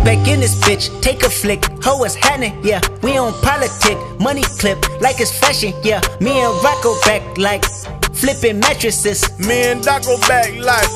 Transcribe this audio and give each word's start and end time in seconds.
Right 0.00 0.16
back 0.16 0.28
in 0.28 0.40
this 0.40 0.54
bitch, 0.54 1.02
take 1.02 1.22
a 1.24 1.30
flick. 1.30 1.62
Ho 1.84 2.02
is 2.04 2.14
happening, 2.14 2.58
yeah. 2.64 2.80
We 3.02 3.18
on 3.18 3.34
politic, 3.42 3.98
money 4.18 4.42
clip, 4.58 4.78
like 5.00 5.20
it's 5.20 5.38
fashion, 5.38 5.74
yeah. 5.82 6.00
Me 6.20 6.40
and 6.40 6.64
Rocco 6.64 6.94
back 7.04 7.36
like 7.36 7.64
flipping 8.14 8.60
mattresses. 8.60 9.38
Me 9.38 9.72
and 9.72 9.82
Doc 9.82 10.04
go 10.04 10.18
back 10.20 10.54
like 10.56 10.88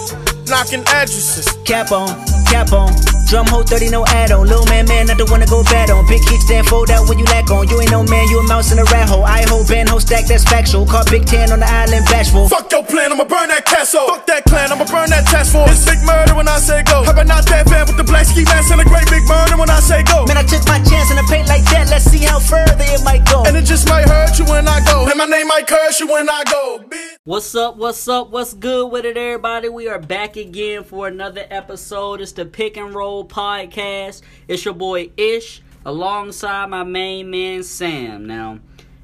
knocking 0.49 0.85
addresses. 0.89 1.53
Cap 1.65 1.93
on, 1.93 2.09
cap 2.47 2.73
on. 2.73 2.93
Drum 3.27 3.47
hole 3.47 3.63
30, 3.63 3.91
no 3.91 4.05
add 4.07 4.33
on. 4.33 4.47
Little 4.47 4.67
man, 4.67 4.87
man, 4.87 5.07
not 5.07 5.17
the 5.17 5.25
one 5.27 5.41
to 5.41 5.47
go 5.47 5.63
bad 5.65 5.91
on. 5.91 6.07
Big 6.07 6.21
kickstand, 6.23 6.67
fold 6.67 6.91
out 6.91 7.09
when 7.09 7.19
you 7.19 7.25
lack 7.27 7.51
on. 7.51 7.69
You 7.69 7.81
ain't 7.81 7.91
no 7.91 8.05
man, 8.05 8.29
you 8.29 8.39
a 8.39 8.43
mouse 8.45 8.71
in 8.73 8.79
a 8.79 8.85
rat 8.85 9.09
hole. 9.09 9.25
I 9.25 9.43
hold 9.49 9.69
band, 9.69 9.89
hold 9.89 10.03
stack, 10.03 10.27
that's 10.27 10.45
factual. 10.45 10.85
Caught 10.87 11.11
Big 11.11 11.25
Ten 11.25 11.51
on 11.51 11.61
the 11.61 11.67
island, 11.67 12.05
bashful. 12.07 12.49
Fuck 12.49 12.71
your 12.71 12.85
plan, 12.85 13.13
I'ma 13.13 13.25
burn 13.25 13.49
that 13.49 13.65
castle. 13.65 14.07
Fuck 14.07 14.27
that 14.27 14.45
clan, 14.45 14.73
I'ma 14.73 14.85
burn 14.85 15.09
that 15.11 15.25
task 15.27 15.53
force. 15.53 15.73
It's 15.73 15.85
big 15.89 16.05
murder 16.05 16.35
when 16.35 16.49
I 16.49 16.59
say 16.59 16.83
go. 16.83 17.03
How 17.03 17.13
about 17.13 17.27
not 17.27 17.47
that 17.47 17.69
fan 17.69 17.87
with 17.87 17.97
the 17.97 18.05
black 18.05 18.27
ski 18.27 18.45
mask 18.45 18.71
and 18.71 18.81
a 18.81 18.85
great 18.85 19.09
big 19.09 19.25
murder 19.25 19.57
when 19.57 19.71
I 19.71 19.81
say 19.81 20.03
go? 20.05 20.27
Man, 20.27 20.37
I 20.37 20.45
took 20.45 20.67
my 20.69 20.79
chance 20.85 21.09
in 21.11 21.17
the 21.17 21.27
paint 21.31 21.49
like 21.49 21.65
that. 21.73 21.89
Let's 21.89 22.05
see 22.05 22.23
how 22.23 22.39
further 22.39 22.77
it 22.77 23.03
might 23.05 23.25
go. 23.25 23.45
And 23.49 23.57
it 23.57 23.65
just 23.65 23.89
might 23.89 24.05
hurt 24.05 24.39
you 24.39 24.45
when 24.45 24.69
I 24.69 24.85
go. 24.85 25.09
And 25.09 25.17
my 25.17 25.27
name 25.27 25.49
might 25.49 25.67
curse 25.67 25.99
you 25.99 26.09
when 26.13 26.29
I 26.29 26.45
go. 26.45 26.85
Bitch. 26.85 27.17
What's 27.25 27.55
up? 27.55 27.79
What's 27.79 28.07
up? 28.07 28.31
What's 28.31 28.53
good 28.53 28.93
with 28.93 29.07
it, 29.07 29.17
everybody? 29.17 29.71
We 29.71 29.89
are 29.89 29.99
back 29.99 30.37
again 30.37 30.85
for 30.85 31.09
another 31.09 31.47
episode. 31.49 32.21
It's 32.21 32.33
the 32.33 32.45
Pick 32.45 32.77
and 32.77 32.95
Roll 32.95 33.14
Podcast. 33.23 34.23
It's 34.49 34.65
your 34.65 34.75
boy 34.75 35.11
Ish 35.17 35.63
alongside 35.85 36.71
my 36.71 36.83
main 36.83 37.31
man 37.31 37.63
Sam. 37.63 38.27
Now, 38.27 38.59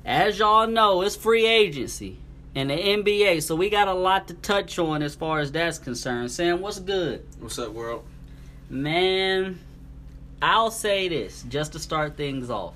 as 0.04 0.38
y'all 0.38 0.66
know, 0.66 1.02
it's 1.02 1.14
free 1.14 1.46
agency 1.46 2.18
in 2.54 2.68
the 2.68 2.74
NBA, 2.74 3.42
so 3.42 3.54
we 3.54 3.70
got 3.70 3.86
a 3.86 3.94
lot 3.94 4.26
to 4.28 4.34
touch 4.34 4.78
on 4.78 5.02
as 5.02 5.14
far 5.14 5.38
as 5.38 5.52
that's 5.52 5.78
concerned. 5.78 6.32
Sam, 6.32 6.60
what's 6.60 6.80
good? 6.80 7.24
What's 7.38 7.58
up, 7.58 7.72
world? 7.72 8.04
Man, 8.68 9.60
I'll 10.42 10.70
say 10.70 11.08
this 11.08 11.44
just 11.48 11.72
to 11.72 11.78
start 11.78 12.16
things 12.16 12.50
off. 12.50 12.74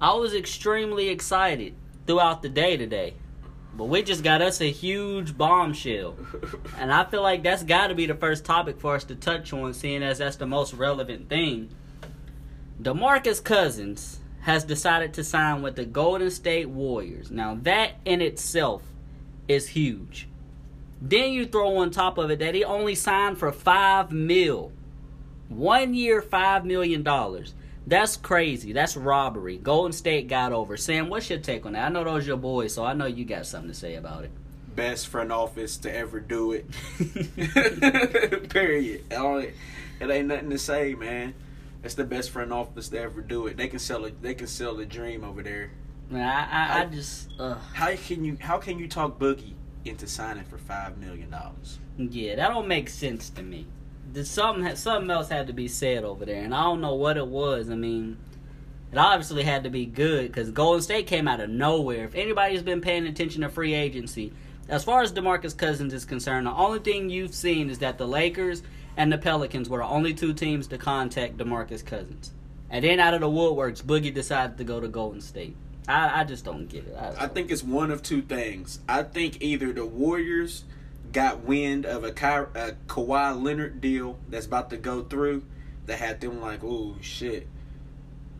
I 0.00 0.12
was 0.14 0.34
extremely 0.34 1.08
excited 1.08 1.74
throughout 2.06 2.42
the 2.42 2.48
day 2.48 2.76
today. 2.76 3.14
But 3.76 3.84
we 3.86 4.02
just 4.02 4.22
got 4.22 4.40
us 4.40 4.60
a 4.60 4.70
huge 4.70 5.36
bombshell. 5.36 6.16
and 6.78 6.92
I 6.92 7.04
feel 7.04 7.22
like 7.22 7.42
that's 7.42 7.64
got 7.64 7.88
to 7.88 7.94
be 7.94 8.06
the 8.06 8.14
first 8.14 8.44
topic 8.44 8.80
for 8.80 8.94
us 8.94 9.04
to 9.04 9.16
touch 9.16 9.52
on, 9.52 9.74
seeing 9.74 10.02
as 10.02 10.18
that's 10.18 10.36
the 10.36 10.46
most 10.46 10.74
relevant 10.74 11.28
thing. 11.28 11.70
DeMarcus 12.80 13.42
Cousins 13.42 14.20
has 14.42 14.62
decided 14.62 15.14
to 15.14 15.24
sign 15.24 15.62
with 15.62 15.74
the 15.74 15.84
Golden 15.84 16.30
State 16.30 16.68
Warriors. 16.68 17.30
Now, 17.30 17.58
that 17.62 17.92
in 18.04 18.20
itself 18.20 18.82
is 19.48 19.68
huge. 19.68 20.28
Then 21.00 21.32
you 21.32 21.46
throw 21.46 21.76
on 21.78 21.90
top 21.90 22.18
of 22.18 22.30
it 22.30 22.38
that 22.38 22.54
he 22.54 22.64
only 22.64 22.94
signed 22.94 23.38
for 23.38 23.50
five 23.52 24.12
mil. 24.12 24.72
One 25.48 25.94
year, 25.94 26.22
five 26.22 26.64
million 26.64 27.02
dollars. 27.02 27.54
That's 27.86 28.16
crazy. 28.16 28.72
That's 28.72 28.96
robbery. 28.96 29.58
Golden 29.58 29.92
State 29.92 30.28
got 30.28 30.52
over. 30.52 30.76
Sam, 30.76 31.08
what's 31.10 31.28
your 31.28 31.38
take 31.38 31.66
on 31.66 31.74
that? 31.74 31.86
I 31.86 31.88
know 31.90 32.04
those 32.04 32.26
your 32.26 32.36
boys, 32.38 32.72
so 32.74 32.84
I 32.84 32.94
know 32.94 33.06
you 33.06 33.24
got 33.24 33.46
something 33.46 33.70
to 33.70 33.74
say 33.76 33.96
about 33.96 34.24
it. 34.24 34.30
Best 34.74 35.08
front 35.08 35.30
office 35.30 35.76
to 35.78 35.94
ever 35.94 36.18
do 36.18 36.52
it. 36.52 36.66
Period. 38.50 39.04
It 39.10 40.10
ain't 40.10 40.28
nothing 40.28 40.50
to 40.50 40.58
say, 40.58 40.94
man. 40.94 41.34
It's 41.84 41.94
the 41.94 42.04
best 42.04 42.30
front 42.30 42.50
office 42.52 42.88
to 42.88 42.98
ever 43.00 43.20
do 43.20 43.46
it. 43.46 43.56
They 43.56 43.68
can 43.68 43.78
sell 43.78 44.06
it. 44.06 44.20
They 44.22 44.34
can 44.34 44.46
sell 44.46 44.80
a 44.80 44.86
dream 44.86 45.22
over 45.22 45.42
there. 45.42 45.70
Man, 46.10 46.26
I, 46.26 46.80
I, 46.80 46.82
I 46.82 46.86
just, 46.86 47.28
uh, 47.38 47.54
How 47.74 47.94
can 47.94 48.24
you? 48.24 48.36
How 48.40 48.58
can 48.58 48.78
you 48.78 48.88
talk 48.88 49.18
Boogie 49.18 49.52
into 49.84 50.06
signing 50.06 50.44
for 50.44 50.58
five 50.58 50.96
million 50.98 51.30
dollars? 51.30 51.78
yeah, 51.96 52.34
that 52.36 52.48
don't 52.48 52.66
make 52.66 52.88
sense 52.88 53.30
to 53.30 53.42
me. 53.42 53.66
Something, 54.22 54.76
something 54.76 55.10
else 55.10 55.28
had 55.28 55.48
to 55.48 55.52
be 55.52 55.66
said 55.66 56.04
over 56.04 56.24
there, 56.24 56.42
and 56.42 56.54
I 56.54 56.62
don't 56.62 56.80
know 56.80 56.94
what 56.94 57.16
it 57.16 57.26
was. 57.26 57.68
I 57.68 57.74
mean, 57.74 58.16
it 58.92 58.98
obviously 58.98 59.42
had 59.42 59.64
to 59.64 59.70
be 59.70 59.86
good 59.86 60.28
because 60.28 60.52
Golden 60.52 60.80
State 60.80 61.08
came 61.08 61.26
out 61.26 61.40
of 61.40 61.50
nowhere. 61.50 62.04
If 62.04 62.14
anybody's 62.14 62.62
been 62.62 62.80
paying 62.80 63.06
attention 63.06 63.42
to 63.42 63.48
free 63.48 63.74
agency, 63.74 64.32
as 64.68 64.84
far 64.84 65.02
as 65.02 65.12
DeMarcus 65.12 65.56
Cousins 65.56 65.92
is 65.92 66.04
concerned, 66.04 66.46
the 66.46 66.52
only 66.52 66.78
thing 66.78 67.10
you've 67.10 67.34
seen 67.34 67.70
is 67.70 67.80
that 67.80 67.98
the 67.98 68.06
Lakers 68.06 68.62
and 68.96 69.12
the 69.12 69.18
Pelicans 69.18 69.68
were 69.68 69.78
the 69.78 69.84
only 69.84 70.14
two 70.14 70.32
teams 70.32 70.68
to 70.68 70.78
contact 70.78 71.36
DeMarcus 71.36 71.84
Cousins. 71.84 72.30
And 72.70 72.84
then 72.84 73.00
out 73.00 73.14
of 73.14 73.20
the 73.20 73.26
woodworks, 73.26 73.82
Boogie 73.82 74.14
decided 74.14 74.58
to 74.58 74.64
go 74.64 74.80
to 74.80 74.88
Golden 74.88 75.20
State. 75.20 75.56
I, 75.86 76.20
I 76.20 76.24
just 76.24 76.44
don't 76.44 76.66
get 76.66 76.86
it. 76.86 76.96
I, 76.96 77.24
I 77.24 77.28
think 77.28 77.50
it's 77.50 77.62
one 77.62 77.90
of 77.90 78.02
two 78.02 78.22
things. 78.22 78.80
I 78.88 79.02
think 79.02 79.42
either 79.42 79.72
the 79.72 79.84
Warriors 79.84 80.64
got 81.14 81.44
wind 81.44 81.86
of 81.86 82.04
a, 82.04 82.12
Ky- 82.12 82.50
a 82.58 82.76
Kawhi 82.88 83.40
Leonard 83.42 83.80
deal 83.80 84.18
that's 84.28 84.44
about 84.44 84.68
to 84.70 84.76
go 84.76 85.02
through 85.02 85.46
that 85.86 85.98
had 85.98 86.20
them 86.20 86.40
like, 86.40 86.62
oh 86.62 86.96
shit, 87.00 87.46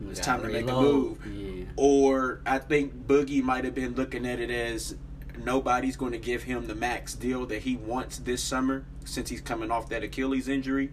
it's 0.09 0.19
time 0.19 0.41
to 0.41 0.49
make 0.49 0.69
a 0.69 0.73
move. 0.73 1.25
Yeah. 1.25 1.65
Or 1.77 2.41
I 2.45 2.59
think 2.59 3.07
Boogie 3.07 3.41
might 3.41 3.63
have 3.63 3.73
been 3.73 3.95
looking 3.95 4.25
at 4.25 4.39
it 4.39 4.51
as 4.51 4.95
nobody's 5.37 5.95
going 5.95 6.11
to 6.11 6.17
give 6.17 6.43
him 6.43 6.67
the 6.67 6.75
max 6.75 7.13
deal 7.13 7.45
that 7.47 7.63
he 7.63 7.77
wants 7.77 8.19
this 8.19 8.43
summer 8.43 8.85
since 9.05 9.29
he's 9.29 9.41
coming 9.41 9.71
off 9.71 9.89
that 9.89 10.03
Achilles 10.03 10.47
injury. 10.47 10.91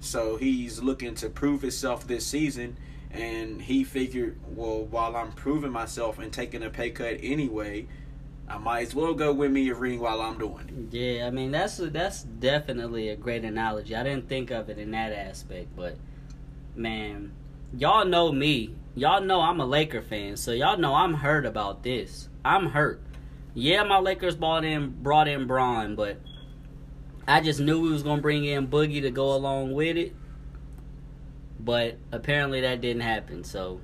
So 0.00 0.36
he's 0.36 0.82
looking 0.82 1.14
to 1.16 1.28
prove 1.28 1.62
himself 1.62 2.06
this 2.06 2.26
season. 2.26 2.78
And 3.10 3.62
he 3.62 3.84
figured, 3.84 4.38
well, 4.46 4.84
while 4.84 5.16
I'm 5.16 5.32
proving 5.32 5.72
myself 5.72 6.18
and 6.18 6.32
taking 6.32 6.62
a 6.62 6.70
pay 6.70 6.90
cut 6.90 7.18
anyway, 7.22 7.86
I 8.48 8.56
might 8.56 8.86
as 8.86 8.94
well 8.94 9.12
go 9.12 9.32
win 9.32 9.52
me 9.52 9.68
a 9.68 9.74
ring 9.74 10.00
while 10.00 10.22
I'm 10.22 10.38
doing 10.38 10.88
it. 10.90 10.96
Yeah, 10.96 11.26
I 11.26 11.30
mean 11.30 11.50
that's 11.50 11.76
that's 11.76 12.22
definitely 12.22 13.10
a 13.10 13.16
great 13.16 13.44
analogy. 13.44 13.94
I 13.94 14.02
didn't 14.02 14.28
think 14.28 14.50
of 14.50 14.70
it 14.70 14.78
in 14.78 14.90
that 14.92 15.12
aspect, 15.12 15.68
but 15.76 15.96
man, 16.74 17.32
y'all 17.76 18.06
know 18.06 18.32
me. 18.32 18.74
Y'all 18.94 19.20
know 19.20 19.42
I'm 19.42 19.60
a 19.60 19.66
Laker 19.66 20.00
fan, 20.00 20.36
so 20.36 20.52
y'all 20.52 20.78
know 20.78 20.94
I'm 20.94 21.14
hurt 21.14 21.44
about 21.44 21.82
this. 21.82 22.28
I'm 22.44 22.70
hurt. 22.70 23.02
Yeah, 23.54 23.82
my 23.82 23.98
Lakers 23.98 24.34
brought 24.34 24.64
in 24.64 25.02
brought 25.02 25.28
in 25.28 25.46
Bron, 25.46 25.94
but 25.94 26.18
I 27.26 27.42
just 27.42 27.60
knew 27.60 27.82
we 27.82 27.90
was 27.90 28.02
gonna 28.02 28.22
bring 28.22 28.46
in 28.46 28.68
Boogie 28.68 29.02
to 29.02 29.10
go 29.10 29.34
along 29.34 29.72
with 29.72 29.98
it. 29.98 30.14
But 31.60 31.98
apparently 32.12 32.62
that 32.62 32.80
didn't 32.80 33.02
happen. 33.02 33.44
So, 33.44 33.80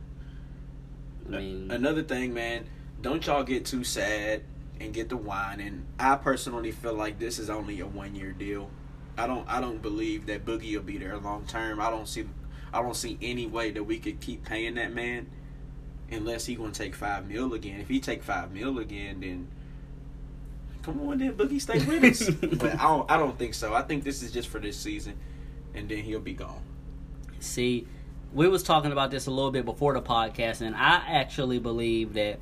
I 1.26 1.36
mean, 1.36 1.70
Another 1.70 2.02
thing, 2.02 2.32
man, 2.32 2.64
don't 3.02 3.26
y'all 3.26 3.42
get 3.42 3.66
too 3.66 3.84
sad 3.84 4.42
and 4.84 4.94
get 4.94 5.08
the 5.08 5.16
wine. 5.16 5.60
And 5.60 5.86
I 5.98 6.16
personally 6.16 6.70
feel 6.70 6.94
like 6.94 7.18
this 7.18 7.38
is 7.38 7.50
only 7.50 7.80
a 7.80 7.86
one 7.86 8.14
year 8.14 8.32
deal. 8.32 8.70
I 9.16 9.26
don't 9.26 9.48
I 9.48 9.60
don't 9.60 9.80
believe 9.80 10.26
that 10.26 10.44
Boogie 10.44 10.74
will 10.74 10.82
be 10.82 10.98
there 10.98 11.16
long 11.16 11.46
term. 11.46 11.80
I 11.80 11.90
don't 11.90 12.06
see 12.06 12.26
I 12.72 12.82
don't 12.82 12.96
see 12.96 13.18
any 13.22 13.46
way 13.46 13.70
that 13.70 13.84
we 13.84 13.98
could 13.98 14.20
keep 14.20 14.44
paying 14.44 14.74
that 14.74 14.92
man 14.92 15.30
unless 16.10 16.46
he 16.46 16.54
gonna 16.54 16.72
take 16.72 16.94
five 16.94 17.28
mil 17.28 17.54
again. 17.54 17.80
If 17.80 17.88
he 17.88 18.00
take 18.00 18.22
five 18.22 18.52
mil 18.52 18.78
again, 18.78 19.20
then 19.20 19.48
come 20.82 21.00
on, 21.08 21.18
then 21.18 21.34
Boogie 21.34 21.60
stay 21.60 21.84
with 21.84 22.04
us. 22.04 22.28
but 22.58 22.74
I 22.74 22.82
don't 22.82 23.10
I 23.10 23.16
don't 23.16 23.38
think 23.38 23.54
so. 23.54 23.74
I 23.74 23.82
think 23.82 24.04
this 24.04 24.22
is 24.22 24.32
just 24.32 24.48
for 24.48 24.58
this 24.58 24.76
season, 24.76 25.16
and 25.74 25.88
then 25.88 25.98
he'll 25.98 26.20
be 26.20 26.34
gone. 26.34 26.62
See, 27.40 27.86
we 28.32 28.48
was 28.48 28.62
talking 28.62 28.90
about 28.90 29.10
this 29.10 29.26
a 29.26 29.30
little 29.30 29.52
bit 29.52 29.64
before 29.64 29.94
the 29.94 30.02
podcast, 30.02 30.60
and 30.60 30.74
I 30.74 31.02
actually 31.06 31.60
believe 31.60 32.14
that 32.14 32.40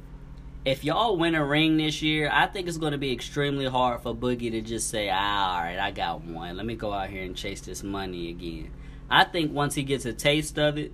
if 0.64 0.84
y'all 0.84 1.16
win 1.16 1.34
a 1.34 1.44
ring 1.44 1.76
this 1.76 2.02
year, 2.02 2.30
I 2.32 2.46
think 2.46 2.68
it's 2.68 2.76
going 2.76 2.92
to 2.92 2.98
be 2.98 3.12
extremely 3.12 3.66
hard 3.66 4.02
for 4.02 4.14
Boogie 4.14 4.52
to 4.52 4.60
just 4.60 4.88
say, 4.88 5.10
ah, 5.10 5.56
all 5.56 5.62
right, 5.62 5.78
I 5.78 5.90
got 5.90 6.22
one. 6.22 6.56
Let 6.56 6.66
me 6.66 6.76
go 6.76 6.92
out 6.92 7.10
here 7.10 7.24
and 7.24 7.36
chase 7.36 7.60
this 7.62 7.82
money 7.82 8.30
again. 8.30 8.70
I 9.10 9.24
think 9.24 9.52
once 9.52 9.74
he 9.74 9.82
gets 9.82 10.04
a 10.04 10.12
taste 10.12 10.58
of 10.58 10.78
it, 10.78 10.92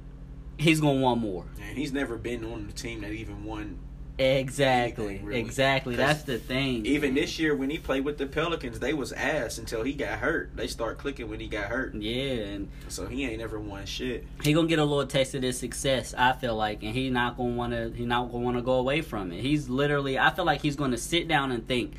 he's 0.57 0.81
going 0.81 0.99
to 0.99 1.03
want 1.03 1.21
more. 1.21 1.45
And 1.61 1.77
he's 1.77 1.93
never 1.93 2.17
been 2.17 2.45
on 2.45 2.67
the 2.67 2.73
team 2.73 3.03
that 3.03 3.13
even 3.13 3.45
won 3.45 3.79
Exactly. 4.19 5.07
Anything, 5.07 5.27
really. 5.27 5.41
Exactly. 5.41 5.97
That's 5.97 6.23
the 6.23 6.39
thing. 6.39 6.85
Even 6.85 7.15
this 7.15 7.39
year 7.39 7.55
when 7.55 7.71
he 7.71 7.79
played 7.79 8.05
with 8.05 8.19
the 8.19 8.27
Pelicans, 8.27 8.81
they 8.81 8.93
was 8.93 9.13
ass 9.13 9.59
until 9.59 9.83
he 9.85 9.93
got 9.93 10.19
hurt. 10.19 10.51
They 10.57 10.67
start 10.67 10.99
clicking 10.99 11.29
when 11.31 11.39
he 11.41 11.47
got 11.47 11.67
hurt. 11.67 11.95
Yeah, 11.95 12.33
and 12.47 12.69
So 12.89 13.07
he 13.07 13.25
ain't 13.27 13.41
ever 13.41 13.61
won 13.61 13.87
shit. 13.87 14.25
he 14.43 14.53
gonna 14.53 14.67
get 14.67 14.81
a 14.81 14.85
little 14.85 15.07
taste 15.07 15.35
of 15.35 15.43
this 15.43 15.59
success. 15.59 16.15
I 16.19 16.33
feel 16.33 16.57
like, 16.57 16.83
and 16.83 16.95
he 16.95 17.11
not 17.11 17.37
gonna 17.37 17.55
wanna 17.55 17.91
he 17.95 18.05
not 18.05 18.33
gonna 18.33 18.45
wanna 18.45 18.63
go 18.63 18.75
away 18.75 19.03
from 19.03 19.31
it. 19.33 19.41
He's 19.41 19.69
literally, 19.69 20.19
I 20.19 20.31
feel 20.31 20.45
like 20.45 20.63
he's 20.63 20.77
gonna 20.77 20.99
sit 20.99 21.29
down 21.29 21.53
and 21.53 21.67
think, 21.67 21.95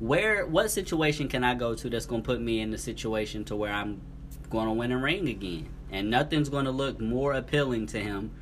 where, 0.00 0.44
what 0.46 0.70
situation 0.70 1.28
can 1.28 1.44
I 1.44 1.54
go 1.54 1.74
to 1.74 1.88
that's 1.88 2.06
gonna 2.06 2.22
put 2.22 2.40
me 2.42 2.60
in 2.60 2.72
the 2.72 2.78
situation 2.78 3.44
to 3.44 3.56
where 3.56 3.72
I'm 3.72 4.02
gonna 4.50 4.74
win 4.74 4.92
a 4.92 4.98
ring 4.98 5.28
again, 5.28 5.68
and 5.90 6.10
nothing's 6.10 6.50
gonna 6.50 6.70
look 6.72 7.00
more 7.00 7.32
appealing 7.32 7.86
to 7.88 8.00
him 8.00 8.32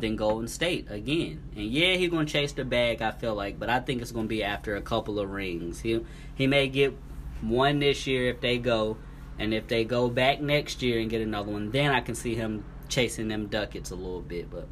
than 0.00 0.16
Golden 0.16 0.48
State 0.48 0.86
again. 0.90 1.42
And 1.54 1.66
yeah, 1.66 1.94
he's 1.94 2.10
gonna 2.10 2.26
chase 2.26 2.52
the 2.52 2.64
bag. 2.64 3.02
I 3.02 3.10
feel 3.10 3.34
like, 3.34 3.58
but 3.58 3.68
I 3.68 3.80
think 3.80 4.02
it's 4.02 4.12
gonna 4.12 4.28
be 4.28 4.42
after 4.42 4.76
a 4.76 4.82
couple 4.82 5.18
of 5.18 5.30
rings. 5.30 5.80
He 5.80 6.04
he 6.34 6.46
may 6.46 6.68
get 6.68 6.96
one 7.40 7.78
this 7.78 8.06
year 8.06 8.28
if 8.28 8.40
they 8.40 8.58
go. 8.58 8.96
And 9.38 9.54
if 9.54 9.68
they 9.68 9.84
go 9.84 10.08
back 10.08 10.40
next 10.40 10.82
year 10.82 10.98
and 10.98 11.08
get 11.08 11.20
another 11.20 11.52
one, 11.52 11.70
then 11.70 11.92
I 11.92 12.00
can 12.00 12.16
see 12.16 12.34
him 12.34 12.64
chasing 12.88 13.28
them 13.28 13.46
ducats 13.46 13.90
a 13.92 13.94
little 13.94 14.20
bit. 14.20 14.50
But 14.50 14.66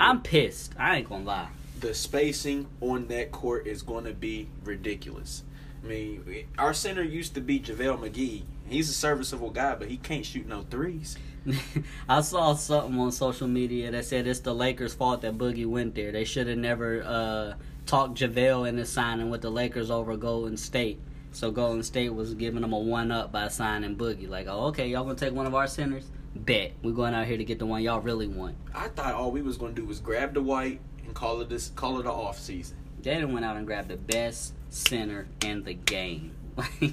I'm 0.00 0.22
pissed. 0.22 0.74
I 0.78 0.96
ain't 0.96 1.08
gonna 1.08 1.24
lie. 1.24 1.48
The 1.78 1.94
spacing 1.94 2.66
on 2.80 3.08
that 3.08 3.30
court 3.32 3.66
is 3.66 3.82
to 3.82 4.14
be 4.14 4.48
ridiculous. 4.64 5.44
I 5.82 5.86
mean, 5.86 6.46
our 6.58 6.74
center 6.74 7.02
used 7.02 7.34
to 7.34 7.40
be 7.40 7.58
JaVale 7.58 7.98
McGee. 7.98 8.42
He's 8.66 8.88
a 8.88 8.92
serviceable 8.92 9.50
guy, 9.50 9.74
but 9.74 9.88
he 9.88 9.96
can't 9.96 10.24
shoot 10.24 10.46
no 10.46 10.62
threes. 10.62 11.16
I 12.08 12.20
saw 12.20 12.54
something 12.54 12.98
on 12.98 13.12
social 13.12 13.48
media 13.48 13.90
that 13.90 14.04
said 14.04 14.26
it's 14.26 14.40
the 14.40 14.54
Lakers' 14.54 14.94
fault 14.94 15.22
that 15.22 15.38
Boogie 15.38 15.66
went 15.66 15.94
there. 15.94 16.12
They 16.12 16.24
should 16.24 16.46
have 16.46 16.58
never 16.58 17.02
uh, 17.02 17.54
talked 17.86 18.18
JaVale 18.18 18.68
into 18.68 18.86
signing 18.86 19.30
with 19.30 19.42
the 19.42 19.50
Lakers 19.50 19.90
over 19.90 20.16
Golden 20.16 20.56
State. 20.56 21.00
So 21.32 21.50
Golden 21.50 21.82
State 21.82 22.12
was 22.14 22.34
giving 22.34 22.60
them 22.60 22.72
a 22.72 22.78
one 22.78 23.10
up 23.10 23.32
by 23.32 23.48
signing 23.48 23.96
Boogie. 23.96 24.28
Like, 24.28 24.46
oh, 24.48 24.66
okay, 24.66 24.88
y'all 24.88 25.04
gonna 25.04 25.16
take 25.16 25.32
one 25.32 25.46
of 25.46 25.54
our 25.54 25.66
centers? 25.66 26.10
Bet 26.34 26.72
we're 26.82 26.92
going 26.92 27.14
out 27.14 27.26
here 27.26 27.36
to 27.36 27.44
get 27.44 27.58
the 27.58 27.66
one 27.66 27.82
y'all 27.82 28.00
really 28.00 28.26
want. 28.26 28.56
I 28.74 28.88
thought 28.88 29.14
all 29.14 29.30
we 29.30 29.42
was 29.42 29.56
gonna 29.56 29.72
do 29.72 29.84
was 29.84 30.00
grab 30.00 30.34
the 30.34 30.42
white 30.42 30.80
and 31.04 31.14
call 31.14 31.40
it 31.40 31.48
this, 31.48 31.70
call 31.70 32.00
it 32.00 32.06
a 32.06 32.10
off 32.10 32.38
season. 32.38 32.76
They 33.02 33.14
done 33.20 33.32
went 33.32 33.44
out 33.44 33.56
and 33.56 33.66
grabbed 33.66 33.88
the 33.88 33.96
best 33.96 34.54
center 34.68 35.26
in 35.44 35.64
the 35.64 35.74
game. 35.74 36.32
Like 36.54 36.92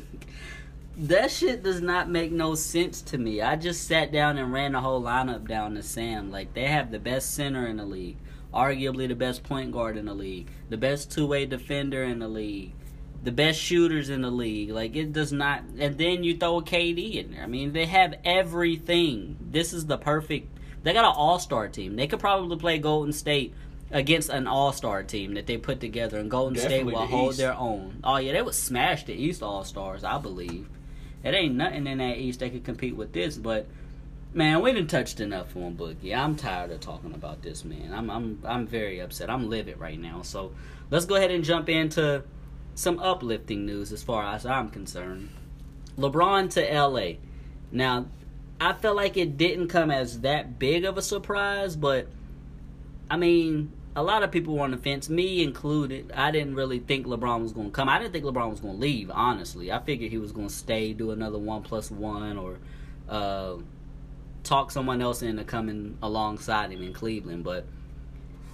that 1.00 1.32
shit 1.32 1.64
does 1.64 1.82
not 1.82 2.10
make 2.10 2.32
no 2.32 2.56
sense 2.56 3.02
to 3.04 3.18
me. 3.18 3.42
I 3.42 3.56
just 3.56 3.88
sat 3.88 4.12
down 4.12 4.38
and 4.38 4.52
ran 4.52 4.74
the 4.74 4.82
whole 4.82 5.02
lineup 5.02 5.48
down 5.48 5.76
to 5.76 5.84
Sam. 5.84 6.32
Like 6.32 6.54
they 6.54 6.68
have 6.68 6.92
the 6.92 7.00
best 7.00 7.34
center 7.34 7.68
in 7.68 7.78
the 7.78 7.86
league, 7.86 8.18
arguably 8.54 9.08
the 9.08 9.16
best 9.16 9.44
point 9.44 9.72
guard 9.72 9.98
in 9.98 10.06
the 10.06 10.14
league, 10.14 10.50
the 10.70 10.78
best 10.78 11.12
two 11.12 11.26
way 11.26 11.46
defender 11.46 12.04
in 12.04 12.20
the 12.20 12.28
league, 12.28 12.74
the 13.24 13.32
best 13.32 13.60
shooters 13.60 14.10
in 14.10 14.22
the 14.22 14.32
league. 14.32 14.72
Like 14.72 14.96
it 14.96 15.14
does 15.14 15.32
not. 15.32 15.64
And 15.78 15.98
then 15.98 16.24
you 16.24 16.36
throw 16.38 16.58
a 16.58 16.64
KD 16.64 17.16
in 17.16 17.32
there. 17.32 17.44
I 17.44 17.48
mean, 17.48 17.72
they 17.72 17.86
have 17.86 18.16
everything. 18.26 19.38
This 19.40 19.74
is 19.74 19.86
the 19.86 19.98
perfect. 19.98 20.50
They 20.84 20.94
got 20.94 21.06
an 21.06 21.14
all 21.16 21.40
star 21.40 21.68
team. 21.70 21.96
They 21.96 22.08
could 22.08 22.20
probably 22.20 22.58
play 22.58 22.78
Golden 22.78 23.14
State 23.14 23.54
against 23.92 24.30
an 24.30 24.48
all 24.48 24.74
star 24.74 25.04
team 25.04 25.34
that 25.36 25.48
they 25.48 25.58
put 25.58 25.80
together, 25.80 26.20
and 26.20 26.30
Golden 26.30 26.56
Definitely 26.56 26.78
State 26.78 26.86
will 26.86 27.02
the 27.02 27.08
hold 27.08 27.30
East. 27.32 27.38
their 27.40 27.56
own. 27.56 28.00
Oh 28.04 28.18
yeah, 28.18 28.34
they 28.34 28.42
would 28.42 28.54
smash 28.54 29.06
the 29.06 29.14
East 29.14 29.42
All 29.42 29.64
Stars, 29.64 30.04
I 30.04 30.18
believe. 30.18 30.68
It 31.24 31.34
ain't 31.34 31.56
nothing 31.56 31.88
in 31.88 31.98
that 31.98 32.18
East 32.18 32.40
that 32.40 32.52
could 32.52 32.64
compete 32.64 32.96
with 32.96 33.14
this, 33.14 33.38
but 33.38 33.68
man, 34.34 34.62
we 34.62 34.72
didn't 34.72 34.90
touched 34.90 35.20
enough 35.20 35.56
on 35.56 35.76
Boogie. 35.76 36.16
I'm 36.16 36.36
tired 36.36 36.72
of 36.72 36.80
talking 36.80 37.14
about 37.14 37.42
this 37.42 37.66
man. 37.66 37.94
I'm 37.94 38.10
I'm 38.10 38.40
I'm 38.46 38.68
very 38.68 39.00
upset. 39.00 39.30
I'm 39.30 39.50
livid 39.50 39.80
right 39.80 40.00
now. 40.00 40.22
So 40.22 40.52
let's 40.90 41.06
go 41.06 41.16
ahead 41.16 41.32
and 41.32 41.44
jump 41.44 41.70
into 41.70 42.24
some 42.76 43.00
uplifting 43.00 43.66
news 43.66 43.92
as 43.92 44.04
far 44.04 44.24
as 44.34 44.46
I'm 44.46 44.70
concerned. 44.70 45.30
LeBron 45.98 46.50
to 46.52 46.82
LA. 46.82 47.18
Now, 47.72 48.06
I 48.62 48.74
felt 48.74 48.96
like 48.96 49.18
it 49.18 49.38
didn't 49.38 49.68
come 49.68 49.92
as 49.92 50.22
that 50.22 50.60
big 50.60 50.86
of 50.86 50.98
a 50.98 51.02
surprise, 51.02 51.76
but 51.76 52.08
I 53.10 53.18
mean, 53.18 53.72
a 53.96 54.04
lot 54.04 54.24
of 54.24 54.32
people 54.32 54.56
were 54.56 54.64
on 54.64 54.72
the 54.72 54.78
fence, 54.78 55.10
me 55.10 55.44
included. 55.44 56.12
I 56.16 56.32
didn't 56.32 56.56
really 56.56 56.80
think 56.80 57.08
LeBron 57.08 57.42
was 57.42 57.52
going 57.52 57.68
to 57.68 57.72
come. 57.72 57.90
I 57.90 57.98
didn't 57.98 58.14
think 58.14 58.26
LeBron 58.26 58.50
was 58.50 58.60
going 58.60 58.76
to 58.76 58.80
leave, 58.80 59.10
honestly. 59.12 59.72
I 59.72 59.80
figured 59.80 60.12
he 60.12 60.18
was 60.18 60.32
going 60.32 60.48
to 60.48 60.54
stay, 60.54 60.94
do 60.94 61.12
another 61.12 61.40
one 61.40 61.64
plus 61.64 61.90
one, 61.90 62.38
or 62.38 62.58
uh, 63.10 63.56
talk 64.44 64.72
someone 64.72 65.02
else 65.02 65.22
into 65.22 65.44
coming 65.44 65.98
alongside 66.02 66.72
him 66.72 66.84
in 66.84 66.94
Cleveland. 66.94 67.44
But 67.44 67.66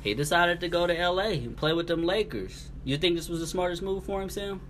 he 0.02 0.14
decided 0.14 0.62
to 0.62 0.70
go 0.70 0.88
to 0.88 0.94
LA 0.94 1.30
and 1.30 1.58
play 1.58 1.74
with 1.74 1.88
them 1.88 2.04
Lakers. 2.04 2.70
You 2.84 2.98
think 2.98 3.18
this 3.18 3.28
was 3.28 3.40
the 3.40 3.48
smartest 3.48 3.82
move 3.82 4.06
for 4.06 4.22
him, 4.22 4.30
Sam? 4.30 4.62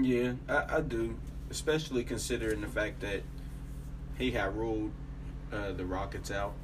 Yeah, 0.00 0.34
I, 0.48 0.76
I 0.76 0.80
do, 0.80 1.16
especially 1.50 2.04
considering 2.04 2.60
the 2.60 2.68
fact 2.68 3.00
that 3.00 3.22
he 4.16 4.30
had 4.30 4.56
ruled 4.56 4.92
uh, 5.52 5.72
the 5.72 5.84
Rockets 5.84 6.30
out, 6.30 6.54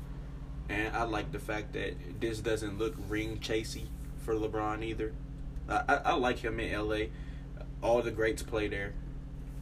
and 0.68 0.96
I 0.96 1.04
like 1.04 1.32
the 1.32 1.38
fact 1.38 1.72
that 1.74 1.94
this 2.20 2.40
doesn't 2.40 2.78
look 2.78 2.94
ring 3.08 3.38
chasey 3.38 3.86
for 4.18 4.34
LeBron 4.34 4.82
either. 4.82 5.12
I, 5.68 6.00
I, 6.04 6.14
like 6.14 6.38
him 6.38 6.60
in 6.60 6.88
LA. 6.88 7.06
All 7.82 8.02
the 8.02 8.10
greats 8.10 8.42
play 8.42 8.68
there. 8.68 8.92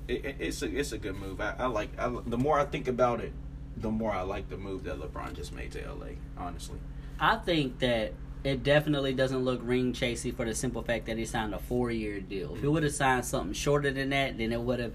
It, 0.07 0.25
it, 0.25 0.37
it's 0.39 0.63
a 0.63 0.67
it's 0.67 0.93
a 0.93 0.99
good 0.99 1.17
move. 1.17 1.41
I, 1.41 1.55
I 1.59 1.67
like. 1.67 1.91
I, 1.99 2.15
the 2.27 2.37
more 2.37 2.59
I 2.59 2.65
think 2.67 2.89
about 2.89 3.21
it, 3.21 3.33
the 3.77 3.91
more 3.91 4.13
I 4.13 4.21
like 4.21 4.51
the 4.51 4.59
move 4.59 4.85
that 4.85 5.01
LeBron 5.01 5.35
just 5.35 5.55
made 5.55 5.73
to 5.73 5.81
LA. 5.81 6.09
Honestly, 6.37 6.79
I 7.19 7.37
think 7.37 7.79
that 7.79 8.13
it 8.45 8.63
definitely 8.63 9.15
doesn't 9.15 9.45
look 9.45 9.61
ring 9.63 9.95
chasey 9.95 10.35
for 10.35 10.45
the 10.45 10.55
simple 10.55 10.83
fact 10.83 11.07
that 11.07 11.17
he 11.17 11.25
signed 11.25 11.55
a 11.55 11.59
four 11.59 11.91
year 11.91 12.21
deal. 12.21 12.51
If 12.51 12.57
he 12.57 12.65
mm-hmm. 12.65 12.73
would 12.73 12.83
have 12.83 12.93
signed 12.93 13.25
something 13.25 13.55
shorter 13.55 13.91
than 13.91 14.11
that, 14.11 14.37
then 14.37 14.53
it 14.53 14.61
would 14.61 14.81
have 14.81 14.93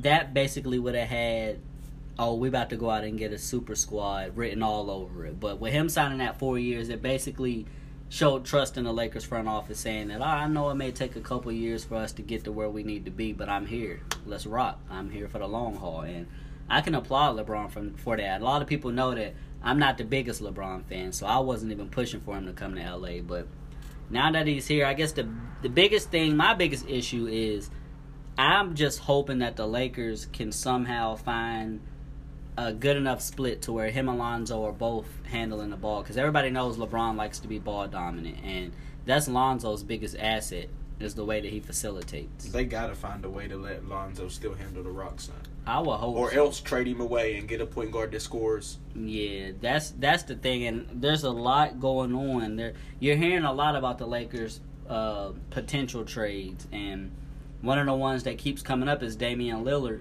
that 0.00 0.34
basically 0.34 0.78
would 0.78 0.94
have 0.96 1.08
had 1.08 1.60
oh, 2.18 2.34
we 2.34 2.48
about 2.48 2.70
to 2.70 2.76
go 2.76 2.90
out 2.90 3.04
and 3.04 3.18
get 3.18 3.32
a 3.32 3.38
super 3.38 3.74
squad 3.74 4.36
written 4.36 4.62
all 4.62 4.90
over 4.90 5.26
it. 5.26 5.38
But 5.38 5.60
with 5.60 5.72
him 5.72 5.88
signing 5.88 6.18
that 6.18 6.38
four 6.38 6.58
years, 6.58 6.88
it 6.88 7.00
basically 7.00 7.66
showed 8.08 8.44
trust 8.44 8.76
in 8.76 8.84
the 8.84 8.92
Lakers 8.92 9.24
front 9.24 9.46
office 9.46 9.78
saying 9.78 10.08
that 10.08 10.20
oh, 10.20 10.24
I 10.24 10.48
know 10.48 10.70
it 10.70 10.74
may 10.76 10.90
take 10.90 11.14
a 11.16 11.20
couple 11.20 11.52
years 11.52 11.84
for 11.84 11.96
us 11.96 12.12
to 12.12 12.22
get 12.22 12.44
to 12.44 12.52
where 12.52 12.70
we 12.70 12.82
need 12.82 13.04
to 13.04 13.10
be, 13.10 13.32
but 13.32 13.48
I'm 13.48 13.66
here. 13.66 14.00
Let's 14.26 14.46
rock. 14.46 14.80
I'm 14.90 15.10
here 15.10 15.28
for 15.28 15.38
the 15.38 15.46
long 15.46 15.76
haul 15.76 16.00
and 16.00 16.26
I 16.70 16.80
can 16.80 16.94
applaud 16.94 17.36
LeBron 17.36 17.70
from 17.70 17.94
for 17.94 18.16
that. 18.16 18.40
A 18.40 18.44
lot 18.44 18.62
of 18.62 18.68
people 18.68 18.90
know 18.90 19.14
that 19.14 19.34
I'm 19.62 19.78
not 19.78 19.98
the 19.98 20.04
biggest 20.04 20.42
LeBron 20.42 20.84
fan, 20.84 21.12
so 21.12 21.26
I 21.26 21.38
wasn't 21.38 21.72
even 21.72 21.88
pushing 21.88 22.20
for 22.20 22.36
him 22.36 22.46
to 22.46 22.52
come 22.52 22.74
to 22.74 22.96
LA. 22.96 23.20
But 23.20 23.46
now 24.10 24.30
that 24.32 24.46
he's 24.46 24.66
here, 24.66 24.86
I 24.86 24.94
guess 24.94 25.12
the 25.12 25.28
the 25.62 25.68
biggest 25.68 26.10
thing, 26.10 26.36
my 26.36 26.54
biggest 26.54 26.88
issue 26.88 27.26
is 27.26 27.70
I'm 28.36 28.74
just 28.74 29.00
hoping 29.00 29.38
that 29.38 29.56
the 29.56 29.66
Lakers 29.66 30.26
can 30.26 30.52
somehow 30.52 31.16
find 31.16 31.80
a 32.58 32.72
good 32.72 32.96
enough 32.96 33.20
split 33.20 33.62
to 33.62 33.72
where 33.72 33.88
him 33.88 34.08
and 34.08 34.18
Lonzo 34.18 34.64
are 34.66 34.72
both 34.72 35.06
handling 35.30 35.70
the 35.70 35.76
ball 35.76 36.02
because 36.02 36.16
everybody 36.16 36.50
knows 36.50 36.76
LeBron 36.76 37.16
likes 37.16 37.38
to 37.38 37.48
be 37.48 37.60
ball 37.60 37.86
dominant, 37.86 38.36
and 38.42 38.72
that's 39.06 39.28
Lonzo's 39.28 39.84
biggest 39.84 40.16
asset 40.18 40.68
is 40.98 41.14
the 41.14 41.24
way 41.24 41.40
that 41.40 41.48
he 41.48 41.60
facilitates. 41.60 42.46
they 42.50 42.64
gotta 42.64 42.96
find 42.96 43.24
a 43.24 43.30
way 43.30 43.46
to 43.46 43.56
let 43.56 43.88
Lonzo 43.88 44.26
still 44.26 44.54
handle 44.54 44.82
the 44.82 44.90
rock, 44.90 45.20
son, 45.20 45.36
I 45.66 45.78
will 45.78 45.96
hope, 45.96 46.16
or 46.16 46.32
so. 46.32 46.46
else 46.46 46.60
trade 46.60 46.88
him 46.88 47.00
away 47.00 47.36
and 47.36 47.46
get 47.46 47.60
a 47.60 47.66
point 47.66 47.92
guard 47.92 48.10
that 48.10 48.22
scores. 48.22 48.78
Yeah, 48.96 49.52
that's 49.60 49.90
that's 49.90 50.24
the 50.24 50.34
thing, 50.34 50.64
and 50.64 50.88
there's 50.92 51.22
a 51.22 51.30
lot 51.30 51.78
going 51.78 52.12
on. 52.12 52.56
There, 52.56 52.72
you're 52.98 53.16
hearing 53.16 53.44
a 53.44 53.52
lot 53.52 53.76
about 53.76 53.98
the 53.98 54.06
Lakers' 54.06 54.58
uh, 54.88 55.30
potential 55.50 56.04
trades, 56.04 56.66
and 56.72 57.12
one 57.60 57.78
of 57.78 57.86
the 57.86 57.94
ones 57.94 58.24
that 58.24 58.36
keeps 58.36 58.62
coming 58.62 58.88
up 58.88 59.00
is 59.04 59.14
Damian 59.14 59.64
Lillard. 59.64 60.00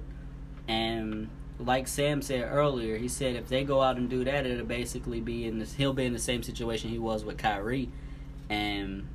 And 0.68 1.30
like 1.60 1.88
Sam 1.88 2.22
said 2.22 2.48
earlier, 2.52 2.98
he 2.98 3.08
said 3.08 3.36
if 3.36 3.48
they 3.48 3.64
go 3.64 3.82
out 3.82 3.98
and 3.98 4.10
do 4.10 4.24
that, 4.24 4.46
it'll 4.46 4.66
basically 4.66 5.20
be 5.20 5.46
in 5.46 5.60
this. 5.60 5.74
He'll 5.74 5.94
be 5.94 6.06
in 6.06 6.14
the 6.14 6.20
same 6.20 6.44
situation 6.44 6.90
he 6.90 7.00
was 7.00 7.24
with 7.24 7.38
Kyrie, 7.38 7.90
and 8.50 9.08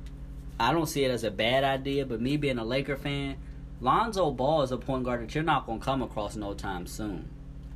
I 0.59 0.71
don't 0.71 0.87
see 0.87 1.05
it 1.05 1.11
as 1.11 1.23
a 1.23 1.31
bad 1.31 1.63
idea. 1.63 2.05
But 2.05 2.21
me 2.21 2.37
being 2.37 2.57
a 2.57 2.65
Laker 2.65 2.97
fan, 2.97 3.37
Lonzo 3.79 4.31
Ball 4.31 4.63
is 4.63 4.71
a 4.71 4.77
point 4.77 5.03
guard 5.03 5.21
that 5.21 5.33
you're 5.33 5.43
not 5.43 5.65
gonna 5.65 5.79
come 5.79 6.01
across 6.01 6.35
no 6.35 6.53
time 6.53 6.85
soon, 6.85 7.29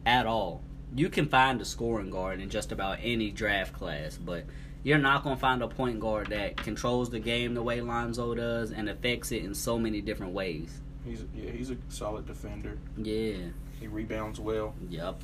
at 0.05 0.25
all. 0.25 0.61
You 0.95 1.09
can 1.09 1.27
find 1.27 1.61
a 1.61 1.65
scoring 1.65 2.09
guard 2.09 2.39
in 2.39 2.49
just 2.49 2.71
about 2.71 2.99
any 3.01 3.29
draft 3.31 3.73
class, 3.73 4.17
but 4.17 4.45
you're 4.83 4.97
not 4.97 5.23
gonna 5.23 5.37
find 5.37 5.61
a 5.61 5.67
point 5.67 5.99
guard 5.99 6.27
that 6.27 6.57
controls 6.57 7.09
the 7.09 7.19
game 7.19 7.53
the 7.53 7.63
way 7.63 7.81
Lonzo 7.81 8.33
does 8.35 8.71
and 8.71 8.89
affects 8.89 9.31
it 9.31 9.43
in 9.43 9.53
so 9.53 9.79
many 9.79 10.01
different 10.01 10.33
ways. 10.33 10.81
He's 11.05 11.23
yeah, 11.33 11.51
he's 11.51 11.71
a 11.71 11.77
solid 11.89 12.25
defender. 12.25 12.77
Yeah. 12.97 13.47
He 13.79 13.87
rebounds 13.87 14.39
well. 14.39 14.73
Yep. 14.89 15.21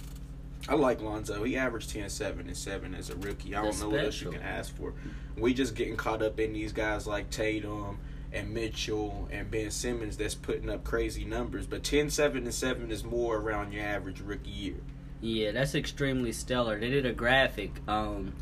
I 0.69 0.75
like 0.75 1.01
Lonzo. 1.01 1.43
He 1.43 1.57
averaged 1.57 1.89
10, 1.89 2.10
7, 2.10 2.48
and 2.48 2.55
7 2.55 2.95
as 2.95 3.10
a 3.10 3.15
rookie. 3.15 3.53
I 3.53 3.63
That's 3.63 3.79
don't 3.79 3.89
know 3.89 3.95
what 3.95 4.05
else 4.05 4.22
you 4.22 4.31
can 4.31 4.41
ask 4.41 4.75
for. 4.75 4.93
We 5.38 5.53
just 5.53 5.75
getting 5.75 5.98
caught 5.98 6.22
up 6.22 6.39
in 6.39 6.53
these 6.53 6.72
guys 6.72 7.05
like 7.05 7.29
Tatum 7.29 8.00
and 8.31 8.53
Mitchell 8.53 9.27
and 9.31 9.51
Ben 9.51 9.72
Simmons 9.72 10.15
that's 10.15 10.36
putting 10.36 10.69
up 10.69 10.83
crazy 10.83 11.25
numbers. 11.25 11.67
But 11.67 11.83
10, 11.83 12.10
7, 12.10 12.43
and 12.43 12.53
7 12.53 12.91
is 12.91 13.03
more 13.03 13.38
around 13.38 13.74
your 13.74 13.83
average 13.83 14.22
rookie 14.22 14.50
year. 14.50 14.75
Yeah, 15.19 15.51
that's 15.51 15.75
extremely 15.75 16.31
stellar. 16.31 16.79
They 16.79 16.89
did 16.89 17.05
a 17.05 17.13
graphic 17.13 17.72
um, 17.88 18.33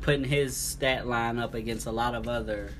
putting 0.00 0.24
his 0.24 0.56
stat 0.56 1.06
line 1.06 1.38
up 1.38 1.54
against 1.54 1.86
a 1.86 1.92
lot 1.92 2.14
of 2.14 2.28
other 2.28 2.70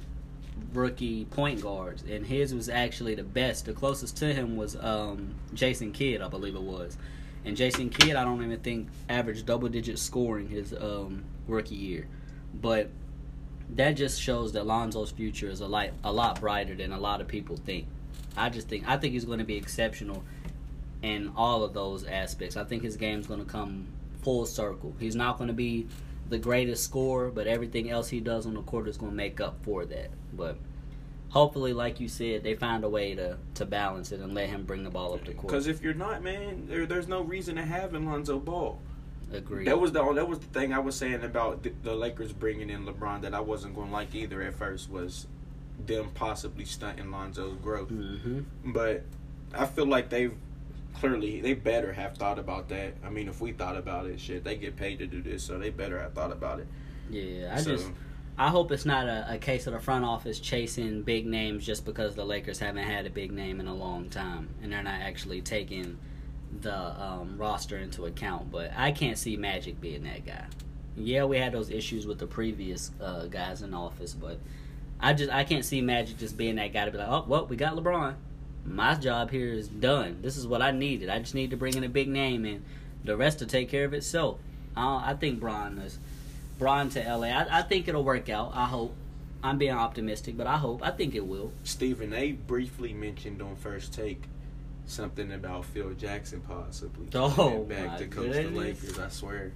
rookie 0.73 1.25
point 1.27 1.61
guards, 1.61 2.03
and 2.03 2.27
his 2.27 2.55
was 2.55 2.69
actually 2.69 3.15
the 3.15 3.23
best. 3.23 3.65
The 3.67 3.73
closest 3.73 4.17
to 4.19 4.33
him 4.33 4.57
was 4.57 4.77
um, 4.77 5.35
Jason 5.55 5.93
Kidd, 5.93 6.21
I 6.21 6.29
believe 6.29 6.55
it 6.55 6.63
was. 6.63 6.97
And 7.45 7.57
Jason 7.57 7.89
Kidd, 7.91 8.17
I 8.17 8.25
don't 8.25 8.43
even 8.43 8.61
think 8.61 8.89
averaged 9.09 9.47
double 9.47 9.69
digit 9.69 9.99
scoring 9.99 10.49
his 10.49 10.73
um, 10.75 11.25
rookie 11.47 11.77
year. 11.77 12.07
But 12.55 12.91
that 13.71 13.93
just 13.93 14.21
shows 14.21 14.53
that 14.53 14.67
Lonzo's 14.67 15.11
future 15.11 15.49
is 15.49 15.61
a 15.61 15.67
lot, 15.67 15.91
a 16.05 16.13
lot 16.13 16.41
brighter 16.41 16.75
than 16.75 16.93
a 16.93 16.99
lot 16.99 17.21
of 17.21 17.29
people 17.29 17.57
think. 17.57 17.87
I 18.37 18.51
just 18.51 18.69
think 18.69 18.89
I 18.89 18.97
think 18.97 19.15
he's 19.15 19.25
going 19.25 19.39
to 19.39 19.45
be 19.45 19.57
exceptional 19.57 20.23
in 21.03 21.33
all 21.37 21.63
of 21.63 21.75
those 21.75 22.05
aspects. 22.05 22.57
I 22.57 22.65
think 22.65 22.83
his 22.83 22.97
game's 22.97 23.27
going 23.27 23.41
to 23.41 23.51
come 23.51 23.87
full 24.23 24.47
circle. 24.47 24.95
He's 24.99 25.17
not 25.17 25.39
going 25.39 25.49
to 25.49 25.55
be 25.55 25.87
the 26.29 26.39
greatest 26.39 26.85
scorer, 26.85 27.31
but 27.31 27.47
everything 27.47 27.91
else 27.91 28.09
he 28.09 28.21
does 28.21 28.47
on 28.47 28.55
the 28.55 28.63
court 28.63 28.89
is 28.89 28.97
going 28.97 29.13
to 29.13 29.17
make 29.17 29.41
up 29.41 29.63
for 29.63 29.85
that. 29.87 30.11
But 30.33 30.59
hopefully, 31.31 31.73
like 31.73 32.01
you 32.01 32.09
said, 32.09 32.43
they 32.43 32.55
find 32.55 32.85
a 32.85 32.89
way 32.89 33.15
to, 33.15 33.39
to 33.55 33.67
balance 33.67 34.13
it 34.13 34.21
and 34.21 34.35
let 34.35 34.49
him 34.49 34.65
bring 34.65 34.85
the 34.85 34.91
ball 34.91 35.15
up 35.15 35.25
the 35.25 35.33
court. 35.33 35.49
Because 35.49 35.67
if 35.67 35.83
you're 35.83 35.95
not, 35.95 36.23
man, 36.23 36.67
there, 36.69 36.87
there's 36.87 37.09
no 37.09 37.23
reason 37.23 37.57
to 37.57 37.65
have 37.65 37.93
Lonzo 37.93 38.39
Ball. 38.39 38.79
Agreed. 39.33 39.67
That 39.67 39.79
was 39.79 39.93
the 39.93 40.13
that 40.15 40.27
was 40.27 40.39
the 40.39 40.47
thing 40.47 40.73
I 40.73 40.79
was 40.79 40.97
saying 40.97 41.23
about 41.23 41.63
the, 41.63 41.73
the 41.83 41.95
Lakers 41.95 42.33
bringing 42.33 42.71
in 42.71 42.87
LeBron 42.87 43.21
that 43.23 43.35
I 43.35 43.41
wasn't 43.41 43.75
going 43.75 43.89
to 43.89 43.93
like 43.93 44.15
either 44.15 44.41
at 44.41 44.55
first 44.55 44.91
was 44.91 45.27
them 45.85 46.11
possibly 46.15 46.65
stunting 46.65 47.11
Lonzo's 47.11 47.59
growth. 47.59 47.91
hmm 47.91 48.41
But 48.65 49.05
I 49.53 49.67
feel 49.67 49.87
like 49.87 50.09
they've 50.09 50.35
clearly 51.01 51.41
they 51.41 51.55
better 51.55 51.93
have 51.93 52.17
thought 52.17 52.39
about 52.39 52.69
that. 52.71 52.95
I 53.05 53.11
mean, 53.11 53.29
if 53.29 53.41
we 53.41 53.53
thought 53.53 53.77
about 53.77 54.07
it, 54.07 54.21
shit, 54.21 54.45
they 54.45 54.57
get 54.57 54.77
paid 54.77 54.99
to 54.99 55.07
do 55.07 55.23
this, 55.23 55.43
so 55.43 55.59
they 55.59 55.71
better 55.71 56.01
have 56.01 56.13
thought 56.15 56.33
about 56.33 56.61
it. 56.61 56.67
Yeah, 57.11 57.55
I 57.57 57.61
So- 57.61 57.77
just 57.77 57.91
I 58.41 58.51
hope 58.51 58.71
it's 58.71 58.85
not 58.87 59.09
a, 59.09 59.27
a 59.35 59.39
case 59.39 59.67
of 59.67 59.73
the 59.73 59.81
front 59.81 60.05
office 60.05 60.39
chasing 60.39 61.03
big 61.03 61.27
names 61.27 61.67
just 61.67 61.85
because 61.85 62.15
the 62.15 62.25
Lakers 62.25 62.61
haven't 62.61 62.85
had 62.85 63.05
a 63.05 63.11
big 63.11 63.33
name 63.33 63.59
in 63.59 63.67
a 63.67 63.75
long 63.75 64.09
time 64.11 64.49
and 64.63 64.71
they're 64.73 64.83
not 64.83 65.01
actually 65.01 65.41
taking 65.41 65.99
the 66.61 66.73
um, 67.03 67.37
roster 67.37 67.77
into 67.79 68.05
account. 68.07 68.53
But 68.53 68.71
I 68.77 68.93
can't 68.93 69.19
see 69.19 69.37
Magic 69.37 69.81
being 69.81 70.05
that 70.05 70.25
guy. 70.25 70.45
Yeah, 70.97 71.25
we 71.25 71.37
had 71.39 71.53
those 71.53 71.69
issues 71.71 72.07
with 72.07 72.19
the 72.21 72.29
previous 72.29 72.93
uh, 73.01 73.27
guys 73.27 73.63
in 73.63 73.75
office, 73.75 74.15
but 74.15 74.39
I 75.01 75.15
just 75.15 75.33
I 75.33 75.43
can't 75.43 75.65
see 75.65 75.81
Magic 75.81 76.17
just 76.19 76.37
being 76.37 76.55
that 76.57 76.73
guy 76.73 76.85
to 76.85 76.93
be 76.93 76.99
like, 76.99 77.09
oh 77.09 77.25
well, 77.27 77.47
we 77.47 77.57
got 77.57 77.75
LeBron. 77.75 78.15
My 78.65 78.95
job 78.95 79.31
here 79.31 79.53
is 79.53 79.69
done. 79.69 80.19
This 80.23 80.37
is 80.37 80.47
what 80.47 80.61
I 80.63 80.71
needed. 80.71 81.09
I 81.09 81.19
just 81.19 81.35
need 81.35 81.51
to 81.51 81.57
bring 81.57 81.75
in 81.75 81.85
a 81.85 81.89
big 81.89 82.09
name, 82.09 82.45
and 82.45 82.63
the 83.05 83.17
rest 83.17 83.41
will 83.41 83.47
take 83.47 83.69
care 83.69 83.85
of 83.85 83.95
itself. 83.95 84.39
I, 84.77 85.11
I 85.11 85.15
think 85.15 85.41
Bron 85.41 85.79
is 85.79 85.99
Bron 86.59 86.91
to 86.91 87.01
LA. 87.01 87.29
I, 87.29 87.61
I 87.61 87.63
think 87.63 87.89
it'll 87.89 88.05
work 88.05 88.29
out. 88.29 88.53
I 88.55 88.67
hope. 88.67 88.95
I'm 89.43 89.57
being 89.57 89.73
optimistic, 89.73 90.37
but 90.37 90.49
I 90.49 90.57
hope. 90.57 90.83
I 90.85 90.91
think 90.91 91.15
it 91.15 91.25
will. 91.25 91.53
Stephen 91.63 92.13
A. 92.13 92.33
briefly 92.33 92.93
mentioned 92.93 93.41
on 93.41 93.55
First 93.57 93.95
Take 93.95 94.23
something 94.87 95.33
about 95.33 95.65
Phil 95.67 95.91
Jackson 95.93 96.41
possibly 96.41 97.07
Oh, 97.15 97.65
back 97.65 97.99
to 97.99 98.07
coach 98.07 98.33
the. 98.33 98.45
Lakers. 98.49 98.99
I 98.99 99.09
swear. 99.09 99.53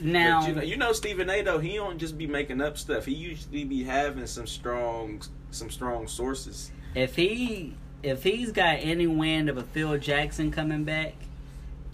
Now, 0.00 0.40
But 0.40 0.48
you 0.48 0.54
know, 0.54 0.62
you 0.62 0.76
know 0.76 0.92
Stephen 0.92 1.28
A. 1.28 1.42
though 1.42 1.58
he 1.58 1.74
don't 1.74 1.98
just 1.98 2.16
be 2.16 2.26
making 2.26 2.60
up 2.60 2.78
stuff. 2.78 3.04
He 3.04 3.14
usually 3.14 3.64
be 3.64 3.84
having 3.84 4.26
some 4.26 4.46
strong, 4.46 5.22
some 5.50 5.70
strong 5.70 6.08
sources. 6.08 6.70
If 6.94 7.16
he 7.16 7.74
if 8.02 8.22
he's 8.22 8.52
got 8.52 8.78
any 8.80 9.06
wind 9.06 9.48
of 9.48 9.56
a 9.56 9.62
Phil 9.62 9.96
Jackson 9.98 10.50
coming 10.50 10.84
back, 10.84 11.14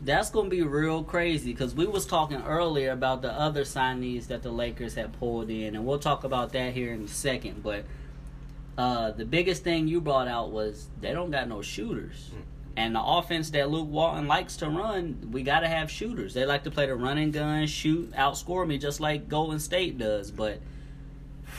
that's 0.02 0.30
gonna 0.30 0.48
be 0.48 0.62
real 0.62 1.02
crazy. 1.02 1.52
Because 1.52 1.74
we 1.74 1.86
was 1.86 2.06
talking 2.06 2.42
earlier 2.42 2.92
about 2.92 3.22
the 3.22 3.32
other 3.32 3.62
signees 3.62 4.28
that 4.28 4.42
the 4.42 4.50
Lakers 4.50 4.94
had 4.94 5.18
pulled 5.18 5.50
in, 5.50 5.74
and 5.74 5.84
we'll 5.84 5.98
talk 5.98 6.24
about 6.24 6.52
that 6.52 6.72
here 6.72 6.92
in 6.92 7.04
a 7.04 7.08
second. 7.08 7.62
But 7.62 7.84
uh, 8.78 9.10
the 9.10 9.24
biggest 9.24 9.64
thing 9.64 9.88
you 9.88 10.00
brought 10.00 10.28
out 10.28 10.52
was 10.52 10.86
they 11.00 11.12
don't 11.12 11.30
got 11.32 11.48
no 11.48 11.62
shooters. 11.62 12.30
And 12.76 12.94
the 12.94 13.02
offense 13.02 13.50
that 13.50 13.70
Luke 13.70 13.88
Walton 13.90 14.28
likes 14.28 14.56
to 14.58 14.68
run, 14.68 15.30
we 15.32 15.42
got 15.42 15.60
to 15.60 15.68
have 15.68 15.90
shooters. 15.90 16.32
They 16.32 16.46
like 16.46 16.62
to 16.62 16.70
play 16.70 16.86
the 16.86 16.94
run 16.94 17.18
and 17.18 17.32
gun, 17.32 17.66
shoot, 17.66 18.12
outscore 18.12 18.64
me, 18.68 18.78
just 18.78 19.00
like 19.00 19.28
Golden 19.28 19.58
State 19.58 19.98
does. 19.98 20.30
But, 20.30 20.60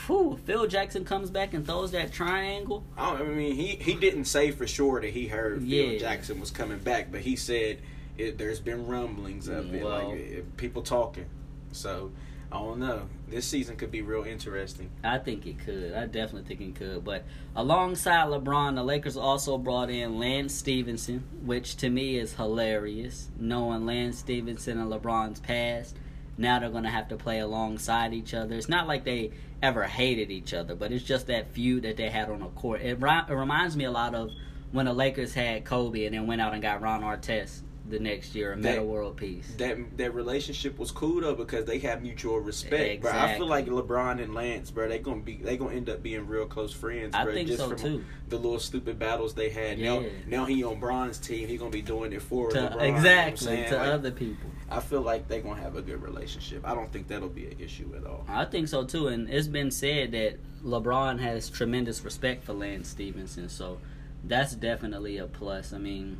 whew, 0.09 0.37
Phil 0.45 0.67
Jackson 0.67 1.05
comes 1.05 1.29
back 1.29 1.53
and 1.53 1.65
throws 1.65 1.91
that 1.91 2.11
triangle. 2.11 2.83
I, 2.97 3.21
mean, 3.23 3.55
he 3.55 3.75
he 3.75 3.93
didn't 3.93 4.25
say 4.25 4.51
for 4.51 4.67
sure 4.67 4.99
that 5.01 5.11
he 5.11 5.27
heard 5.27 5.61
Yeah. 5.63 5.89
Phil 5.91 5.99
Jackson 5.99 6.39
was 6.39 6.51
coming 6.51 6.79
back, 6.79 7.11
but 7.11 7.21
he 7.21 7.35
said 7.35 7.77
it, 8.17 8.37
there's 8.37 8.59
been 8.59 8.87
rumblings 8.87 9.47
of 9.47 9.73
it, 9.73 9.83
Well- 9.83 10.09
like 10.09 10.19
it, 10.19 10.57
people 10.57 10.81
talking. 10.81 11.25
So 11.71 12.11
I 12.51 12.57
don't 12.57 12.79
know. 12.79 13.03
This 13.27 13.45
season 13.45 13.75
could 13.77 13.91
be 13.91 14.01
real 14.01 14.23
interesting. 14.23 14.89
I 15.03 15.19
think 15.19 15.45
it 15.45 15.59
could. 15.59 15.93
I 15.93 16.07
definitely 16.07 16.47
think 16.55 16.61
it 16.61 16.75
could. 16.79 17.05
But 17.05 17.23
alongside 17.55 18.27
LeBron, 18.29 18.73
the 18.73 18.83
Lakers 18.83 19.15
also 19.15 19.57
brought 19.59 19.91
in 19.91 20.17
Lance 20.17 20.55
Stephenson, 20.55 21.23
which 21.45 21.75
to 21.77 21.89
me 21.91 22.17
is 22.17 22.33
hilarious. 22.33 23.29
Knowing 23.39 23.85
Lance 23.85 24.17
Stephenson 24.17 24.79
and 24.79 24.91
LeBron's 24.91 25.39
past, 25.39 25.95
now 26.39 26.59
they're 26.59 26.69
going 26.69 26.83
to 26.83 26.89
have 26.89 27.09
to 27.09 27.17
play 27.17 27.39
alongside 27.39 28.13
each 28.13 28.33
other. 28.33 28.55
It's 28.55 28.69
not 28.69 28.87
like 28.87 29.03
they 29.03 29.31
ever 29.61 29.83
hated 29.83 30.31
each 30.31 30.53
other, 30.53 30.73
but 30.73 30.91
it's 30.91 31.03
just 31.03 31.27
that 31.27 31.51
feud 31.51 31.83
that 31.83 31.97
they 31.97 32.09
had 32.09 32.29
on 32.29 32.39
the 32.39 32.47
court. 32.47 32.81
It, 32.81 33.01
it 33.01 33.33
reminds 33.33 33.75
me 33.75 33.83
a 33.83 33.91
lot 33.91 34.15
of 34.15 34.31
when 34.71 34.85
the 34.85 34.93
Lakers 34.93 35.33
had 35.33 35.65
Kobe 35.65 36.05
and 36.05 36.15
then 36.15 36.27
went 36.27 36.41
out 36.41 36.53
and 36.53 36.61
got 36.61 36.81
Ron 36.81 37.01
Artest 37.01 37.61
the 37.89 37.99
next 37.99 38.35
year, 38.35 38.53
a 38.53 38.55
That- 38.55 38.61
Metta 38.61 38.83
World 38.83 39.17
Peace. 39.17 39.53
That 39.57 39.77
that 39.97 40.13
relationship 40.13 40.77
was 40.77 40.91
cool 40.91 41.21
though 41.21 41.35
because 41.35 41.65
they 41.65 41.79
have 41.79 42.01
mutual 42.01 42.39
respect. 42.39 43.01
Bro, 43.01 43.11
I 43.11 43.37
feel 43.37 43.47
like 43.47 43.65
LeBron 43.67 44.21
and 44.21 44.33
Lance, 44.33 44.71
bro, 44.71 44.87
they 44.87 44.99
gonna 44.99 45.21
be 45.21 45.37
they 45.37 45.57
gonna 45.57 45.75
end 45.75 45.89
up 45.89 46.01
being 46.03 46.27
real 46.27 46.45
close 46.45 46.73
friends. 46.73 47.15
I 47.15 47.25
think 47.25 47.47
just 47.47 47.59
so 47.59 47.69
from 47.69 47.77
too. 47.79 48.05
The 48.29 48.37
little 48.37 48.59
stupid 48.59 48.99
battles 48.99 49.33
they 49.33 49.49
had. 49.49 49.79
Now, 49.79 49.99
Yeah. 50.01 50.09
now 50.27 50.45
he 50.45 50.63
on 50.63 50.79
Bron's 50.79 51.17
team. 51.17 51.47
He 51.47 51.57
gonna 51.57 51.71
be 51.71 51.81
doing 51.81 52.13
it 52.13 52.21
for 52.21 52.51
To, 52.51 52.57
LeBron. 52.57 52.71
you 52.71 52.77
know 52.91 52.95
exactly 52.97 53.47
to 53.69 53.75
Like, 53.77 53.87
other 53.87 54.11
people. 54.11 54.49
I 54.69 54.79
feel 54.81 55.01
like 55.01 55.27
they 55.27 55.41
gonna 55.41 55.59
have 55.61 55.75
a 55.75 55.81
good 55.81 56.01
relationship. 56.03 56.61
I 56.63 56.75
don't 56.75 56.91
think 56.93 57.07
that'll 57.07 57.29
be 57.29 57.47
an 57.47 57.55
issue 57.59 57.91
at 57.97 58.05
all. 58.05 58.23
I 58.27 58.45
think 58.45 58.67
so 58.67 58.83
too, 58.83 59.07
and 59.07 59.27
it's 59.29 59.47
been 59.47 59.71
said 59.71 60.11
that 60.11 60.37
LeBron 60.63 61.19
has 61.19 61.49
tremendous 61.49 62.03
respect 62.05 62.43
for 62.43 62.53
Lance 62.53 62.89
Stephenson, 62.89 63.49
so 63.49 63.79
that's 64.23 64.53
definitely 64.53 65.17
a 65.17 65.25
plus. 65.25 65.73
I 65.73 65.77
mean, 65.79 66.19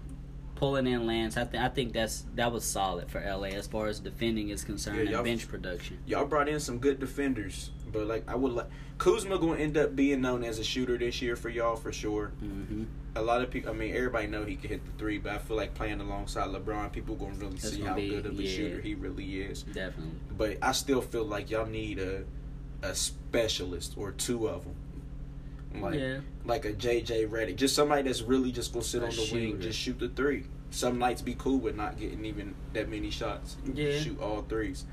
pulling 0.60 0.88
in 0.88 1.08
Lance, 1.08 1.38
I, 1.38 1.46
th- 1.46 1.64
I 1.64 1.70
think 1.70 1.94
that's 1.94 2.26
that 2.36 2.52
was 2.52 2.66
solid 2.66 3.10
for 3.10 3.22
LA 3.22 3.48
as 3.56 3.66
far 3.66 3.88
as 3.88 4.00
defending 4.02 4.50
is 4.50 4.64
concerned 4.66 4.98
Yeah, 4.98 5.04
y'all- 5.06 5.16
and 5.20 5.26
bench 5.26 5.48
production. 5.48 5.98
Y'all 6.06 6.26
brought 6.26 6.50
in 6.50 6.60
some 6.60 6.80
good 6.80 7.00
defenders, 7.00 7.72
but 7.92 8.06
like 8.08 8.24
I 8.28 8.36
would 8.36 8.52
like 8.52 8.68
Kuzma 8.98 9.40
gonna 9.40 9.56
end 9.60 9.78
up 9.78 9.96
being 9.96 10.20
known 10.20 10.44
as 10.44 10.60
a 10.60 10.64
shooter 10.64 10.98
this 10.98 11.22
year 11.22 11.38
for 11.38 11.48
y'all 11.50 11.78
for 11.78 11.92
sure. 11.94 12.28
hmm 12.40 12.84
a 13.16 13.22
lot 13.24 13.42
of 13.42 13.50
people. 13.50 13.72
I 13.72 13.74
mean, 13.74 13.96
everybody 13.96 14.28
know 14.28 14.46
he 14.46 14.56
can 14.56 14.70
hit 14.70 14.86
the 14.86 14.92
three, 15.00 15.18
but 15.18 15.32
I 15.34 15.38
feel 15.40 15.58
like 15.58 15.74
playing 15.74 16.00
alongside 16.00 16.48
LeBron, 16.50 16.92
people 16.92 17.16
gonna 17.16 17.34
really 17.34 17.54
That's 17.54 17.72
see 17.74 17.82
how 17.82 17.96
be- 17.96 18.08
good 18.10 18.26
of 18.28 18.38
a 18.38 18.44
yeah. 18.44 18.56
shooter 18.56 18.82
he 18.82 18.94
really 18.94 19.42
is. 19.42 19.64
Definitely. 19.64 20.12
But 20.38 20.58
I 20.62 20.74
still 20.74 21.02
feel 21.02 21.24
like 21.26 21.50
y'all 21.50 21.66
need 21.66 21.98
a 22.00 22.24
a 22.84 22.94
specialist 22.94 23.96
or 23.98 24.12
two 24.12 24.48
of 24.48 24.64
them, 24.64 24.76
like 25.76 26.00
yeah. 26.00 26.20
like 26.46 26.66
a 26.66 26.74
JJ 26.74 27.30
Redick, 27.30 27.56
just 27.56 27.76
somebody 27.76 28.04
that's 28.04 28.22
really 28.22 28.52
just 28.52 28.74
gonna 28.74 28.84
sit 28.84 29.04
A 29.04 29.06
on 29.06 29.12
the 29.12 29.30
wing, 29.32 29.62
just 29.62 29.80
shoot 29.80 30.00
the 30.00 30.10
three. 30.10 30.46
Some 30.72 31.00
nights 31.00 31.22
be 31.22 31.36
cool 31.36 31.58
with 31.58 31.76
not 31.76 31.98
getting 32.00 32.26
even 32.26 32.56
that 32.74 32.90
many 32.90 33.10
shots. 33.10 33.58
Yeah. 33.74 34.00
shoot 34.00 34.20
all 34.22 34.42
threes. 34.44 34.86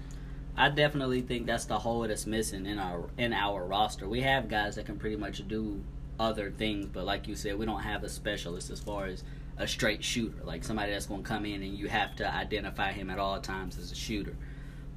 I 0.57 0.71
definitely 0.71 1.21
think 1.21 1.47
that's 1.47 1.67
the 1.67 1.79
hole 1.79 2.01
that's 2.03 2.27
missing 2.27 2.67
in 2.67 2.79
our 2.79 3.05
in 3.19 3.33
our 3.33 3.65
roster. 3.65 4.09
We 4.09 4.23
have 4.23 4.49
guys 4.49 4.77
that 4.77 4.87
can 4.87 4.99
pretty 4.99 5.17
much 5.17 5.47
do 5.49 5.83
other 6.19 6.51
things, 6.51 6.87
but 6.87 7.05
like 7.05 7.29
you 7.29 7.35
said, 7.35 7.59
we 7.59 7.67
don't 7.67 7.83
have 7.83 8.05
a 8.05 8.09
specialist 8.09 8.71
as 8.71 8.81
far 8.81 9.07
as 9.07 9.23
a 9.59 9.67
straight 9.67 10.05
shooter, 10.05 10.45
like 10.45 10.65
somebody 10.65 10.93
that's 10.93 11.07
going 11.07 11.23
to 11.23 11.29
come 11.29 11.47
in 11.47 11.63
and 11.63 11.77
you 11.77 11.89
have 11.89 12.17
to 12.17 12.35
identify 12.35 12.93
him 12.93 13.11
at 13.11 13.19
all 13.19 13.41
times 13.41 13.79
as 13.79 13.91
a 13.91 13.95
shooter. 13.95 14.35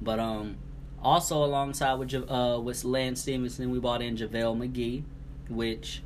But 0.00 0.18
um, 0.18 0.56
also 1.02 1.44
alongside 1.44 1.94
with 1.94 2.12
Ja- 2.12 2.28
uh 2.28 2.58
with 2.60 2.84
Lance 2.84 3.22
Stephenson, 3.22 3.70
we 3.70 3.78
bought 3.78 4.02
in 4.02 4.16
JaVale 4.16 4.56
McGee, 4.56 5.02
which 5.50 6.02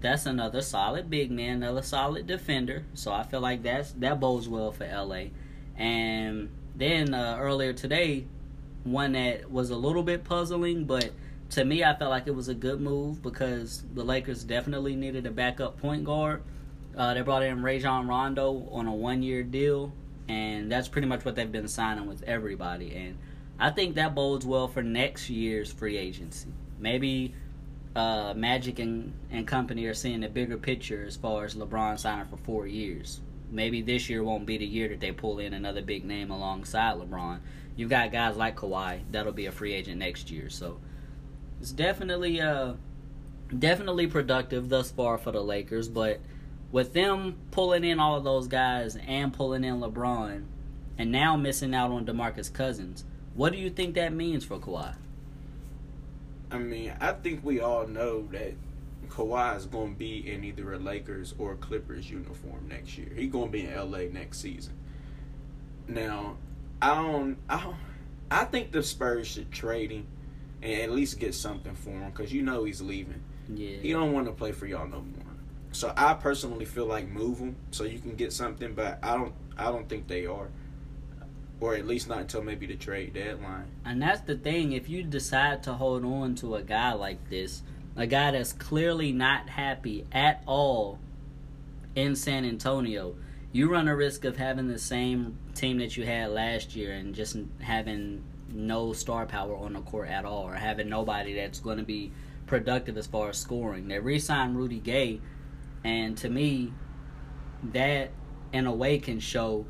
that's 0.00 0.26
another 0.26 0.60
solid 0.60 1.08
big 1.08 1.30
man, 1.30 1.62
another 1.62 1.82
solid 1.82 2.26
defender. 2.26 2.84
So 2.94 3.12
I 3.12 3.22
feel 3.22 3.40
like 3.40 3.62
that's 3.62 3.92
that 3.92 4.20
bodes 4.20 4.48
well 4.48 4.72
for 4.72 4.84
LA. 4.86 5.26
And 5.76 6.50
then 6.74 7.14
uh, 7.14 7.36
earlier 7.40 7.72
today, 7.72 8.26
one 8.84 9.12
that 9.12 9.50
was 9.50 9.70
a 9.70 9.76
little 9.76 10.02
bit 10.02 10.24
puzzling, 10.24 10.84
but 10.84 11.12
to 11.50 11.64
me, 11.64 11.84
I 11.84 11.94
felt 11.94 12.10
like 12.10 12.26
it 12.26 12.34
was 12.34 12.48
a 12.48 12.54
good 12.54 12.80
move 12.80 13.22
because 13.22 13.84
the 13.94 14.02
Lakers 14.02 14.42
definitely 14.42 14.96
needed 14.96 15.26
a 15.26 15.30
backup 15.30 15.78
point 15.80 16.04
guard. 16.04 16.42
Uh, 16.96 17.14
they 17.14 17.20
brought 17.20 17.42
in 17.42 17.62
Rajon 17.62 18.08
Rondo 18.08 18.68
on 18.70 18.86
a 18.86 18.94
one-year 18.94 19.42
deal, 19.44 19.92
and 20.28 20.72
that's 20.72 20.88
pretty 20.88 21.06
much 21.06 21.24
what 21.24 21.36
they've 21.36 21.50
been 21.50 21.68
signing 21.68 22.06
with 22.06 22.22
everybody. 22.24 22.94
And 22.94 23.18
I 23.58 23.70
think 23.70 23.94
that 23.94 24.14
bodes 24.14 24.46
well 24.46 24.66
for 24.66 24.82
next 24.82 25.28
year's 25.30 25.70
free 25.70 25.96
agency. 25.96 26.48
Maybe 26.78 27.34
uh, 27.94 28.32
Magic 28.34 28.78
and, 28.78 29.12
and 29.30 29.46
company 29.46 29.84
are 29.86 29.94
seeing 29.94 30.20
the 30.20 30.28
bigger 30.28 30.56
picture 30.56 31.04
as 31.06 31.16
far 31.16 31.44
as 31.44 31.54
LeBron 31.54 31.98
signing 31.98 32.26
for 32.26 32.38
four 32.38 32.66
years. 32.66 33.20
Maybe 33.50 33.82
this 33.82 34.08
year 34.08 34.22
won't 34.22 34.46
be 34.46 34.56
the 34.56 34.66
year 34.66 34.88
that 34.88 35.00
they 35.00 35.12
pull 35.12 35.38
in 35.38 35.52
another 35.52 35.82
big 35.82 36.04
name 36.04 36.30
alongside 36.30 36.96
LeBron. 36.96 37.40
You've 37.76 37.90
got 37.90 38.12
guys 38.12 38.36
like 38.36 38.56
Kawhi 38.56 39.00
that'll 39.10 39.32
be 39.32 39.46
a 39.46 39.52
free 39.52 39.74
agent 39.74 39.98
next 39.98 40.30
year, 40.30 40.48
so 40.48 40.78
it's 41.60 41.72
definitely 41.72 42.40
uh 42.40 42.74
definitely 43.58 44.06
productive 44.06 44.68
thus 44.68 44.90
far 44.90 45.18
for 45.18 45.32
the 45.32 45.42
Lakers. 45.42 45.88
But 45.88 46.20
with 46.70 46.92
them 46.94 47.36
pulling 47.50 47.84
in 47.84 48.00
all 48.00 48.16
of 48.16 48.24
those 48.24 48.48
guys 48.48 48.96
and 48.96 49.32
pulling 49.32 49.64
in 49.64 49.80
LeBron, 49.80 50.44
and 50.98 51.12
now 51.12 51.36
missing 51.36 51.74
out 51.74 51.90
on 51.90 52.06
DeMarcus 52.06 52.52
Cousins, 52.52 53.04
what 53.34 53.52
do 53.52 53.58
you 53.58 53.70
think 53.70 53.94
that 53.94 54.12
means 54.12 54.44
for 54.44 54.58
Kawhi? 54.58 54.94
I 56.52 56.58
mean, 56.58 56.94
I 57.00 57.12
think 57.12 57.42
we 57.42 57.60
all 57.60 57.86
know 57.86 58.28
that 58.32 58.54
Kawhi 59.08 59.56
is 59.56 59.66
going 59.66 59.94
to 59.94 59.98
be 59.98 60.30
in 60.30 60.44
either 60.44 60.74
a 60.74 60.78
Lakers 60.78 61.34
or 61.38 61.52
a 61.52 61.56
Clippers 61.56 62.10
uniform 62.10 62.68
next 62.68 62.96
year. 62.98 63.08
He's 63.16 63.32
going 63.32 63.46
to 63.46 63.52
be 63.52 63.64
in 63.64 63.74
LA 63.74 64.04
next 64.12 64.40
season. 64.40 64.74
Now, 65.88 66.36
I 66.80 66.94
don't, 66.94 67.38
I 67.48 67.60
don't, 67.62 67.76
I 68.30 68.44
think 68.44 68.72
the 68.72 68.82
Spurs 68.82 69.26
should 69.26 69.50
trade 69.50 69.90
him 69.90 70.06
and 70.62 70.80
at 70.82 70.90
least 70.90 71.18
get 71.18 71.34
something 71.34 71.74
for 71.74 71.90
him 71.90 72.10
because 72.10 72.32
you 72.32 72.42
know 72.42 72.64
he's 72.64 72.80
leaving. 72.80 73.22
Yeah, 73.48 73.76
He 73.78 73.92
don't 73.92 74.12
want 74.12 74.26
to 74.26 74.32
play 74.32 74.52
for 74.52 74.66
y'all 74.66 74.86
no 74.86 75.00
more. 75.00 75.26
So 75.72 75.92
I 75.96 76.14
personally 76.14 76.64
feel 76.66 76.86
like 76.86 77.08
move 77.08 77.38
him 77.38 77.56
so 77.70 77.84
you 77.84 77.98
can 77.98 78.14
get 78.14 78.32
something, 78.32 78.74
but 78.74 78.98
I 79.02 79.16
don't, 79.16 79.32
I 79.56 79.64
don't 79.64 79.88
think 79.88 80.06
they 80.06 80.26
are, 80.26 80.48
or 81.62 81.76
at 81.76 81.86
least 81.86 82.08
not 82.08 82.18
until 82.18 82.42
maybe 82.42 82.66
the 82.66 82.74
trade 82.74 83.14
deadline. 83.14 83.66
And 83.84 84.02
that's 84.02 84.20
the 84.22 84.34
thing. 84.34 84.72
If 84.72 84.88
you 84.88 85.04
decide 85.04 85.62
to 85.62 85.74
hold 85.74 86.04
on 86.04 86.34
to 86.36 86.56
a 86.56 86.62
guy 86.62 86.92
like 86.92 87.30
this, 87.30 87.62
a 87.94 88.06
guy 88.06 88.32
that's 88.32 88.52
clearly 88.52 89.12
not 89.12 89.48
happy 89.48 90.04
at 90.10 90.42
all 90.44 90.98
in 91.94 92.16
San 92.16 92.44
Antonio, 92.44 93.14
you 93.52 93.70
run 93.70 93.86
a 93.86 93.94
risk 93.94 94.24
of 94.24 94.36
having 94.36 94.66
the 94.66 94.78
same 94.78 95.38
team 95.54 95.78
that 95.78 95.96
you 95.96 96.04
had 96.04 96.30
last 96.30 96.74
year 96.74 96.92
and 96.94 97.14
just 97.14 97.36
having 97.60 98.24
no 98.48 98.92
star 98.92 99.24
power 99.24 99.54
on 99.54 99.74
the 99.74 99.80
court 99.82 100.08
at 100.08 100.24
all, 100.24 100.48
or 100.48 100.54
having 100.54 100.88
nobody 100.88 101.34
that's 101.34 101.60
going 101.60 101.78
to 101.78 101.84
be 101.84 102.10
productive 102.46 102.98
as 102.98 103.06
far 103.06 103.28
as 103.28 103.38
scoring. 103.38 103.86
They 103.86 104.00
re-signed 104.00 104.56
Rudy 104.56 104.80
Gay, 104.80 105.20
and 105.84 106.18
to 106.18 106.28
me, 106.28 106.72
that 107.72 108.10
in 108.52 108.66
a 108.66 108.74
way 108.74 108.98
can 108.98 109.20
show, 109.20 109.64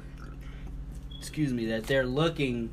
excuse 1.22 1.52
me, 1.52 1.66
that 1.66 1.84
they're 1.84 2.04
looking 2.04 2.68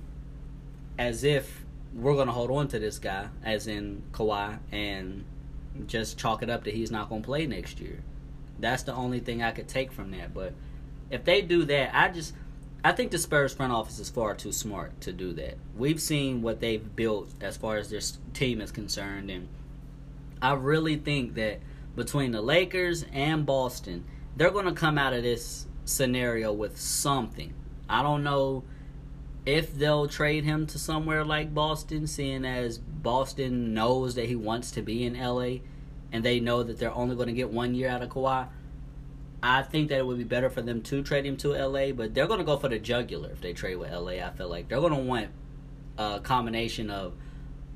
as 0.98 1.24
if 1.24 1.64
we're 1.94 2.16
going 2.16 2.26
to 2.26 2.34
hold 2.34 2.50
on 2.50 2.68
to 2.70 2.80
this 2.80 2.98
guy, 2.98 3.28
as 3.44 3.68
in 3.68 4.02
Kawhi, 4.12 4.58
and 4.72 5.24
just 5.86 6.18
chalk 6.18 6.42
it 6.42 6.50
up 6.50 6.64
that 6.64 6.74
he's 6.74 6.90
not 6.90 7.10
going 7.10 7.22
to 7.22 7.26
play 7.28 7.46
next 7.46 7.80
year. 7.80 8.02
That's 8.58 8.82
the 8.82 8.94
only 8.96 9.20
thing 9.20 9.44
I 9.44 9.52
could 9.52 9.68
take 9.68 9.92
from 9.92 10.10
that. 10.12 10.34
But 10.34 10.54
if 11.12 11.24
they 11.26 11.44
do 11.44 11.64
that, 11.66 11.96
I 11.96 12.10
just 12.10 12.34
I 12.84 12.92
think 12.92 13.12
the 13.12 13.20
Spurs 13.20 13.54
front 13.54 13.72
office 13.72 14.00
is 14.00 14.10
far 14.10 14.34
too 14.34 14.52
smart 14.52 15.00
to 15.02 15.14
do 15.14 15.32
that. 15.34 15.60
We've 15.78 16.02
seen 16.02 16.42
what 16.42 16.60
they've 16.60 16.96
built 16.96 17.30
as 17.40 17.56
far 17.56 17.78
as 17.78 17.92
their 17.92 18.02
team 18.34 18.62
is 18.62 18.72
concerned, 18.72 19.30
and 19.30 19.48
I 20.42 20.54
really 20.54 20.96
think 20.96 21.36
that 21.36 21.60
between 21.96 22.32
the 22.32 22.42
Lakers 22.42 23.06
and 23.14 23.46
Boston, 23.46 24.06
they're 24.36 24.50
going 24.50 24.66
to 24.66 24.72
come 24.72 24.98
out 24.98 25.14
of 25.14 25.22
this 25.22 25.68
scenario 25.86 26.52
with 26.52 26.80
something. 26.80 27.54
I 27.90 28.04
don't 28.04 28.24
know 28.24 28.64
if 29.46 29.74
they'll 29.74 30.08
trade 30.08 30.44
him 30.44 30.68
to 30.68 30.78
somewhere 30.78 31.26
like 31.26 31.54
Boston, 31.54 32.06
seeing 32.08 32.46
as 32.46 32.78
Boston 32.78 33.74
knows 33.74 34.16
that 34.16 34.26
he 34.28 34.36
wants 34.36 34.72
to 34.72 34.82
be 34.82 35.06
in 35.06 35.20
LA 35.20 35.60
and 36.12 36.24
they 36.24 36.40
know 36.40 36.64
that 36.64 36.80
they're 36.80 36.94
only 36.94 37.16
going 37.16 37.28
to 37.28 37.34
get 37.34 37.50
one 37.50 37.74
year 37.74 37.90
out 37.90 38.02
of 38.02 38.10
Kawhi. 38.10 38.48
I 39.42 39.62
think 39.64 39.90
that 39.90 40.00
it 40.00 40.06
would 40.06 40.18
be 40.18 40.24
better 40.24 40.50
for 40.50 40.62
them 40.62 40.82
to 40.84 41.02
trade 41.02 41.26
him 41.26 41.38
to 41.38 41.50
LA, 41.54 41.92
but 41.92 42.14
they're 42.14 42.28
going 42.28 42.40
to 42.40 42.46
go 42.46 42.58
for 42.58 42.68
the 42.68 42.78
jugular 42.80 43.32
if 43.32 43.42
they 43.42 43.54
trade 43.54 43.78
with 43.78 43.92
LA. 43.92 44.24
I 44.24 44.32
feel 44.32 44.50
like 44.50 44.68
they're 44.68 44.82
going 44.82 44.94
to 44.94 45.00
want 45.00 45.30
a 45.98 46.20
combination 46.20 46.90
of 46.90 47.14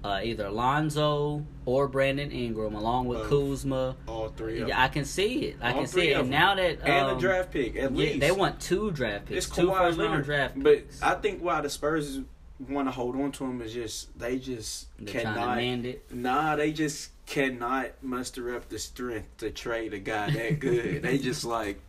uh, 0.03 0.19
either 0.23 0.49
Lonzo 0.49 1.45
or 1.65 1.87
Brandon 1.87 2.31
Ingram, 2.31 2.75
along 2.75 3.07
with. 3.07 3.29
Kuzma. 3.29 3.95
All 4.07 4.29
three. 4.29 4.61
Of 4.61 4.67
Yeah, 4.67 4.81
I 4.83 4.87
can 4.89 5.05
see 5.05 5.45
it. 5.45 5.57
I 5.61 5.71
All 5.71 5.79
can 5.79 5.87
see 5.87 6.09
it. 6.09 6.19
And 6.19 6.29
now 6.29 6.55
that 6.55 6.81
um, 6.81 6.89
and 6.89 7.17
a 7.17 7.19
draft 7.19 7.51
pick 7.51 7.75
at 7.75 7.91
yeah, 7.91 7.97
least. 7.97 8.19
they 8.19 8.31
want 8.31 8.59
two 8.59 8.91
draft 8.91 9.25
picks, 9.25 9.45
it's 9.47 9.55
two 9.55 9.67
Kawhi 9.67 9.77
first 9.77 9.97
round 9.97 10.11
Leonard. 10.11 10.25
draft 10.25 10.55
But 10.61 10.75
picks. 10.75 11.01
I 11.01 11.15
think 11.15 11.41
why 11.41 11.61
the 11.61 11.69
Spurs 11.69 12.19
want 12.69 12.87
to 12.87 12.91
hold 12.91 13.15
on 13.15 13.31
to 13.33 13.45
him 13.45 13.61
is 13.61 13.73
just 13.73 14.17
they 14.17 14.37
just 14.37 14.87
They're 14.99 15.21
cannot. 15.21 15.59
Nah, 16.11 16.55
they 16.55 16.71
just 16.71 17.11
cannot 17.25 17.91
muster 18.03 18.55
up 18.55 18.67
the 18.69 18.77
strength 18.79 19.37
to 19.37 19.49
trade 19.51 19.93
a 19.93 19.99
guy 19.99 20.29
that 20.31 20.59
good. 20.59 21.01
they 21.01 21.17
just 21.17 21.45
like, 21.45 21.81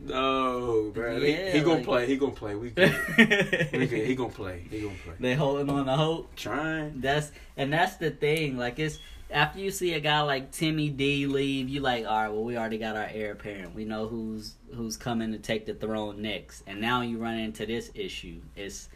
no, 0.00 0.90
bro. 0.94 1.16
Yeah, 1.16 1.52
he, 1.52 1.58
he 1.58 1.64
gonna 1.64 1.84
play. 1.84 2.06
He 2.06 2.16
gonna 2.16 2.32
play. 2.32 2.54
We 2.54 2.70
good. 2.70 2.94
we 3.18 3.86
good. 3.86 4.06
He 4.06 4.14
gonna 4.14 4.30
play. 4.30 4.66
He 4.70 4.80
gonna 4.80 4.94
play. 5.04 5.14
they 5.18 5.34
holding 5.34 5.70
on 5.70 5.86
to 5.86 5.92
hope. 5.92 6.34
Trying. 6.36 7.00
That's 7.00 7.30
and 7.56 7.72
that's 7.72 7.96
the 7.96 8.10
thing. 8.10 8.56
Like 8.56 8.78
it's 8.78 8.98
after 9.30 9.58
you 9.58 9.70
see 9.70 9.94
a 9.94 10.00
guy 10.00 10.20
like 10.20 10.52
Timmy 10.52 10.88
D 10.88 11.26
leave, 11.26 11.68
you 11.68 11.80
like, 11.80 12.06
all 12.06 12.22
right, 12.22 12.28
well, 12.28 12.44
we 12.44 12.56
already 12.56 12.78
got 12.78 12.96
our 12.96 13.08
heir 13.12 13.32
apparent. 13.32 13.74
We 13.74 13.84
know 13.84 14.06
who's 14.06 14.54
who's 14.74 14.96
coming 14.96 15.32
to 15.32 15.38
take 15.38 15.66
the 15.66 15.74
throne 15.74 16.22
next. 16.22 16.62
And 16.66 16.80
now 16.80 17.02
you 17.02 17.18
run 17.18 17.38
into 17.38 17.66
this 17.66 17.90
issue. 17.94 18.40
It's 18.54 18.88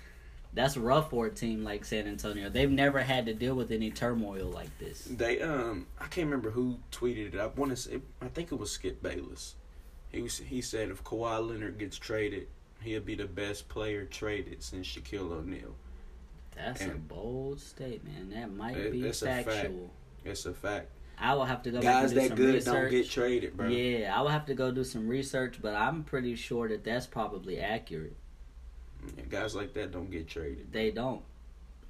that's 0.52 0.76
rough 0.76 1.10
for 1.10 1.26
a 1.26 1.30
team 1.30 1.62
like 1.62 1.84
San 1.84 2.06
Antonio. 2.06 2.48
They've 2.50 2.70
never 2.70 3.00
had 3.00 3.26
to 3.26 3.34
deal 3.34 3.54
with 3.54 3.70
any 3.70 3.90
turmoil 3.90 4.46
like 4.46 4.76
this. 4.78 5.04
They 5.04 5.40
um, 5.40 5.86
I 5.98 6.06
can't 6.06 6.26
remember 6.26 6.50
who 6.50 6.78
tweeted 6.92 7.34
it. 7.34 7.40
I 7.40 7.46
want 7.46 7.70
to 7.70 7.76
say, 7.76 8.00
I 8.20 8.28
think 8.28 8.52
it 8.52 8.56
was 8.56 8.70
Skip 8.70 9.02
Bayless. 9.02 9.54
He 10.10 10.22
was 10.22 10.38
he 10.38 10.60
said 10.60 10.90
if 10.90 11.04
Kawhi 11.04 11.46
Leonard 11.48 11.78
gets 11.78 11.96
traded, 11.98 12.48
he'll 12.82 13.00
be 13.00 13.14
the 13.14 13.26
best 13.26 13.68
player 13.68 14.04
traded 14.04 14.62
since 14.62 14.86
Shaquille 14.86 15.30
O'Neal. 15.32 15.74
That's 16.56 16.82
a 16.82 16.88
bold 16.88 17.60
statement. 17.60 18.32
That 18.34 18.52
might 18.52 18.76
It- 18.76 18.92
be 18.92 19.06
a 19.08 19.12
fact. 19.12 19.48
factual. 19.48 19.90
It's 20.24 20.44
a 20.46 20.52
fact. 20.52 20.88
I 21.18 21.34
will 21.34 21.44
have 21.44 21.62
to 21.64 21.70
go 21.70 21.80
Guys 21.82 22.12
back 22.14 22.28
and 22.30 22.36
do 22.36 22.36
that 22.36 22.36
good 22.36 22.54
research. 22.54 22.74
don't 22.74 22.90
get 22.90 23.10
traded, 23.10 23.56
bro. 23.56 23.68
Yeah, 23.68 24.18
I 24.18 24.22
will 24.22 24.28
have 24.30 24.46
to 24.46 24.54
go 24.54 24.70
do 24.72 24.82
some 24.84 25.06
research, 25.06 25.58
but 25.60 25.74
I'm 25.74 26.02
pretty 26.02 26.34
sure 26.34 26.68
that 26.68 26.82
that's 26.82 27.06
probably 27.06 27.60
accurate. 27.60 28.16
Yeah, 29.16 29.24
Guys 29.28 29.54
like 29.54 29.74
that 29.74 29.92
don't 29.92 30.10
get 30.10 30.28
traded. 30.28 30.72
They 30.72 30.90
don't. 30.90 31.22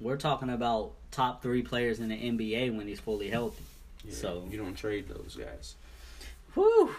We're 0.01 0.17
talking 0.17 0.49
about 0.49 0.93
top 1.11 1.41
three 1.41 1.61
players 1.61 1.99
in 1.99 2.09
the 2.09 2.15
NBA 2.15 2.75
when 2.75 2.87
he's 2.87 2.99
fully 2.99 3.29
healthy. 3.29 3.63
Yeah, 4.03 4.13
So- 4.13 4.47
you 4.49 4.57
don't 4.57 4.75
trade 4.75 5.07
those 5.07 5.35
guys. 5.37 5.75
Whew. 6.53 6.93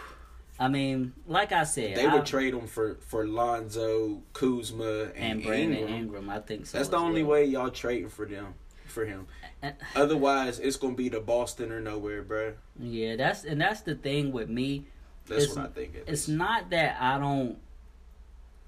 I 0.59 0.67
mean, 0.67 1.13
like 1.27 1.51
I 1.51 1.63
said, 1.63 1.95
They 1.97 2.07
would 2.07 2.25
trade 2.25 2.53
him 2.53 2.67
for 2.67 2.95
for 2.95 3.25
Lonzo, 3.27 4.21
Kuzma, 4.33 5.11
and, 5.15 5.15
and 5.15 5.43
Brandon 5.43 5.79
Ingram. 5.79 5.93
Ingram. 5.95 6.29
I 6.29 6.39
think 6.39 6.67
so. 6.67 6.77
That's 6.77 6.89
the 6.89 6.97
only 6.97 7.23
well. 7.23 7.31
way 7.31 7.45
y'all 7.45 7.69
trading 7.71 8.09
for 8.09 8.25
them, 8.25 8.53
for 8.85 9.03
him. 9.05 9.27
Uh, 9.63 9.71
Otherwise, 9.95 10.59
it's 10.59 10.77
gonna 10.77 10.93
be 10.93 11.09
the 11.09 11.19
Boston 11.19 11.71
or 11.71 11.79
nowhere, 11.81 12.21
bro. 12.21 12.53
Yeah, 12.79 13.15
that's 13.15 13.43
and 13.45 13.59
that's 13.59 13.81
the 13.81 13.95
thing 13.95 14.31
with 14.31 14.49
me. 14.49 14.85
That's 15.25 15.43
It's- 15.45 15.55
what 15.57 15.65
I 15.65 15.69
think. 15.69 15.95
It 15.95 16.03
It's 16.07 16.27
not 16.27 16.69
that 16.69 16.97
I 17.01 17.17
don't, 17.17 17.57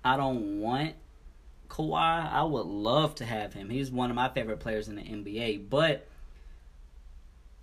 I 0.04 0.18
don't 0.18 0.62
want 0.62 0.96
Kawhi. 1.70 2.32
I 2.32 2.44
would 2.44 2.66
love 2.66 3.14
to 3.16 3.26
have 3.26 3.54
him. 3.54 3.70
He's 3.70 3.92
one 3.92 4.10
of 4.10 4.16
my 4.16 4.30
favorite 4.30 4.60
players 4.60 4.88
in 4.88 4.96
the 4.96 5.02
NBA. 5.04 5.70
But 5.70 6.08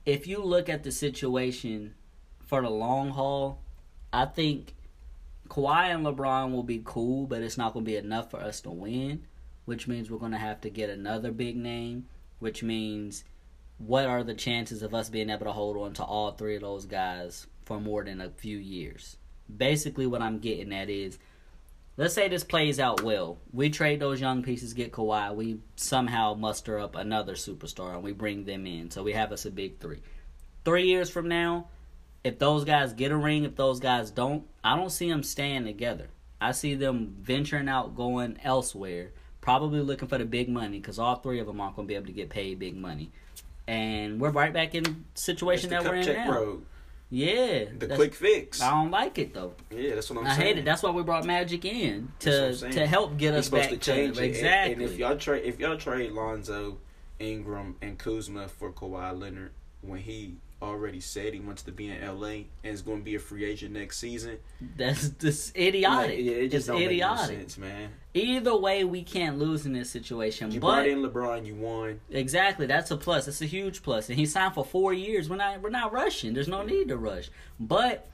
if 0.04 0.26
you 0.26 0.42
look 0.42 0.68
at 0.68 0.82
the 0.82 0.92
situation 0.92 1.94
for 2.44 2.60
the 2.62 2.70
long 2.70 3.10
haul, 3.10 3.58
I 4.12 4.26
think 4.26 4.74
Kawhi 5.48 5.94
and 5.94 6.04
LeBron 6.04 6.52
will 6.52 6.62
be 6.62 6.82
cool, 6.84 7.26
but 7.26 7.42
it's 7.42 7.58
not 7.58 7.72
going 7.72 7.84
to 7.84 7.90
be 7.90 7.96
enough 7.96 8.30
for 8.30 8.40
us 8.40 8.60
to 8.62 8.70
win. 8.70 9.24
Which 9.64 9.86
means 9.86 10.10
we're 10.10 10.18
going 10.18 10.32
to 10.32 10.38
have 10.38 10.60
to 10.62 10.70
get 10.70 10.90
another 10.90 11.30
big 11.30 11.56
name. 11.56 12.06
Which 12.40 12.62
means, 12.62 13.24
what 13.78 14.06
are 14.06 14.24
the 14.24 14.34
chances 14.34 14.82
of 14.82 14.94
us 14.94 15.08
being 15.08 15.30
able 15.30 15.46
to 15.46 15.52
hold 15.52 15.76
on 15.76 15.92
to 15.94 16.04
all 16.04 16.32
three 16.32 16.56
of 16.56 16.62
those 16.62 16.84
guys 16.84 17.46
for 17.64 17.78
more 17.80 18.02
than 18.02 18.20
a 18.20 18.30
few 18.30 18.58
years? 18.58 19.16
Basically, 19.54 20.06
what 20.06 20.22
I'm 20.22 20.40
getting 20.40 20.72
at 20.72 20.90
is, 20.90 21.18
let's 21.96 22.14
say 22.14 22.28
this 22.28 22.42
plays 22.42 22.80
out 22.80 23.02
well. 23.02 23.38
We 23.52 23.70
trade 23.70 24.00
those 24.00 24.20
young 24.20 24.42
pieces, 24.42 24.72
get 24.72 24.92
Kawhi. 24.92 25.34
We 25.34 25.60
somehow 25.76 26.34
muster 26.34 26.78
up 26.80 26.96
another 26.96 27.34
superstar 27.34 27.94
and 27.94 28.02
we 28.02 28.12
bring 28.12 28.44
them 28.44 28.66
in. 28.66 28.90
So 28.90 29.02
we 29.02 29.12
have 29.12 29.30
us 29.30 29.46
a 29.46 29.50
big 29.50 29.78
three. 29.78 30.00
Three 30.64 30.86
years 30.86 31.10
from 31.10 31.28
now, 31.28 31.68
if 32.24 32.38
those 32.38 32.64
guys 32.64 32.92
get 32.92 33.10
a 33.12 33.16
ring, 33.16 33.44
if 33.44 33.56
those 33.56 33.80
guys 33.80 34.10
don't, 34.10 34.44
I 34.62 34.76
don't 34.76 34.90
see 34.90 35.08
them 35.08 35.22
staying 35.22 35.64
together. 35.64 36.08
I 36.40 36.52
see 36.52 36.74
them 36.74 37.16
venturing 37.20 37.68
out, 37.68 37.94
going 37.96 38.38
elsewhere, 38.42 39.10
probably 39.40 39.80
looking 39.80 40.08
for 40.08 40.18
the 40.18 40.24
big 40.24 40.48
money 40.48 40.78
because 40.78 40.98
all 40.98 41.16
three 41.16 41.38
of 41.40 41.46
them 41.46 41.60
aren't 41.60 41.76
going 41.76 41.86
to 41.86 41.88
be 41.88 41.94
able 41.94 42.06
to 42.06 42.12
get 42.12 42.30
paid 42.30 42.58
big 42.58 42.76
money. 42.76 43.10
And 43.66 44.20
we're 44.20 44.30
right 44.30 44.52
back 44.52 44.74
in 44.74 45.04
situation 45.14 45.70
that 45.70 45.84
we're 45.84 45.94
in 45.94 46.06
now. 46.12 46.32
road, 46.32 46.64
Yeah, 47.10 47.66
the 47.78 47.94
quick 47.94 48.14
fix. 48.14 48.60
I 48.60 48.70
don't 48.70 48.90
like 48.90 49.18
it 49.18 49.32
though. 49.34 49.54
Yeah, 49.70 49.94
that's 49.94 50.10
what 50.10 50.18
I'm 50.18 50.26
I 50.26 50.30
saying. 50.30 50.40
I 50.40 50.44
hate 50.44 50.58
it. 50.58 50.64
That's 50.64 50.82
why 50.82 50.90
we 50.90 51.02
brought 51.04 51.24
Magic 51.24 51.64
in 51.64 52.10
to 52.20 52.54
to 52.56 52.86
help 52.86 53.16
get 53.16 53.34
us 53.34 53.44
supposed 53.46 53.70
back 53.70 53.78
to 53.78 53.92
change 53.92 54.16
to 54.16 54.24
it. 54.24 54.26
exactly. 54.26 54.72
And, 54.72 54.82
and 54.82 54.90
if 54.90 54.98
y'all 54.98 55.16
trade, 55.16 55.44
if 55.44 55.60
y'all 55.60 55.76
trade 55.76 56.10
Lonzo, 56.10 56.78
Ingram, 57.20 57.76
and 57.80 57.98
Kuzma 57.98 58.48
for 58.48 58.72
Kawhi 58.72 59.16
Leonard, 59.18 59.52
when 59.80 60.00
he 60.00 60.36
already 60.62 61.00
said 61.00 61.34
he 61.34 61.40
wants 61.40 61.62
to 61.62 61.72
be 61.72 61.90
in 61.90 62.00
LA 62.00 62.26
and 62.28 62.46
is 62.62 62.82
going 62.82 62.98
to 62.98 63.04
be 63.04 63.16
a 63.16 63.18
free 63.18 63.44
agent 63.44 63.72
next 63.72 63.98
season, 63.98 64.38
That's 64.76 65.08
just 65.10 65.56
idiotic. 65.56 66.16
like, 66.16 66.18
yeah, 66.18 66.32
it 66.32 66.48
just 66.48 66.54
it's 66.54 66.66
don't 66.68 66.78
make 66.78 67.00
no 67.00 67.16
sense, 67.16 67.58
man. 67.58 67.90
Either 68.14 68.56
way, 68.56 68.84
we 68.84 69.02
can't 69.02 69.38
lose 69.38 69.66
in 69.66 69.72
this 69.72 69.90
situation. 69.90 70.50
You 70.50 70.60
but 70.60 70.66
brought 70.66 70.88
in 70.88 71.02
LeBron, 71.02 71.46
you 71.46 71.54
won. 71.54 72.00
Exactly, 72.10 72.66
that's 72.66 72.90
a 72.90 72.96
plus. 72.96 73.26
That's 73.26 73.42
a 73.42 73.46
huge 73.46 73.82
plus. 73.82 74.08
And 74.08 74.18
he 74.18 74.26
signed 74.26 74.54
for 74.54 74.64
four 74.64 74.92
years. 74.92 75.28
We're 75.28 75.36
not 75.36 75.60
we're 75.60 75.70
not 75.70 75.92
rushing. 75.92 76.34
There's 76.34 76.48
no 76.48 76.62
need 76.62 76.88
to 76.88 76.96
rush. 76.96 77.30
But 77.58 78.08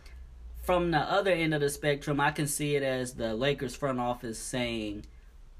from 0.62 0.90
the 0.90 0.98
other 0.98 1.30
end 1.32 1.54
of 1.54 1.61
the 1.61 1.70
spectrum, 1.70 2.20
I 2.20 2.30
can 2.30 2.46
see 2.46 2.76
it 2.76 2.82
as 2.82 3.14
the 3.14 3.34
Lakers 3.34 3.74
front 3.74 3.98
office 3.98 4.38
saying, 4.38 5.04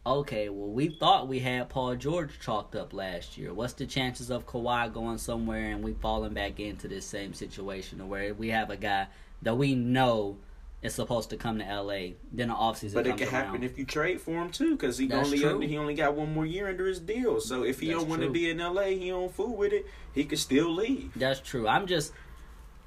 "Okay, 0.09 0.49
well, 0.49 0.71
we 0.71 0.89
thought 0.89 1.29
we 1.29 1.39
had 1.41 1.69
Paul 1.69 1.95
George 1.97 2.41
chalked 2.41 2.75
up 2.75 2.93
last 2.95 3.37
year. 3.37 3.53
What's 3.53 3.75
the 3.75 3.87
chances 3.87 4.31
of 4.31 4.47
Kawhi 4.47 4.93
going 4.93 5.19
somewhere 5.19 5.71
and 5.71 5.85
we 5.85 5.93
falling 5.93 6.33
back 6.33 6.59
into 6.61 6.89
this 6.89 7.05
same 7.05 7.35
situation 7.35 8.09
where 8.09 8.33
we 8.33 8.49
have 8.49 8.71
a 8.71 8.77
guy 8.77 9.09
that 9.43 9.57
we 9.57 9.75
know 9.75 10.39
is 10.81 10.95
supposed 10.95 11.31
to 11.31 11.37
come 11.37 11.59
to 11.59 11.65
LA, 11.65 12.15
then 12.33 12.49
the 12.49 12.55
offseason 12.55 12.95
But 12.95 13.07
it 13.07 13.17
could 13.19 13.29
happen 13.29 13.65
if 13.65 13.77
you 13.79 13.85
trade 13.85 14.21
for 14.21 14.43
him 14.43 14.51
too, 14.51 14.77
because 14.77 14.97
he 14.97 15.09
That's 15.09 15.27
only 15.27 15.41
true. 15.41 15.59
he 15.61 15.77
only 15.77 15.95
got 15.95 16.15
one 16.15 16.33
more 16.33 16.47
year 16.47 16.69
under 16.69 16.87
his 16.87 17.01
deal. 17.01 17.41
So 17.41 17.65
if 17.65 17.81
he 17.81 17.89
That's 17.89 18.01
don't 18.01 18.09
want 18.09 18.23
to 18.23 18.31
be 18.31 18.49
in 18.49 18.59
LA, 18.59 18.83
he 18.83 19.09
don't 19.09 19.33
fool 19.33 19.57
with 19.57 19.73
it. 19.73 19.87
He 20.15 20.25
could 20.25 20.39
still 20.39 20.73
leave. 20.73 21.13
That's 21.17 21.41
true. 21.41 21.67
I'm 21.67 21.87
just 21.87 22.13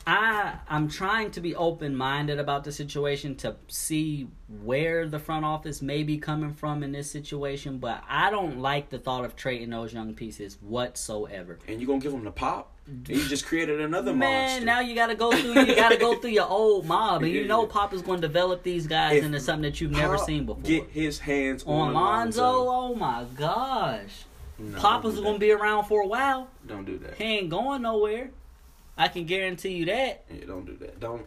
I 0.07 0.55
I'm 0.67 0.89
trying 0.89 1.31
to 1.31 1.41
be 1.41 1.55
open 1.55 1.95
minded 1.95 2.39
about 2.39 2.63
the 2.63 2.71
situation 2.71 3.35
to 3.37 3.55
see 3.67 4.27
where 4.63 5.07
the 5.07 5.19
front 5.19 5.45
office 5.45 5.81
may 5.81 6.03
be 6.03 6.17
coming 6.17 6.53
from 6.53 6.81
in 6.83 6.91
this 6.91 7.09
situation, 7.09 7.77
but 7.77 8.03
I 8.09 8.31
don't 8.31 8.59
like 8.59 8.89
the 8.89 8.97
thought 8.99 9.25
of 9.25 9.35
trading 9.35 9.69
those 9.69 9.93
young 9.93 10.13
pieces 10.15 10.57
whatsoever. 10.61 11.59
And 11.67 11.79
you 11.79 11.87
gonna 11.87 11.99
give 11.99 12.11
them 12.11 12.23
the 12.23 12.31
pop? 12.31 12.71
And 12.87 13.07
you 13.07 13.23
just 13.27 13.45
created 13.45 13.79
another 13.79 14.11
Man, 14.13 14.47
monster. 14.49 14.65
now 14.65 14.79
you 14.79 14.95
gotta 14.95 15.15
go 15.15 15.31
through 15.31 15.53
you 15.61 15.75
gotta 15.75 15.97
go 15.97 16.15
through 16.15 16.31
your 16.31 16.49
old 16.49 16.85
mob, 16.87 17.21
and 17.23 17.31
you 17.31 17.45
know 17.47 17.67
Pop 17.67 17.93
is 17.93 18.01
going 18.01 18.19
to 18.21 18.27
develop 18.27 18.63
these 18.63 18.87
guys 18.87 19.17
If 19.17 19.23
into 19.23 19.39
something 19.39 19.61
that 19.71 19.79
you've 19.79 19.91
never 19.91 20.17
seen 20.17 20.45
before. 20.45 20.63
Get 20.63 20.89
his 20.89 21.19
hands 21.19 21.63
On 21.65 21.89
on 21.89 21.93
Lonzo, 21.93 22.41
Lonzo. 22.63 22.71
oh 22.71 22.95
my 22.95 23.23
gosh, 23.37 24.25
No, 24.57 24.79
Papa's 24.79 25.19
gonna 25.19 25.37
be 25.37 25.51
around 25.51 25.85
for 25.85 26.01
a 26.01 26.07
while. 26.07 26.49
Don't 26.65 26.85
do 26.85 26.97
that. 26.97 27.15
He 27.15 27.23
ain't 27.23 27.49
going 27.49 27.83
nowhere. 27.83 28.31
I 28.97 29.07
can 29.07 29.25
guarantee 29.25 29.73
you 29.73 29.85
that. 29.85 30.25
Yeah, 30.29 30.45
don't 30.45 30.65
do 30.65 30.77
that. 30.77 30.99
Don't. 30.99 31.25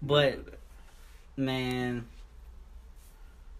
But 0.00 0.32
don't 0.32 0.44
do 0.44 0.50
that. 0.50 0.60
man, 1.36 2.06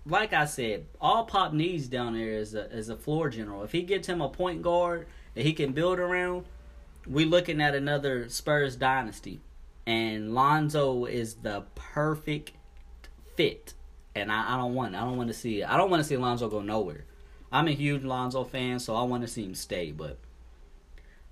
like 0.04 0.32
I 0.32 0.44
said, 0.46 0.86
all 1.00 1.24
Pop 1.24 1.52
needs 1.52 1.88
down 1.88 2.14
there 2.14 2.28
is 2.28 2.54
a 2.54 2.70
is 2.70 2.88
a 2.88 2.96
floor 2.96 3.30
general. 3.30 3.62
If 3.62 3.72
he 3.72 3.82
gets 3.82 4.08
him 4.08 4.20
a 4.20 4.28
point 4.28 4.62
guard 4.62 5.06
that 5.34 5.44
he 5.44 5.52
can 5.52 5.72
build 5.72 5.98
around, 5.98 6.44
we 7.06 7.24
looking 7.24 7.60
at 7.60 7.74
another 7.74 8.28
Spurs 8.28 8.76
dynasty. 8.76 9.40
And 9.86 10.32
Lonzo 10.32 11.06
is 11.06 11.34
the 11.36 11.64
perfect 11.74 12.52
fit. 13.36 13.74
And 14.14 14.30
I, 14.30 14.54
I 14.54 14.56
don't 14.56 14.74
want 14.74 14.94
I 14.94 15.00
don't 15.00 15.16
want 15.16 15.28
to 15.28 15.34
see 15.34 15.62
I 15.62 15.76
don't 15.76 15.90
want 15.90 16.02
to 16.02 16.08
see 16.08 16.16
Lonzo 16.16 16.48
go 16.48 16.60
nowhere. 16.60 17.04
I'm 17.50 17.68
a 17.68 17.72
huge 17.72 18.02
Lonzo 18.02 18.44
fan, 18.44 18.78
so 18.78 18.94
I 18.94 19.02
want 19.02 19.22
to 19.22 19.28
see 19.28 19.44
him 19.44 19.54
stay. 19.54 19.90
But 19.90 20.18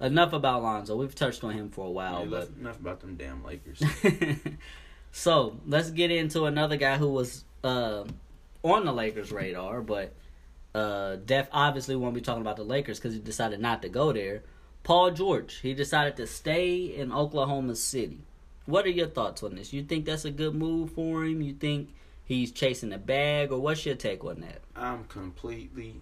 enough 0.01 0.33
about 0.33 0.63
Lonzo. 0.63 0.97
We've 0.97 1.15
touched 1.15 1.45
on 1.45 1.53
him 1.53 1.71
for 1.71 1.87
a 1.87 1.91
while, 1.91 2.23
Yeah, 2.23 2.31
but 2.31 2.49
enough, 2.59 2.81
about 2.81 3.01
them 3.01 3.17
damn 3.17 3.45
Lakers. 3.45 3.83
so 5.13 5.59
let's 5.67 5.91
get 5.91 6.11
into 6.11 6.45
another 6.45 6.77
guy 6.77 6.97
who 6.97 7.09
was 7.09 7.45
uh, 7.65 8.05
on 8.63 8.85
the 8.85 8.93
Lakers' 8.93 9.33
radar, 9.33 9.81
but 9.83 10.15
uh, 10.75 11.17
Def 11.17 11.49
obviously 11.53 11.97
won't 11.97 12.15
be 12.15 12.21
talking 12.21 12.43
about 12.43 12.57
the 12.57 12.65
Lakers 12.65 12.99
because 12.99 13.15
he 13.15 13.21
decided 13.21 13.61
not 13.61 13.83
to 13.83 13.89
go 13.89 14.13
there. 14.13 14.43
Paul 14.83 15.11
George, 15.11 15.57
he 15.57 15.75
decided 15.75 16.17
to 16.17 16.27
stay 16.27 16.77
in 16.77 17.13
Oklahoma 17.13 17.77
City. 17.77 18.21
What 18.67 18.87
are 18.87 18.91
your 18.91 19.09
thoughts 19.09 19.43
on 19.43 19.57
this? 19.57 19.73
You 19.73 19.83
think 19.83 20.05
that's 20.05 20.25
a 20.25 20.31
good 20.31 20.55
move 20.55 20.93
for 20.93 21.25
him? 21.25 21.43
You 21.43 21.55
think 21.55 21.91
he's 22.25 22.53
chasing 22.53 22.93
a 22.93 22.99
bag, 22.99 23.53
or 23.53 23.59
what's 23.59 23.85
your 23.85 23.95
take 23.97 24.25
on 24.25 24.41
that? 24.41 24.61
I'm 24.77 25.05
completely. 25.05 26.01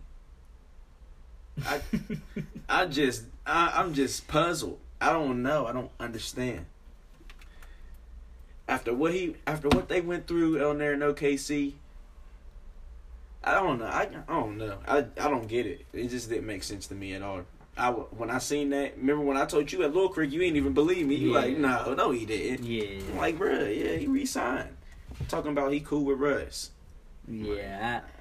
I, 1.66 1.80
I 2.68 2.86
just, 2.86 3.24
I, 3.48 3.72
I'm 3.80 3.94
just 3.94 4.28
puzzled. 4.28 4.78
I 5.00 5.12
don't 5.12 5.42
know. 5.42 5.66
I 5.66 5.72
don't 5.72 5.90
understand. 5.98 6.66
After 8.68 8.92
what 8.94 9.14
he, 9.14 9.36
after 9.46 9.68
what 9.68 9.88
they 9.88 10.00
went 10.00 10.26
through 10.26 10.62
on 10.68 10.78
there 10.78 10.92
in 10.92 11.00
OKC, 11.00 11.72
I 13.42 13.54
don't 13.54 13.78
know. 13.78 13.86
I, 13.86 14.08
I 14.28 14.32
don't 14.32 14.58
know. 14.58 14.78
I, 14.86 14.98
I 14.98 15.28
don't 15.30 15.46
get 15.48 15.66
it. 15.66 15.86
It 15.92 16.08
just 16.08 16.28
didn't 16.28 16.46
make 16.46 16.62
sense 16.62 16.86
to 16.88 16.94
me 16.94 17.14
at 17.14 17.22
all. 17.22 17.42
I 17.78 17.90
when 17.90 18.28
I 18.28 18.38
seen 18.38 18.70
that, 18.70 18.96
remember 18.98 19.24
when 19.24 19.36
I 19.36 19.46
told 19.46 19.70
you 19.72 19.84
at 19.84 19.94
Little 19.94 20.08
Creek, 20.08 20.32
you 20.32 20.42
ain't 20.42 20.56
even 20.56 20.74
believe 20.74 21.06
me. 21.06 21.14
You 21.14 21.32
Yeah. 21.32 21.38
like, 21.40 21.56
no, 21.56 21.94
no, 21.94 22.10
he 22.10 22.26
didn't. 22.26 22.66
Yeah, 22.66 23.00
I'm 23.12 23.16
like, 23.18 23.38
bruh, 23.38 23.74
yeah, 23.84 23.96
he 23.96 24.06
resigned. 24.08 24.76
Talking 25.28 25.52
about 25.52 25.72
he 25.72 25.80
cool 25.80 26.04
with 26.04 26.18
Russ. 26.18 26.70
yeah. 27.26 28.02
I, 28.02 28.17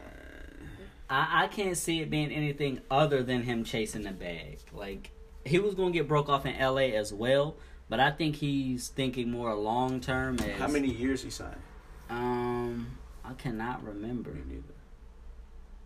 I 1.09 1.43
I 1.43 1.47
can't 1.47 1.77
see 1.77 2.01
it 2.01 2.09
being 2.09 2.31
anything 2.31 2.81
other 2.89 3.23
than 3.23 3.43
him 3.43 3.63
chasing 3.63 4.03
the 4.03 4.11
bag. 4.11 4.59
Like 4.73 5.11
he 5.45 5.59
was 5.59 5.75
gonna 5.75 5.91
get 5.91 6.07
broke 6.07 6.29
off 6.29 6.45
in 6.45 6.55
L.A. 6.55 6.95
as 6.95 7.13
well, 7.13 7.55
but 7.89 7.99
I 7.99 8.11
think 8.11 8.37
he's 8.37 8.89
thinking 8.89 9.31
more 9.31 9.53
long 9.55 9.99
term. 9.99 10.39
As 10.39 10.59
How 10.59 10.67
many 10.67 10.89
years 10.89 11.23
he 11.23 11.29
signed? 11.29 11.61
Um, 12.09 12.97
I 13.23 13.33
cannot 13.33 13.83
remember. 13.83 14.31
Me 14.31 14.41
neither. 14.47 14.73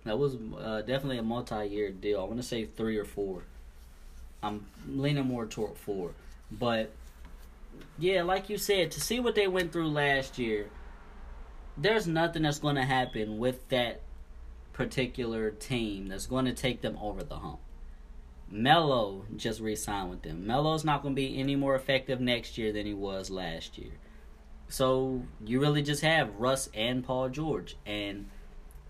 That 0.04 0.18
was 0.18 0.36
uh, 0.60 0.82
definitely 0.82 1.20
a 1.20 1.24
multi-year 1.24 1.92
deal. 1.92 2.22
I 2.22 2.24
want 2.24 2.38
to 2.38 2.44
say 2.44 2.66
three 2.66 2.98
or 2.98 3.06
four. 3.06 3.44
I'm 4.42 4.66
leaning 4.88 5.26
more 5.28 5.46
toward 5.46 5.78
four, 5.78 6.14
but 6.52 6.92
yeah, 8.00 8.24
like 8.24 8.50
you 8.50 8.58
said, 8.58 8.90
to 8.92 9.02
see 9.02 9.20
what 9.20 9.36
they 9.36 9.48
went 9.48 9.72
through 9.72 9.90
last 9.90 10.40
year, 10.40 10.70
there's 11.78 12.08
nothing 12.08 12.42
that's 12.42 12.58
going 12.58 12.76
to 12.76 12.84
happen 12.84 13.38
with 13.38 13.70
that 13.70 14.02
particular 14.74 15.52
team 15.52 16.08
that's 16.08 16.26
going 16.26 16.46
to 16.46 16.54
take 16.54 16.82
them 16.82 16.98
over 17.02 17.24
the 17.24 17.38
hump. 17.38 17.60
Melo 18.50 19.26
just 19.36 19.62
re-signed 19.62 20.10
with 20.10 20.24
them. 20.24 20.46
Melo's 20.46 20.84
not 20.84 21.02
going 21.02 21.16
to 21.16 21.22
be 21.22 21.40
any 21.40 21.56
more 21.56 21.76
effective 21.76 22.20
next 22.20 22.58
year 22.58 22.72
than 22.74 22.86
he 22.86 22.94
was 22.94 23.30
last 23.30 23.78
year. 23.78 23.94
So 24.68 25.24
you 25.46 25.60
really 25.60 25.82
just 25.82 26.02
have 26.02 26.36
Russ 26.38 26.70
and 26.74 27.04
Paul 27.04 27.30
George, 27.30 27.78
and 27.86 28.30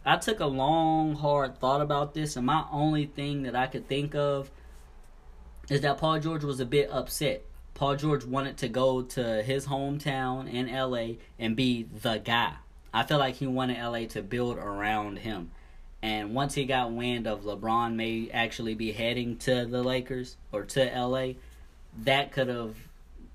I 0.06 0.18
took 0.18 0.40
a 0.40 0.46
long, 0.46 1.16
hard 1.16 1.60
thought 1.60 1.82
about 1.82 2.14
this, 2.14 2.36
and 2.36 2.46
my 2.46 2.66
only 2.72 3.06
thing 3.06 3.44
that 3.44 3.56
I 3.56 3.68
could 3.68 3.88
think 3.88 4.16
of 4.16 4.50
is 5.70 5.82
that 5.82 6.00
Paul 6.00 6.20
George 6.20 6.44
was 6.44 6.60
a 6.60 6.66
bit 6.66 6.90
upset. 6.92 7.44
Paul 7.76 7.96
George 7.96 8.26
wanted 8.26 8.58
to 8.58 8.68
go 8.68 9.02
to 9.04 9.42
his 9.44 9.68
hometown 9.68 10.52
in 10.52 10.72
LA 10.72 11.18
and 11.40 11.56
be 11.56 11.84
the 11.84 12.18
guy. 12.18 12.56
I 12.94 13.04
feel 13.04 13.20
like 13.20 13.36
he 13.36 13.48
wanted 13.48 13.82
LA 13.82 14.06
to 14.08 14.22
build 14.22 14.58
around 14.58 15.20
him. 15.20 15.52
And 16.04 16.34
once 16.34 16.56
he 16.56 16.66
got 16.66 16.92
wind 16.92 17.28
of 17.28 17.44
LeBron 17.44 17.96
may 17.96 18.30
actually 18.32 18.74
be 18.74 18.92
heading 18.92 19.38
to 19.40 19.66
the 19.66 19.84
Lakers 19.84 20.36
or 20.52 20.64
to 20.64 20.84
LA, 20.84 21.34
that 22.04 22.32
could 22.32 22.48
have 22.48 22.76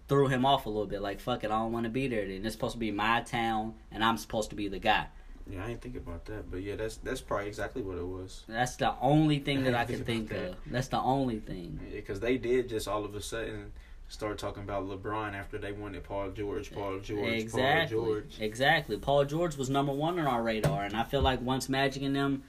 threw 0.08 0.28
him 0.28 0.44
off 0.44 0.66
a 0.66 0.68
little 0.68 0.86
bit. 0.86 1.00
Like, 1.00 1.20
fuck 1.20 1.44
it, 1.44 1.50
I 1.50 1.58
don't 1.58 1.72
want 1.72 1.84
to 1.84 1.90
be 1.90 2.08
there. 2.08 2.26
Then 2.26 2.44
it's 2.44 2.54
supposed 2.54 2.74
to 2.74 2.78
be 2.78 2.90
my 2.90 3.20
town, 3.22 3.74
and 3.92 4.02
I'm 4.04 4.16
supposed 4.16 4.50
to 4.50 4.56
be 4.56 4.68
the 4.68 4.78
guy. 4.78 5.06
Yeah, 5.48 5.64
I 5.64 5.70
ain't 5.70 5.80
think 5.80 5.96
about 5.96 6.24
that, 6.24 6.50
but 6.50 6.62
yeah, 6.62 6.74
that's 6.74 6.96
that's 6.96 7.20
probably 7.20 7.46
exactly 7.46 7.80
what 7.80 7.98
it 7.98 8.06
was. 8.06 8.42
That's 8.48 8.74
the 8.76 8.94
only 9.00 9.38
thing 9.38 9.62
that 9.62 9.76
I 9.76 9.84
Think 9.84 9.98
can 9.98 10.04
think 10.04 10.28
that. 10.30 10.50
of. 10.50 10.56
That's 10.66 10.88
the 10.88 10.98
only 10.98 11.38
thing. 11.38 11.78
Yeah, 11.88 11.96
because 11.96 12.18
they 12.18 12.36
did 12.36 12.68
just 12.68 12.88
all 12.88 13.04
of 13.04 13.14
a 13.14 13.22
sudden 13.22 13.72
start 14.08 14.38
talking 14.38 14.64
about 14.64 14.88
LeBron 14.88 15.34
after 15.34 15.56
they 15.58 15.70
wanted 15.70 16.02
Paul 16.02 16.30
George, 16.30 16.72
Paul 16.72 16.98
George, 16.98 17.32
exactly. 17.32 17.96
Paul 17.96 18.06
George. 18.06 18.36
Exactly. 18.40 18.96
Paul 18.96 19.24
George 19.24 19.56
was 19.56 19.70
number 19.70 19.92
one 19.92 20.18
on 20.18 20.26
our 20.26 20.42
radar, 20.42 20.82
and 20.82 20.96
I 20.96 21.04
feel 21.04 21.22
like 21.22 21.40
once 21.40 21.68
Magic 21.68 22.02
and 22.02 22.16
them, 22.16 22.42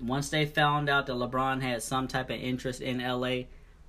once 0.00 0.28
they 0.28 0.46
found 0.46 0.88
out 0.88 1.06
that 1.06 1.12
LeBron 1.12 1.60
had 1.60 1.82
some 1.82 2.08
type 2.08 2.30
of 2.30 2.40
interest 2.40 2.80
in 2.80 2.98
LA, 2.98 3.42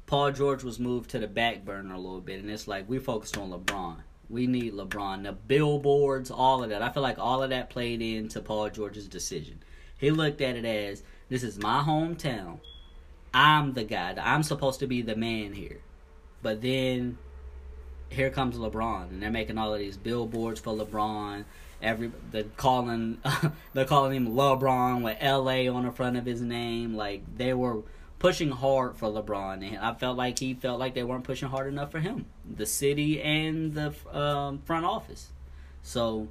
Paul 0.06 0.32
George 0.32 0.63
was 0.63 0.80
moved 0.80 1.12
to 1.12 1.19
the 1.19 1.28
back 1.28 1.63
burner 1.63 1.93
a 1.93 2.00
little 2.00 2.22
bit, 2.22 2.39
and 2.39 2.50
it's 2.50 2.67
like 2.67 2.89
we 2.89 3.00
focused 3.00 3.38
on 3.38 3.52
LeBron. 3.52 3.98
We 4.30 4.48
need 4.48 4.74
LeBron. 4.74 5.24
The 5.24 5.34
billboards, 5.34 6.32
all 6.32 6.63
of 6.63 6.69
that. 6.69 6.82
I 6.82 6.89
feel 6.89 7.04
like 7.04 7.19
all 7.19 7.43
of 7.43 7.50
that 7.50 7.69
played 7.69 8.02
into 8.02 8.41
Paul 8.41 8.69
George's 8.69 9.08
decision. 9.08 9.60
He 9.98 10.12
looked 10.12 10.41
at 10.41 10.56
it 10.56 10.65
as 10.65 11.04
this 11.30 11.43
is 11.43 11.60
my 11.60 11.82
hometown. 11.82 12.60
I'm 13.34 13.74
the 13.74 13.84
guy. 13.84 14.15
I'm 14.19 14.43
supposed 14.43 14.80
to 14.80 14.88
be 14.88 15.02
the 15.02 15.15
man 15.15 15.54
here. 15.54 15.80
But 16.41 16.62
then 16.62 17.17
here 18.10 18.30
comes 18.30 18.58
LeBron, 18.58 19.10
and 19.10 19.22
they're 19.22 19.30
making 19.30 19.58
all 19.58 19.74
of 19.74 19.80
these 19.80 19.98
billboards 19.98 20.60
for 20.60 20.74
LeBron. 20.74 21.45
Every 21.82 22.12
they're 22.32 22.44
calling 22.58 23.20
they're 23.74 23.86
calling 23.86 24.15
him 24.15 24.34
LeBron 24.34 25.02
with 25.02 25.22
LA 25.22 25.72
on 25.74 25.86
the 25.86 25.92
front 25.92 26.18
of 26.18 26.26
his 26.26 26.42
name. 26.42 26.96
Like 26.96 27.24
they 27.38 27.54
were 27.54 27.84
pushing 28.20 28.52
hard 28.52 28.98
for 28.98 29.08
LeBron, 29.08 29.65
and 29.65 29.78
I 29.78 29.94
felt 29.94 30.18
like 30.18 30.39
he 30.39 30.54
felt 30.54 30.80
like 30.80 30.94
they 30.94 31.04
weren't 31.04 31.24
pushing 31.24 31.48
hard 31.48 31.68
enough 31.68 31.92
for 31.92 32.00
him, 32.00 32.26
the 32.46 32.65
city 32.65 33.22
and 33.22 33.74
the 33.74 33.94
um, 34.12 34.60
front 34.60 34.86
office. 34.86 35.30
So 35.82 36.28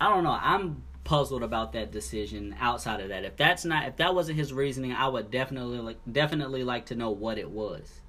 I 0.00 0.08
don't 0.08 0.24
know. 0.24 0.38
I'm 0.40 0.82
puzzled 1.04 1.42
about 1.42 1.72
that 1.74 1.92
decision. 1.92 2.56
Outside 2.58 3.00
of 3.00 3.10
that, 3.10 3.24
if 3.24 3.36
that's 3.36 3.64
not 3.64 3.86
if 3.86 3.96
that 3.96 4.14
wasn't 4.14 4.38
his 4.38 4.52
reasoning, 4.52 4.92
I 4.92 5.06
would 5.06 5.30
definitely 5.30 5.78
like 5.78 5.98
definitely 6.10 6.64
like 6.64 6.86
to 6.86 6.94
know 6.94 7.10
what 7.10 7.38
it 7.38 7.50
was. 7.50 8.00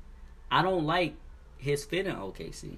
I 0.49 0.61
don't 0.61 0.85
like 0.85 1.15
his 1.57 1.83
fit 1.83 2.07
in 2.07 2.15
OKC. 2.15 2.77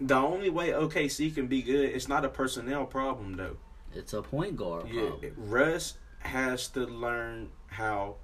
The 0.00 0.14
only 0.16 0.48
way 0.48 0.70
OKC 0.70 1.34
can 1.34 1.46
be 1.46 1.62
good, 1.62 1.90
it's 1.90 2.08
not 2.08 2.24
a 2.24 2.28
personnel 2.28 2.86
problem 2.86 3.36
though. 3.36 3.56
It's 3.94 4.12
a 4.12 4.22
point 4.22 4.56
guard 4.56 4.88
Yeah, 4.88 5.08
problem. 5.08 5.32
Russ 5.36 5.94
has 6.20 6.68
to 6.68 6.80
learn 6.86 7.50
how 7.68 8.16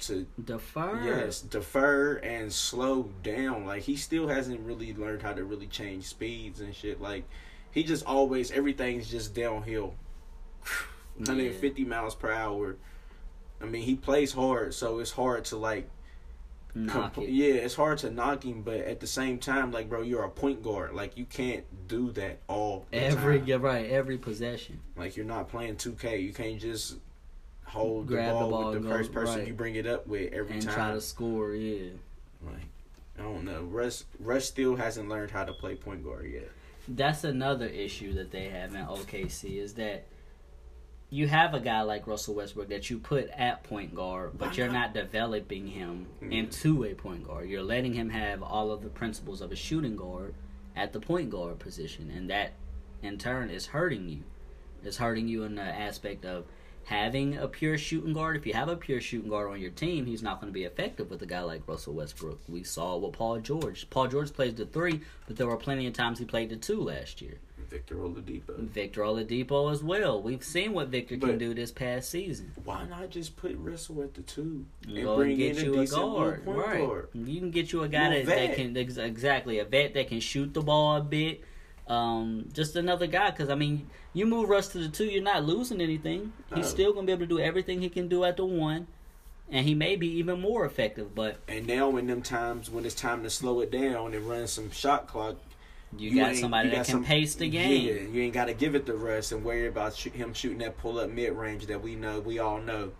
to 0.00 0.26
Defer. 0.42 1.00
yes 1.04 1.40
defer 1.40 2.14
and 2.16 2.52
slow 2.52 3.10
down. 3.22 3.64
Like 3.64 3.82
he 3.82 3.96
still 3.96 4.28
hasn't 4.28 4.60
really 4.60 4.92
learned 4.92 5.22
how 5.22 5.32
to 5.34 5.44
really 5.44 5.66
change 5.68 6.04
speeds 6.04 6.60
and 6.60 6.74
shit. 6.74 7.00
Like 7.00 7.24
he 7.70 7.84
just 7.84 8.04
always 8.04 8.50
everything's 8.50 9.08
just 9.08 9.34
downhill, 9.34 9.94
150 11.16 11.84
miles 11.84 12.14
per 12.14 12.32
hour. 12.32 12.76
I 13.60 13.66
mean, 13.66 13.82
he 13.82 13.94
plays 13.94 14.32
hard, 14.32 14.74
so 14.74 14.98
it's 14.98 15.12
hard 15.12 15.44
to 15.46 15.56
like 15.56 15.88
Knock 16.76 17.18
it. 17.18 17.28
Yeah, 17.28 17.54
it's 17.54 17.74
hard 17.74 17.98
to 17.98 18.10
knock 18.10 18.44
him, 18.44 18.62
but 18.62 18.78
at 18.80 18.98
the 19.00 19.06
same 19.06 19.38
time, 19.38 19.70
like 19.70 19.88
bro, 19.88 20.02
you're 20.02 20.24
a 20.24 20.30
point 20.30 20.62
guard. 20.62 20.92
Like 20.94 21.16
you 21.16 21.24
can't 21.24 21.64
do 21.88 22.10
that 22.12 22.40
all 22.48 22.86
Every 22.92 23.38
time. 23.38 23.46
yeah, 23.48 23.56
right, 23.60 23.86
every 23.90 24.18
possession. 24.18 24.80
Like 24.96 25.16
you're 25.16 25.24
not 25.26 25.48
playing 25.48 25.76
2K. 25.76 26.20
You 26.22 26.32
can't 26.32 26.58
just 26.60 26.96
hold 27.64 28.06
Grab 28.08 28.26
the 28.26 28.32
the 28.34 28.40
ball, 28.40 28.50
ball 28.50 28.72
with 28.72 28.82
the 28.82 28.88
go- 28.88 28.94
first 28.94 29.12
person 29.12 29.38
right. 29.40 29.48
you 29.48 29.54
bring 29.54 29.76
it 29.76 29.86
up 29.86 30.06
with 30.06 30.32
every 30.32 30.54
And 30.54 30.62
time. 30.62 30.74
try 30.74 30.92
to 30.92 31.00
score, 31.00 31.54
yeah. 31.54 31.90
Like 32.44 32.66
I 33.18 33.22
don't 33.22 33.44
know. 33.44 33.62
Russ 33.62 34.04
Russ 34.18 34.44
still 34.46 34.74
hasn't 34.76 35.08
learned 35.08 35.30
how 35.30 35.44
to 35.44 35.52
play 35.52 35.76
point 35.76 36.02
guard 36.04 36.28
yet. 36.30 36.50
That's 36.88 37.24
another 37.24 37.66
issue 37.66 38.12
that 38.14 38.30
they 38.32 38.48
have 38.50 38.74
in 38.74 38.84
OKC 38.84 39.58
is 39.58 39.74
that 39.74 40.06
you 41.14 41.28
have 41.28 41.54
a 41.54 41.60
guy 41.60 41.80
like 41.82 42.08
Russell 42.08 42.34
Westbrook 42.34 42.70
that 42.70 42.90
you 42.90 42.98
put 42.98 43.28
at 43.28 43.62
point 43.62 43.94
guard, 43.94 44.36
but 44.36 44.56
you're 44.56 44.68
not? 44.68 44.92
developing 44.92 45.68
him 45.68 46.06
into 46.20 46.84
a 46.84 46.94
point 46.94 47.24
guard. 47.24 47.48
You're 47.48 47.62
letting 47.62 47.94
him 47.94 48.10
have 48.10 48.42
all 48.42 48.72
of 48.72 48.82
the 48.82 48.88
principles 48.88 49.40
of 49.40 49.52
a 49.52 49.56
shooting 49.56 49.94
guard 49.94 50.34
at 50.74 50.92
the 50.92 50.98
point 50.98 51.30
guard 51.30 51.60
position, 51.60 52.10
and 52.10 52.28
that 52.30 52.54
in 53.00 53.16
turn 53.16 53.48
is 53.48 53.66
hurting 53.66 54.08
you. 54.08 54.24
It's 54.82 54.96
hurting 54.96 55.28
you 55.28 55.44
in 55.44 55.54
the 55.54 55.62
aspect 55.62 56.24
of 56.24 56.46
having 56.84 57.36
a 57.36 57.46
pure 57.46 57.78
shooting 57.78 58.12
guard. 58.12 58.36
If 58.36 58.44
you 58.44 58.52
have 58.54 58.68
a 58.68 58.76
pure 58.76 59.00
shooting 59.00 59.30
guard 59.30 59.52
on 59.52 59.60
your 59.60 59.70
team, 59.70 60.06
he's 60.06 60.22
not 60.22 60.40
going 60.40 60.52
to 60.52 60.54
be 60.54 60.64
effective 60.64 61.10
with 61.10 61.22
a 61.22 61.26
guy 61.26 61.42
like 61.42 61.66
Russell 61.68 61.94
Westbrook. 61.94 62.40
We 62.48 62.64
saw 62.64 62.96
with 62.96 63.12
Paul 63.12 63.38
George. 63.38 63.88
Paul 63.88 64.08
George 64.08 64.32
plays 64.32 64.54
the 64.54 64.66
three, 64.66 65.00
but 65.28 65.36
there 65.36 65.46
were 65.46 65.56
plenty 65.56 65.86
of 65.86 65.92
times 65.92 66.18
he 66.18 66.24
played 66.24 66.50
the 66.50 66.56
two 66.56 66.80
last 66.80 67.22
year. 67.22 67.38
Victor 67.68 67.96
Oladipo. 67.96 68.56
Victor 68.58 69.02
Oladipo 69.02 69.70
as 69.72 69.82
well. 69.82 70.20
We've 70.22 70.42
seen 70.44 70.72
what 70.72 70.88
Victor 70.88 71.16
can 71.16 71.38
do 71.38 71.54
this 71.54 71.70
past 71.72 72.10
season. 72.10 72.52
Why 72.64 72.84
not 72.86 73.10
just 73.10 73.36
put 73.36 73.56
Russell 73.58 74.02
at 74.02 74.14
the 74.14 74.22
two 74.22 74.64
and 74.86 75.02
Go 75.02 75.16
bring 75.16 75.30
and 75.30 75.38
get 75.38 75.58
in 75.58 75.64
you 75.64 75.78
a 75.78 75.82
a 75.82 75.86
guard, 75.86 76.44
point 76.44 76.58
right? 76.58 76.86
guard? 76.86 77.08
You 77.14 77.40
can 77.40 77.50
get 77.50 77.72
you 77.72 77.82
a 77.82 77.88
guy 77.88 78.10
that, 78.22 78.26
that 78.26 78.54
can 78.56 78.76
ex- 78.76 78.96
exactly 78.96 79.58
a 79.58 79.64
vet 79.64 79.94
that 79.94 80.08
can 80.08 80.20
shoot 80.20 80.54
the 80.54 80.60
ball 80.62 80.96
a 80.96 81.00
bit. 81.00 81.42
Um, 81.86 82.48
just 82.52 82.76
another 82.76 83.06
guy 83.06 83.30
because 83.30 83.50
I 83.50 83.54
mean, 83.54 83.88
you 84.14 84.26
move 84.26 84.48
Russ 84.48 84.68
to 84.68 84.78
the 84.78 84.88
two, 84.88 85.04
you're 85.04 85.22
not 85.22 85.44
losing 85.44 85.80
anything. 85.80 86.32
He's 86.54 86.64
No. 86.64 86.70
still 86.70 86.92
gonna 86.92 87.06
be 87.06 87.12
able 87.12 87.22
to 87.22 87.26
do 87.26 87.38
everything 87.40 87.82
he 87.82 87.90
can 87.90 88.08
do 88.08 88.24
at 88.24 88.38
the 88.38 88.44
one, 88.46 88.86
and 89.50 89.66
he 89.66 89.74
may 89.74 89.94
be 89.96 90.08
even 90.18 90.40
more 90.40 90.64
effective. 90.64 91.14
But 91.14 91.36
And 91.46 91.66
now 91.66 91.94
in 91.98 92.06
them 92.06 92.22
times 92.22 92.70
when 92.70 92.86
it's 92.86 92.94
time 92.94 93.22
to 93.24 93.28
slow 93.28 93.60
it 93.60 93.70
down 93.70 94.14
and 94.14 94.26
run 94.26 94.46
some 94.46 94.70
shot 94.70 95.06
clock, 95.08 95.36
you, 95.98 96.10
you 96.10 96.20
got 96.20 96.36
somebody 96.36 96.68
you 96.68 96.72
that 96.72 96.76
got 96.78 96.86
can 96.86 96.92
some- 96.94 97.04
pace 97.04 97.34
the 97.34 97.46
Yeah, 97.46 97.66
game. 97.66 98.14
you 98.14 98.22
ain't 98.22 98.34
got 98.34 98.46
to 98.46 98.54
give 98.54 98.74
it 98.74 98.86
to 98.86 98.94
Russ 98.94 99.32
and 99.32 99.44
worry 99.44 99.66
about 99.66 99.94
shoot, 99.94 100.14
him 100.14 100.32
shooting 100.34 100.58
that 100.58 100.76
pull 100.78 100.98
up 100.98 101.10
mid 101.10 101.32
range 101.32 101.66
that 101.66 101.82
we 101.82 101.94
know 101.94 102.20
we 102.20 102.38
all 102.38 102.60
know. 102.60 102.92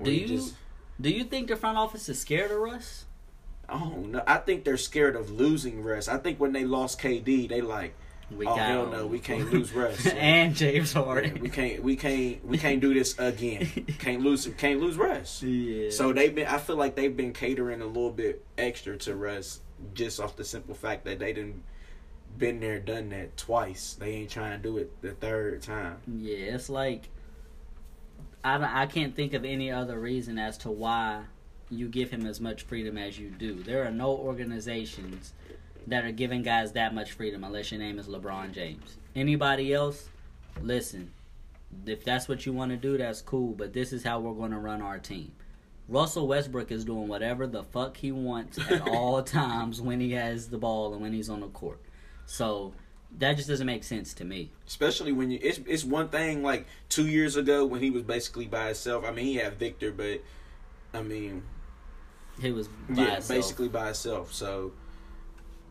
Do 0.00 0.10
you 0.12 0.26
Just, 0.28 0.54
do 1.00 1.10
you 1.10 1.24
think 1.24 1.48
the 1.48 1.56
front 1.56 1.76
office 1.78 2.08
is 2.08 2.20
scared 2.20 2.50
of 2.50 2.58
Russ? 2.58 3.04
oh 3.70 4.04
no, 4.06 4.22
I 4.26 4.38
think 4.38 4.64
they're 4.64 4.76
scared 4.78 5.14
of 5.16 5.30
losing 5.30 5.82
Russ. 5.82 6.08
I 6.08 6.16
think 6.18 6.40
when 6.40 6.52
they 6.52 6.64
lost 6.64 7.00
KD, 7.00 7.48
they 7.48 7.60
like, 7.60 7.94
We 8.30 8.46
oh 8.46 8.54
hell 8.54 8.84
him. 8.84 8.92
no, 8.92 9.06
we 9.06 9.18
can't 9.18 9.52
lose 9.52 9.72
Russ. 9.72 10.06
And 10.06 10.54
James 10.54 10.94
yeah, 10.94 11.02
Harden. 11.04 11.40
we 11.40 11.50
can't, 11.50 11.82
we 11.82 11.96
can't, 11.96 12.42
we 12.46 12.56
can't 12.56 12.80
do 12.80 12.94
this 12.94 13.18
again. 13.18 13.66
can't 13.98 14.22
lose, 14.22 14.48
can't 14.56 14.80
lose 14.80 14.96
Russ. 14.96 15.42
yeah. 15.42 15.90
So 15.90 16.12
they've 16.14 16.34
been. 16.34 16.46
I 16.46 16.58
feel 16.58 16.76
like 16.76 16.94
they've 16.94 17.14
been 17.14 17.32
catering 17.34 17.82
a 17.82 17.86
little 17.86 18.10
bit 18.12 18.44
extra 18.56 18.96
to 18.98 19.14
Russ, 19.16 19.60
just 19.94 20.18
off 20.20 20.36
the 20.36 20.44
simple 20.44 20.74
fact 20.74 21.04
that 21.04 21.18
they 21.18 21.32
didn't 21.34 21.62
been 22.36 22.60
there, 22.60 22.78
done 22.78 23.08
that 23.10 23.36
twice. 23.36 23.94
They 23.98 24.12
ain't 24.12 24.30
trying 24.30 24.60
to 24.60 24.62
do 24.62 24.78
it 24.78 25.00
the 25.02 25.12
third 25.12 25.62
time. 25.62 25.96
Yeah, 26.06 26.54
it's 26.54 26.68
like 26.68 27.08
I, 28.44 28.58
don't- 28.58 28.64
I 28.74 28.86
can't 28.86 29.14
think 29.14 29.34
of 29.34 29.44
any 29.44 29.70
other 29.70 29.98
reason 29.98 30.38
as 30.38 30.56
to 30.58 30.70
why 30.70 31.22
you 31.70 31.88
give 31.88 32.10
him 32.10 32.26
as 32.26 32.40
much 32.40 32.62
freedom 32.62 32.96
as 32.96 33.18
you 33.18 33.28
do. 33.30 33.62
There 33.62 33.84
are 33.86 33.90
no 33.90 34.10
organizations 34.10 35.32
that 35.86 36.04
are 36.04 36.12
giving 36.12 36.42
guys 36.42 36.72
that 36.72 36.94
much 36.94 37.12
freedom 37.12 37.44
unless 37.44 37.70
your 37.70 37.80
name 37.80 37.98
is 37.98 38.06
LeBron 38.06 38.52
James. 38.52 38.96
Anybody 39.16 39.72
else, 39.74 40.08
listen, 40.62 41.10
if 41.86 42.04
that's 42.04 42.28
what 42.28 42.46
you 42.46 42.52
want 42.52 42.70
to 42.70 42.76
do, 42.76 42.96
that's 42.96 43.20
cool, 43.20 43.52
but 43.54 43.72
this 43.72 43.92
is 43.92 44.04
how 44.04 44.20
we're 44.20 44.34
going 44.34 44.52
to 44.52 44.58
run 44.58 44.80
our 44.80 44.98
team. 44.98 45.32
Russell 45.88 46.28
Westbrook 46.28 46.70
is 46.70 46.84
doing 46.84 47.08
whatever 47.08 47.46
the 47.46 47.64
fuck 47.64 47.96
he 47.96 48.12
wants 48.12 48.58
at 48.70 48.86
all 48.88 49.22
times 49.22 49.80
when 49.80 50.00
he 50.00 50.12
has 50.12 50.48
the 50.48 50.58
ball 50.58 50.92
and 50.92 51.02
when 51.02 51.12
he's 51.12 51.30
on 51.30 51.40
the 51.40 51.48
court. 51.48 51.80
So 52.28 52.74
that 53.18 53.36
just 53.38 53.48
doesn't 53.48 53.66
make 53.66 53.82
sense 53.84 54.12
to 54.14 54.24
me. 54.24 54.50
Especially 54.66 55.12
when 55.12 55.30
you, 55.30 55.38
it's 55.42 55.58
it's 55.66 55.82
one 55.82 56.10
thing 56.10 56.42
like 56.42 56.66
two 56.90 57.06
years 57.08 57.36
ago 57.36 57.64
when 57.64 57.80
he 57.80 57.90
was 57.90 58.02
basically 58.02 58.44
by 58.46 58.66
himself. 58.66 59.02
I 59.04 59.10
mean, 59.12 59.24
he 59.24 59.36
had 59.36 59.58
Victor, 59.58 59.90
but 59.92 60.20
I 60.92 61.00
mean, 61.02 61.42
He 62.40 62.52
was 62.52 62.68
by 62.68 63.02
yeah, 63.02 63.10
himself. 63.14 63.28
basically 63.28 63.68
by 63.68 63.86
himself. 63.86 64.34
So 64.34 64.72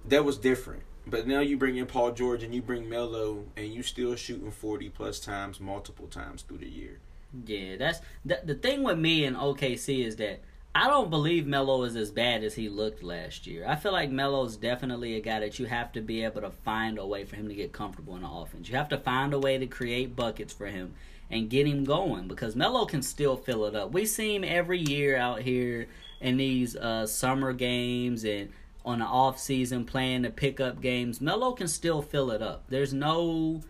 that 0.05 0.25
was 0.25 0.37
different. 0.39 0.81
But 1.05 1.27
now 1.27 1.39
you 1.41 1.57
bring 1.57 1.77
in 1.77 1.85
Paul 1.85 2.11
George 2.11 2.41
and 2.41 2.53
you 2.55 2.61
bring 2.63 2.89
Melo, 2.89 3.45
and 3.55 3.67
you 3.71 3.83
still 3.83 4.15
shooting 4.15 4.49
forty 4.51 4.89
plus 4.89 5.19
times, 5.19 5.59
multiple 5.59 6.07
times 6.07 6.41
through 6.41 6.57
the 6.57 6.69
year. 6.69 6.99
Yeah, 7.45 7.75
that's 7.77 7.99
the, 8.25 8.41
the 8.43 8.55
thing 8.55 8.81
with 8.83 8.97
me 8.97 9.25
and 9.25 9.35
OKC 9.35 10.03
is 10.03 10.15
that 10.15 10.41
I 10.77 10.85
don't 10.89 11.09
believe 11.09 11.47
Melo 11.47 11.81
is 11.85 11.95
as 11.95 12.11
bad 12.11 12.43
as 12.43 12.53
he 12.53 12.69
looked 12.69 13.01
last 13.01 13.47
year. 13.47 13.65
I 13.67 13.75
feel 13.75 13.91
like 13.91 14.11
Melo's 14.11 14.57
definitely 14.57 15.15
a 15.15 15.21
guy 15.21 15.39
that 15.39 15.57
you 15.57 15.65
have 15.65 15.91
to 15.93 16.01
be 16.01 16.23
able 16.23 16.41
to 16.41 16.51
find 16.51 16.99
a 16.99 17.05
way 17.07 17.25
for 17.25 17.35
him 17.35 17.47
to 17.47 17.55
get 17.55 17.73
comfortable 17.73 18.15
in 18.15 18.21
the 18.21 18.29
offense. 18.29 18.69
You 18.69 18.75
have 18.75 18.89
to 18.89 18.99
find 18.99 19.33
a 19.33 19.39
way 19.39 19.57
to 19.57 19.65
create 19.65 20.15
buckets 20.15 20.53
for 20.53 20.67
him 20.67 20.93
and 21.31 21.49
get 21.49 21.65
him 21.65 21.83
going 21.83 22.27
because 22.27 22.55
Melo 22.55 22.85
can 22.85 23.01
still 23.01 23.35
fill 23.35 23.65
it 23.65 23.73
up. 23.73 23.91
We 23.91 24.05
see 24.05 24.35
him 24.35 24.43
every 24.43 24.77
year 24.77 25.17
out 25.17 25.41
here 25.41 25.87
in 26.21 26.37
these 26.37 26.75
uh, 26.75 27.07
summer 27.07 27.53
games 27.53 28.23
and 28.23 28.51
on 28.85 28.99
the 28.99 29.05
off 29.05 29.39
season 29.39 29.83
playing 29.83 30.21
the 30.21 30.29
pickup 30.29 30.79
games. 30.79 31.19
Melo 31.19 31.53
can 31.53 31.67
still 31.67 32.03
fill 32.03 32.29
it 32.29 32.43
up. 32.43 32.65
There's 32.69 32.93
no 32.93 33.63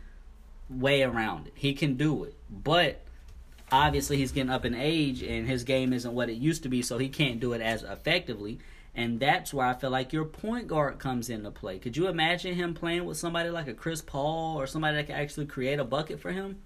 way 0.70 1.04
around 1.04 1.48
it. 1.48 1.54
He 1.56 1.74
can 1.74 1.96
do 1.96 2.26
it, 2.26 2.36
but 2.50 3.07
obviously 3.72 4.18
he's 4.18 4.32
getting 4.32 4.50
up 4.52 4.66
in 4.66 4.74
age 4.76 5.22
and 5.24 5.48
his 5.48 5.64
game 5.64 5.94
isn't 5.94 6.14
what 6.14 6.30
it 6.30 6.36
used 6.38 6.64
to 6.64 6.70
be, 6.70 6.82
so 6.82 6.98
he 6.98 7.10
can't 7.10 7.40
do 7.40 7.54
it 7.54 7.62
as 7.62 7.84
effectively. 7.84 8.60
And 8.96 9.20
that's 9.20 9.54
where 9.54 9.68
I 9.68 9.74
feel 9.74 9.92
like 9.92 10.12
your 10.12 10.26
point 10.26 10.68
guard 10.68 10.98
comes 10.98 11.30
into 11.30 11.52
play. 11.52 11.78
Could 11.78 11.96
you 11.96 12.08
imagine 12.08 12.56
him 12.56 12.74
playing 12.74 13.06
with 13.06 13.18
somebody 13.18 13.50
like 13.50 13.68
a 13.68 13.74
Chris 13.74 14.02
Paul 14.02 14.60
or 14.60 14.66
somebody 14.66 14.96
that 14.98 15.06
could 15.06 15.16
actually 15.16 15.46
create 15.46 15.80
a 15.80 15.84
bucket 15.84 16.20
for 16.20 16.32
him? 16.32 16.58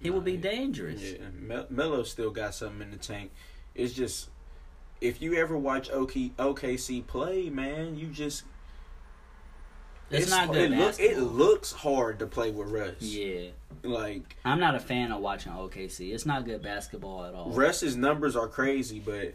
He 0.00 0.10
would 0.10 0.24
be 0.24 0.36
Nah, 0.36 0.42
dangerous. 0.42 1.00
Yeah, 1.00 1.28
Mel- 1.38 1.66
Melo 1.70 2.02
still 2.02 2.30
got 2.30 2.54
something 2.54 2.82
in 2.82 2.90
the 2.90 2.98
tank. 2.98 3.30
It's 3.74 3.94
just 3.94 4.28
if 5.00 5.22
you 5.22 5.34
ever 5.36 5.56
watch 5.56 5.90
OK, 5.90 6.32
OKC 6.38 7.06
play, 7.06 7.48
man, 7.48 7.96
you 7.96 8.08
just 8.08 8.42
It's, 10.12 10.30
not 10.30 10.52
good 10.52 10.72
It, 10.72 10.78
look, 10.78 11.00
it 11.00 11.18
looks 11.18 11.72
hard 11.72 12.18
to 12.18 12.26
play 12.26 12.50
with 12.50 12.68
Russ. 12.68 13.00
yeah, 13.00 13.48
like 13.82 14.36
I'm 14.44 14.60
not 14.60 14.74
a 14.74 14.80
fan 14.80 15.12
of 15.12 15.20
watching 15.20 15.52
OKC. 15.52 16.12
It's 16.12 16.26
not 16.26 16.44
good 16.44 16.62
basketball 16.62 17.24
at 17.24 17.34
all. 17.34 17.50
Russ's 17.50 17.96
numbers 17.96 18.36
are 18.36 18.48
crazy, 18.48 19.00
but 19.00 19.34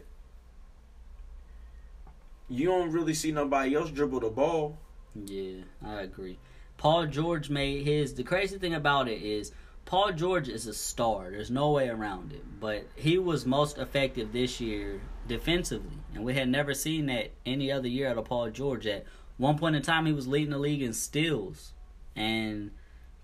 you 2.48 2.66
don't 2.66 2.92
really 2.92 3.14
see 3.14 3.32
nobody 3.32 3.74
else 3.74 3.90
dribble 3.90 4.20
the 4.20 4.30
ball. 4.30 4.78
Yeah, 5.14 5.62
I 5.84 6.02
agree. 6.02 6.38
Paul 6.76 7.06
George 7.06 7.50
made 7.50 7.84
his. 7.84 8.14
The 8.14 8.22
crazy 8.22 8.58
thing 8.58 8.74
about 8.74 9.08
it 9.08 9.20
is 9.22 9.52
Paul 9.84 10.12
George 10.12 10.48
is 10.48 10.66
a 10.66 10.74
star. 10.74 11.30
There's 11.30 11.50
no 11.50 11.72
way 11.72 11.88
around 11.88 12.32
it. 12.32 12.44
But 12.60 12.86
he 12.94 13.18
was 13.18 13.46
most 13.46 13.78
effective 13.78 14.32
this 14.32 14.60
year 14.60 15.00
defensively, 15.26 15.98
and 16.14 16.24
we 16.24 16.34
had 16.34 16.48
never 16.48 16.74
seen 16.74 17.06
that 17.06 17.30
any 17.44 17.72
other 17.72 17.88
year 17.88 18.08
out 18.08 18.18
of 18.18 18.26
Paul 18.26 18.50
George. 18.50 18.86
At 18.86 19.04
one 19.38 19.56
point 19.56 19.76
in 19.76 19.82
time, 19.82 20.06
he 20.06 20.12
was 20.12 20.28
leading 20.28 20.50
the 20.50 20.58
league 20.58 20.82
in 20.82 20.92
steals, 20.92 21.72
and 22.14 22.72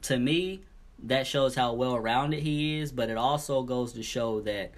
to 0.03 0.17
me, 0.19 0.63
that 1.03 1.27
shows 1.27 1.55
how 1.55 1.73
well 1.75 1.99
rounded 1.99 2.41
he 2.41 2.79
is. 2.79 2.93
But 2.93 3.11
it 3.11 3.17
also 3.17 3.63
goes 3.63 3.93
to 3.95 4.03
show 4.03 4.41
that 4.43 4.73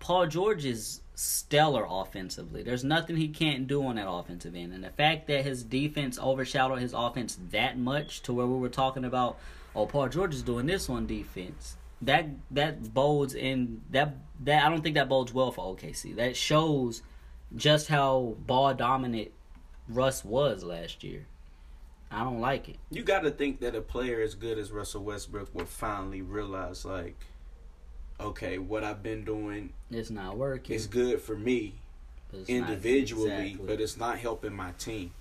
Paul 0.00 0.26
George 0.26 0.64
is 0.64 1.00
stellar 1.14 1.86
offensively. 1.88 2.62
There's 2.62 2.84
nothing 2.84 3.16
he 3.16 3.28
can't 3.28 3.66
do 3.66 3.84
on 3.86 3.96
that 3.96 4.08
offensive 4.08 4.54
end. 4.54 4.72
And 4.72 4.84
the 4.84 4.90
fact 4.90 5.26
that 5.28 5.44
his 5.44 5.62
defense 5.62 6.18
overshadowed 6.18 6.80
his 6.80 6.92
offense 6.92 7.38
that 7.50 7.78
much 7.78 8.22
to 8.22 8.32
where 8.32 8.46
we 8.46 8.58
were 8.58 8.68
talking 8.68 9.04
about, 9.04 9.38
oh, 9.74 9.86
Paul 9.86 10.08
George 10.08 10.34
is 10.34 10.42
doing 10.42 10.66
this 10.66 10.90
on 10.90 11.06
defense. 11.06 11.76
That 12.02 12.26
that 12.50 12.92
bodes 12.92 13.34
in 13.34 13.80
that 13.90 14.16
that 14.44 14.64
I 14.64 14.68
don't 14.68 14.82
think 14.82 14.96
that 14.96 15.08
bodes 15.08 15.32
well 15.32 15.50
for 15.50 15.74
OKC. 15.74 16.14
That 16.16 16.36
shows 16.36 17.02
just 17.54 17.88
how 17.88 18.36
ball 18.46 18.74
dominant 18.74 19.30
Russ 19.88 20.24
was 20.24 20.64
last 20.64 21.04
year. 21.04 21.26
I 22.10 22.22
don't 22.22 22.40
like 22.40 22.68
it. 22.68 22.76
You 22.90 23.02
got 23.02 23.20
to 23.20 23.30
think 23.30 23.60
that 23.60 23.74
a 23.74 23.80
player 23.80 24.20
as 24.20 24.34
good 24.34 24.58
as 24.58 24.70
Russell 24.70 25.02
Westbrook 25.02 25.54
would 25.54 25.68
finally 25.68 26.22
realize, 26.22 26.84
like, 26.84 27.16
okay, 28.20 28.58
what 28.58 28.84
I've 28.84 29.02
been 29.02 29.24
doing 29.24 29.72
It's 29.90 30.10
not 30.10 30.36
working. 30.36 30.74
It's 30.74 30.86
good 30.86 31.20
for 31.20 31.36
me 31.36 31.74
individually, 32.48 33.50
exactly. 33.50 33.66
but 33.66 33.80
it's 33.80 33.96
not 33.96 34.18
helping 34.18 34.54
my 34.54 34.72
team. 34.72 35.12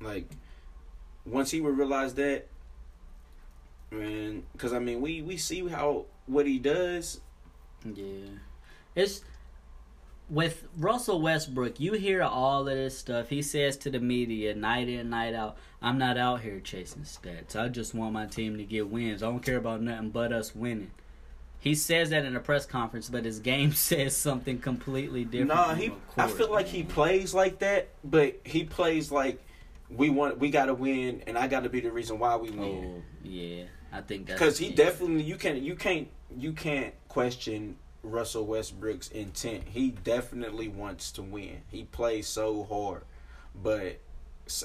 Like, 0.00 0.30
once 1.26 1.50
he 1.50 1.60
would 1.60 1.76
realize 1.76 2.14
that, 2.14 2.46
man, 3.90 4.44
because 4.52 4.72
I 4.72 4.78
mean, 4.78 5.00
we 5.00 5.22
we 5.22 5.36
see 5.36 5.66
how 5.66 6.06
what 6.26 6.46
he 6.46 6.58
does. 6.58 7.20
Yeah. 7.84 8.26
It's 8.94 9.22
with 10.28 10.64
Russell 10.76 11.20
Westbrook, 11.20 11.80
you 11.80 11.94
hear 11.94 12.22
all 12.22 12.68
of 12.68 12.74
this 12.74 12.98
stuff. 12.98 13.28
He 13.28 13.42
says 13.42 13.76
to 13.78 13.90
the 13.90 14.00
media 14.00 14.54
night 14.54 14.88
in, 14.88 15.10
night 15.10 15.34
out, 15.34 15.56
I'm 15.80 15.98
not 15.98 16.18
out 16.18 16.40
here 16.40 16.60
chasing 16.60 17.02
stats. 17.02 17.56
I 17.56 17.68
just 17.68 17.94
want 17.94 18.12
my 18.12 18.26
team 18.26 18.58
to 18.58 18.64
get 18.64 18.88
wins. 18.88 19.22
I 19.22 19.26
don't 19.26 19.40
care 19.40 19.56
about 19.56 19.80
nothing 19.80 20.10
but 20.10 20.32
us 20.32 20.54
winning. 20.54 20.90
He 21.60 21.74
says 21.74 22.10
that 22.10 22.24
in 22.24 22.36
a 22.36 22.40
press 22.40 22.66
conference, 22.66 23.08
but 23.08 23.24
his 23.24 23.40
game 23.40 23.72
says 23.74 24.16
something 24.16 24.58
completely 24.58 25.24
different. 25.24 25.48
Nah, 25.48 25.74
he. 25.74 25.92
I 26.16 26.28
feel 26.28 26.50
like 26.50 26.66
he 26.66 26.82
plays 26.82 27.34
like 27.34 27.58
that, 27.60 27.88
but 28.04 28.40
he 28.44 28.64
plays 28.64 29.10
like 29.10 29.42
we 29.90 30.10
want. 30.10 30.38
We 30.38 30.50
got 30.50 30.66
to 30.66 30.74
win, 30.74 31.22
and 31.26 31.36
I 31.36 31.48
got 31.48 31.64
to 31.64 31.68
be 31.68 31.80
the 31.80 31.90
reason 31.90 32.18
why 32.18 32.36
we 32.36 32.50
win. 32.50 33.00
Oh 33.00 33.02
yeah, 33.24 33.64
I 33.92 34.02
think 34.02 34.26
that's 34.26 34.38
Because 34.38 34.58
he 34.58 34.68
yeah. 34.68 34.76
definitely 34.76 35.22
you 35.22 35.36
can't 35.36 35.60
you 35.60 35.74
can't 35.74 36.08
you 36.36 36.52
can't 36.52 36.94
question 37.08 37.76
Russell 38.02 38.46
Westbrook's 38.46 39.08
intent. 39.08 39.64
He 39.68 39.90
definitely 39.90 40.68
wants 40.68 41.10
to 41.12 41.22
win. 41.22 41.62
He 41.70 41.84
plays 41.84 42.26
so 42.26 42.64
hard, 42.64 43.02
but 43.54 43.98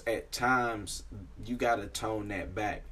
at 0.08 0.32
times 0.32 1.04
you 1.46 1.56
got 1.56 1.76
to 1.76 1.88
tone 1.88 2.30
that 2.30 2.56
back 2.56 2.84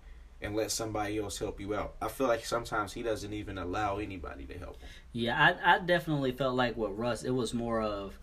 and 0.42 0.56
let 0.56 0.72
somebody 0.72 1.20
else 1.20 1.38
help 1.38 1.60
you 1.60 1.76
out. 1.76 1.94
I 2.02 2.08
feel 2.08 2.28
like 2.28 2.46
sometimes 2.46 2.94
he 2.94 3.04
doesn't 3.04 3.32
even 3.32 3.58
allow 3.58 3.98
anybody 3.98 4.46
to 4.46 4.58
help 4.58 4.82
him. 4.82 4.90
Yeah, 5.14 5.56
I 5.64 5.76
I 5.76 5.80
definitely 5.80 6.32
felt 6.32 6.56
like 6.56 6.76
with 6.76 6.92
Russ, 6.92 7.24
it 7.24 7.32
was 7.32 7.54
more 7.54 7.82
of, 7.82 8.18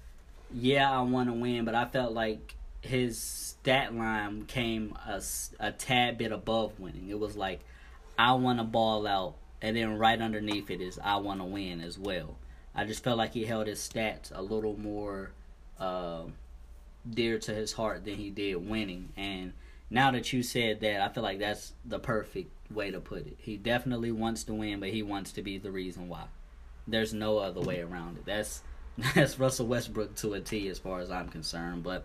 yeah, 0.52 0.90
I 0.90 1.00
want 1.02 1.28
to 1.28 1.32
win, 1.32 1.64
but 1.64 1.74
I 1.74 1.84
felt 1.84 2.12
like 2.12 2.56
his 2.80 3.18
stat 3.18 3.94
line 3.94 4.44
came 4.46 4.96
a, 5.06 5.22
a 5.60 5.72
tad 5.72 6.18
bit 6.18 6.32
above 6.32 6.78
winning. 6.80 7.08
It 7.08 7.18
was 7.18 7.36
like, 7.36 7.60
I 8.18 8.32
want 8.32 8.58
to 8.58 8.64
ball 8.64 9.06
out, 9.06 9.34
and 9.60 9.76
then 9.76 9.98
right 9.98 10.20
underneath 10.20 10.70
it 10.70 10.80
is 10.80 10.98
I 11.02 11.16
want 11.16 11.40
to 11.40 11.44
win 11.44 11.80
as 11.80 11.98
well. 11.98 12.36
I 12.74 12.84
just 12.84 13.02
felt 13.02 13.18
like 13.18 13.32
he 13.32 13.44
held 13.44 13.66
his 13.66 13.80
stats 13.80 14.30
a 14.32 14.42
little 14.42 14.78
more 14.78 15.32
uh, 15.78 16.24
dear 17.08 17.38
to 17.38 17.54
his 17.54 17.72
heart 17.72 18.04
than 18.04 18.14
he 18.14 18.30
did 18.30 18.56
winning. 18.68 19.10
And 19.16 19.52
now 19.90 20.10
that 20.12 20.32
you 20.32 20.42
said 20.42 20.80
that, 20.80 21.00
I 21.00 21.08
feel 21.08 21.22
like 21.22 21.38
that's 21.38 21.72
the 21.84 21.98
perfect 21.98 22.50
way 22.70 22.90
to 22.90 23.00
put 23.00 23.26
it. 23.26 23.36
He 23.38 23.56
definitely 23.56 24.12
wants 24.12 24.44
to 24.44 24.54
win, 24.54 24.80
but 24.80 24.90
he 24.90 25.02
wants 25.02 25.32
to 25.32 25.42
be 25.42 25.58
the 25.58 25.72
reason 25.72 26.08
why. 26.08 26.24
There's 26.86 27.12
no 27.12 27.38
other 27.38 27.60
way 27.60 27.80
around 27.80 28.18
it. 28.18 28.26
That's 28.26 28.62
that's 29.14 29.38
Russell 29.38 29.66
Westbrook 29.66 30.16
to 30.16 30.34
a 30.34 30.40
T 30.40 30.68
as 30.68 30.78
far 30.78 31.00
as 31.00 31.10
I'm 31.10 31.28
concerned. 31.28 31.82
But 31.82 32.04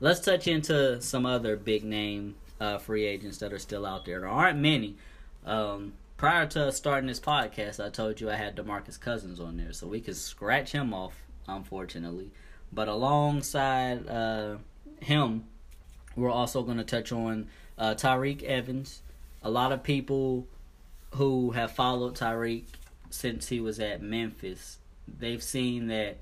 let's 0.00 0.20
touch 0.20 0.48
into 0.48 1.00
some 1.00 1.26
other 1.26 1.56
big 1.56 1.84
name 1.84 2.36
uh, 2.60 2.78
free 2.78 3.04
agents 3.04 3.38
that 3.38 3.52
are 3.52 3.58
still 3.58 3.86
out 3.86 4.04
there. 4.04 4.20
There 4.20 4.28
aren't 4.28 4.58
many. 4.58 4.96
Um, 5.44 5.94
prior 6.20 6.44
to 6.44 6.70
starting 6.70 7.06
this 7.06 7.18
podcast, 7.18 7.82
I 7.82 7.88
told 7.88 8.20
you 8.20 8.28
I 8.28 8.34
had 8.34 8.54
DeMarcus 8.54 9.00
Cousins 9.00 9.40
on 9.40 9.56
there, 9.56 9.72
so 9.72 9.86
we 9.86 10.02
could 10.02 10.16
scratch 10.16 10.70
him 10.70 10.92
off, 10.92 11.14
unfortunately. 11.48 12.30
But 12.70 12.88
alongside 12.88 14.06
uh, 14.06 14.58
him, 15.00 15.44
we're 16.14 16.30
also 16.30 16.62
going 16.62 16.76
to 16.76 16.84
touch 16.84 17.10
on 17.10 17.48
uh, 17.78 17.94
Tyreke 17.94 18.42
Evans. 18.42 19.00
A 19.42 19.50
lot 19.50 19.72
of 19.72 19.82
people 19.82 20.46
who 21.12 21.52
have 21.52 21.72
followed 21.72 22.16
Tyreke 22.16 22.68
since 23.08 23.48
he 23.48 23.58
was 23.58 23.80
at 23.80 24.02
Memphis, 24.02 24.76
they've 25.08 25.42
seen 25.42 25.86
that 25.86 26.18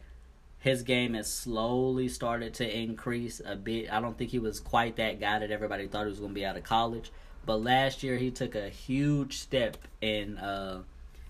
his 0.60 0.84
game 0.84 1.14
has 1.14 1.26
slowly 1.26 2.06
started 2.06 2.54
to 2.54 2.78
increase 2.78 3.40
a 3.44 3.56
bit. 3.56 3.92
I 3.92 4.00
don't 4.00 4.16
think 4.16 4.30
he 4.30 4.38
was 4.38 4.60
quite 4.60 4.94
that 4.94 5.18
guy 5.18 5.40
that 5.40 5.50
everybody 5.50 5.88
thought 5.88 6.04
he 6.04 6.10
was 6.10 6.20
going 6.20 6.30
to 6.30 6.40
be 6.40 6.46
out 6.46 6.56
of 6.56 6.62
college, 6.62 7.10
but 7.48 7.62
last 7.62 8.02
year 8.02 8.18
he 8.18 8.30
took 8.30 8.54
a 8.54 8.68
huge 8.68 9.38
step 9.38 9.78
in 10.02 10.36
uh, 10.36 10.82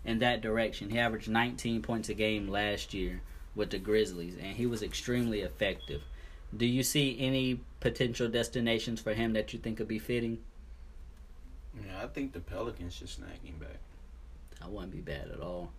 in 0.05 0.19
that 0.19 0.41
direction. 0.41 0.91
He 0.91 0.99
averaged 0.99 1.29
19 1.29 1.81
points 1.81 2.09
a 2.09 2.15
game 2.15 2.49
last 2.49 2.93
year 2.93 3.23
with 3.55 3.71
the 3.71 3.79
Grizzlies, 3.79 4.35
and 4.35 4.57
he 4.57 4.67
was 4.67 4.83
extremely 4.83 5.43
effective. 5.43 6.03
Do 6.57 6.67
you 6.67 6.83
see 6.83 7.17
any 7.21 7.61
potential 7.79 8.29
destinations 8.29 9.01
for 9.01 9.15
him 9.15 9.33
that 9.35 9.53
you 9.53 9.61
think 9.61 9.79
would 9.79 9.87
be 9.87 10.01
fitting? 10.01 10.39
Yeah, 11.87 12.03
I 12.03 12.09
think 12.09 12.33
the 12.33 12.41
Pelicans 12.41 12.95
should 12.95 13.11
snag 13.11 13.45
him 13.45 13.59
back. 13.61 13.79
That 14.59 14.73
wouldn't 14.73 14.91
be 14.91 14.99
bad 14.99 15.31
at 15.33 15.41
all. 15.41 15.71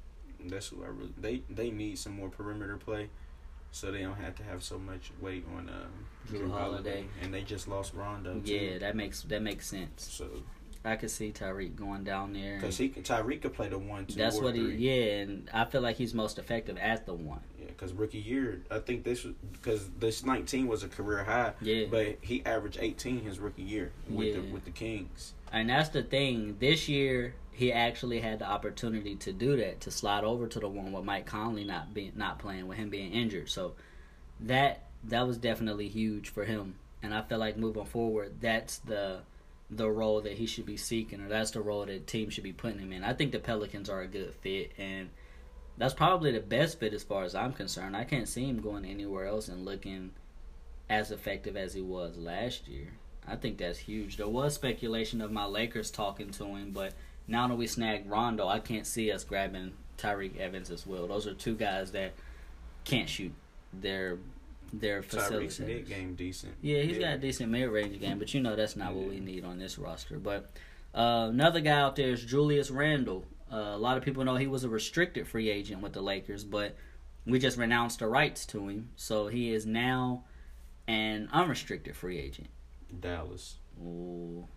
That's 0.46 0.70
who 0.70 0.86
I 0.86 0.88
really 0.88 1.12
they 1.20 1.42
they 1.50 1.70
need 1.70 2.00
some 2.00 2.14
more 2.14 2.30
perimeter 2.30 2.78
play, 2.78 3.10
so 3.72 3.92
they 3.92 4.02
don't 4.02 4.16
have 4.20 4.36
to 4.36 4.44
have 4.44 4.64
so 4.64 4.78
much 4.80 5.12
weight 5.22 5.46
on 5.56 5.70
um, 5.70 6.06
Jrue 6.32 6.52
Holiday. 6.52 7.06
and 7.22 7.34
they 7.34 7.42
just 7.42 7.68
lost 7.68 7.94
Rondo. 7.94 8.40
Too. 8.40 8.54
Yeah, 8.54 8.78
that 8.80 8.96
makes 8.96 9.22
that 9.24 9.42
makes 9.42 9.68
sense. 9.68 10.08
So 10.10 10.28
I 10.86 10.96
could 10.96 11.12
see 11.12 11.32
Tyreke 11.32 11.76
going 11.76 12.04
down 12.04 12.34
there. 12.34 12.56
because 12.56 12.78
he 12.78 12.90
can 12.90 13.04
Tyreke 13.04 13.42
could 13.42 13.54
play 13.54 13.68
the 13.68 13.78
one 13.78 14.06
two. 14.06 14.16
That's 14.16 14.40
what 14.40 14.56
three. 14.56 14.78
he. 14.78 14.90
Yeah, 14.90 15.22
and 15.22 15.50
I 15.54 15.66
feel 15.66 15.82
like 15.82 15.98
he's 15.98 16.14
most 16.14 16.40
effective 16.40 16.78
at 16.78 17.06
the 17.06 17.14
one. 17.14 17.42
Yeah, 17.60 17.68
because 17.68 17.94
rookie 17.94 18.20
year, 18.20 18.62
I 18.72 18.80
think 18.80 19.04
this 19.04 19.26
because 19.52 19.90
this 20.00 20.26
nineteen 20.26 20.68
was 20.68 20.84
a 20.84 20.88
career 20.88 21.24
high. 21.24 21.54
Yeah. 21.62 21.86
but 21.92 22.18
he 22.22 22.44
averaged 22.46 22.78
eighteen 22.82 23.22
his 23.22 23.40
rookie 23.40 23.62
year 23.64 23.92
with 24.10 24.36
the 24.36 24.42
with 24.54 24.66
the 24.66 24.72
Kings. 24.72 25.34
And 25.52 25.70
that's 25.70 25.90
the 25.90 26.04
thing. 26.04 26.58
This 26.60 26.88
year, 26.88 27.34
he 27.60 27.74
actually 27.74 28.22
had 28.22 28.40
the 28.40 28.46
opportunity 28.46 29.16
to 29.18 29.34
do 29.34 29.58
that, 29.58 29.82
to 29.82 29.92
slide 29.92 30.24
over 30.24 30.48
to 30.48 30.62
the 30.62 30.70
one 30.70 30.94
with 30.94 31.04
Mike 31.04 31.26
Conley 31.26 31.66
not 31.66 31.94
being 31.94 32.14
not 32.16 32.40
playing, 32.40 32.70
with 32.70 32.78
him 32.78 32.90
being 32.90 33.12
injured. 33.12 33.50
So 33.50 33.74
that 34.40 34.86
that 35.04 35.28
was 35.28 35.38
definitely 35.38 35.90
huge 35.90 36.30
for 36.30 36.46
him. 36.46 36.76
And 37.04 37.14
I 37.14 37.22
feel 37.22 37.38
like 37.38 37.58
moving 37.58 37.84
forward, 37.84 38.38
that's 38.40 38.78
the 38.78 39.24
the 39.70 39.90
role 39.90 40.22
that 40.22 40.38
he 40.38 40.46
should 40.46 40.66
be 40.66 40.78
seeking, 40.78 41.20
or 41.20 41.28
that's 41.28 41.52
the 41.52 41.60
role 41.60 41.86
that 41.86 42.08
team 42.08 42.30
should 42.30 42.46
be 42.46 42.54
putting 42.54 42.80
him 42.80 42.94
in. 42.94 43.04
I 43.04 43.12
think 43.12 43.34
the 43.34 43.40
Pelicans 43.40 43.90
are 43.90 44.00
a 44.00 44.08
good 44.08 44.34
fit, 44.36 44.72
and 44.78 45.10
that's 45.78 45.94
probably 45.94 46.32
the 46.32 46.40
best 46.40 46.80
fit 46.80 46.94
as 46.94 47.04
far 47.04 47.26
as 47.26 47.36
I'm 47.36 47.52
concerned. 47.52 47.98
I 47.98 48.06
can't 48.06 48.30
see 48.30 48.46
him 48.46 48.62
going 48.62 48.86
anywhere 48.86 49.28
else 49.28 49.50
and 49.50 49.66
looking 49.66 50.12
as 50.90 51.12
effective 51.12 51.58
as 51.58 51.74
he 51.74 51.82
was 51.82 52.18
last 52.18 52.70
year. 52.70 52.94
I 53.28 53.36
think 53.36 53.58
that's 53.58 53.80
huge. 53.80 54.16
There 54.16 54.30
was 54.30 54.56
speculation 54.56 55.20
of 55.20 55.30
my 55.30 55.44
Lakers 55.44 55.92
talking 55.92 56.32
to 56.32 56.46
him, 56.46 56.72
but 56.72 56.94
now 57.30 57.48
that 57.48 57.56
we 57.56 57.68
snagged 57.68 58.10
Rondo, 58.10 58.48
I 58.48 58.60
can't 58.60 58.86
see 58.88 59.12
us 59.12 59.24
grabbing 59.24 59.74
Tyreke 59.98 60.38
Evans 60.38 60.72
as 60.72 60.86
well. 60.86 61.08
Those 61.08 61.28
are 61.28 61.34
two 61.34 61.56
guys 61.56 61.92
that 61.92 62.14
can't 62.84 63.08
shoot. 63.10 63.34
Their 63.74 64.18
their 64.74 65.02
Tyreke's 65.02 65.60
mid 65.60 65.88
game 65.88 66.16
decent. 66.16 66.56
Yeah, 66.62 66.82
he's 66.82 66.98
got 67.00 67.14
a 67.14 67.18
decent 67.18 67.50
mid 67.52 67.70
range 67.70 68.00
game, 68.00 68.20
but 68.20 68.34
you 68.34 68.42
know 68.42 68.56
that's 68.56 68.76
not 68.76 68.94
what 68.94 69.08
we 69.08 69.20
need 69.20 69.44
on 69.46 69.60
this 69.60 69.78
roster. 69.78 70.18
But 70.18 70.52
uh, 70.94 71.28
another 71.30 71.60
guy 71.60 71.80
out 71.80 71.96
there 71.96 72.10
is 72.10 72.24
Julius 72.24 72.72
Randle. 72.72 73.26
Uh, 73.52 73.56
a 73.74 73.78
lot 73.78 73.98
of 73.98 74.04
people 74.04 74.24
know 74.24 74.36
he 74.36 74.48
was 74.48 74.64
a 74.64 74.70
restricted 74.70 75.28
free 75.28 75.50
agent 75.50 75.82
with 75.82 75.94
the 75.94 76.02
Lakers, 76.02 76.44
but 76.44 76.76
we 77.26 77.40
just 77.40 77.58
renounced 77.58 78.00
the 78.00 78.08
rights 78.08 78.46
to 78.48 78.68
him, 78.68 78.90
so 78.96 79.28
he 79.28 79.52
is 79.54 79.66
now 79.66 80.24
an 80.88 81.30
unrestricted 81.32 81.96
free 81.96 82.18
agent. 82.20 82.50
Dallas. 83.00 83.58
Ooh, 83.82 84.48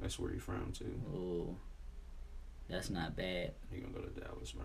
That's 0.00 0.18
where 0.18 0.32
he 0.32 0.38
from 0.38 0.72
too. 0.72 1.00
ooh, 1.14 1.56
that's 2.72 2.90
not 2.90 3.14
bad. 3.14 3.52
He 3.70 3.80
gonna 3.80 3.92
go 3.92 4.00
to 4.00 4.20
Dallas, 4.20 4.52
bro. 4.52 4.64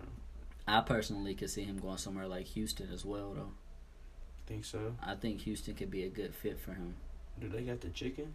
I 0.66 0.80
personally 0.80 1.34
could 1.34 1.50
see 1.50 1.64
him 1.64 1.78
going 1.78 1.98
somewhere 1.98 2.26
like 2.26 2.46
Houston 2.46 2.88
as 2.92 3.04
well, 3.04 3.34
though. 3.34 3.52
Think 4.46 4.64
so? 4.64 4.96
I 5.04 5.14
think 5.14 5.42
Houston 5.42 5.74
could 5.74 5.90
be 5.90 6.04
a 6.04 6.08
good 6.08 6.34
fit 6.34 6.58
for 6.58 6.72
him. 6.72 6.94
Do 7.38 7.48
they 7.48 7.62
got 7.62 7.82
the 7.82 7.90
chicken? 7.90 8.32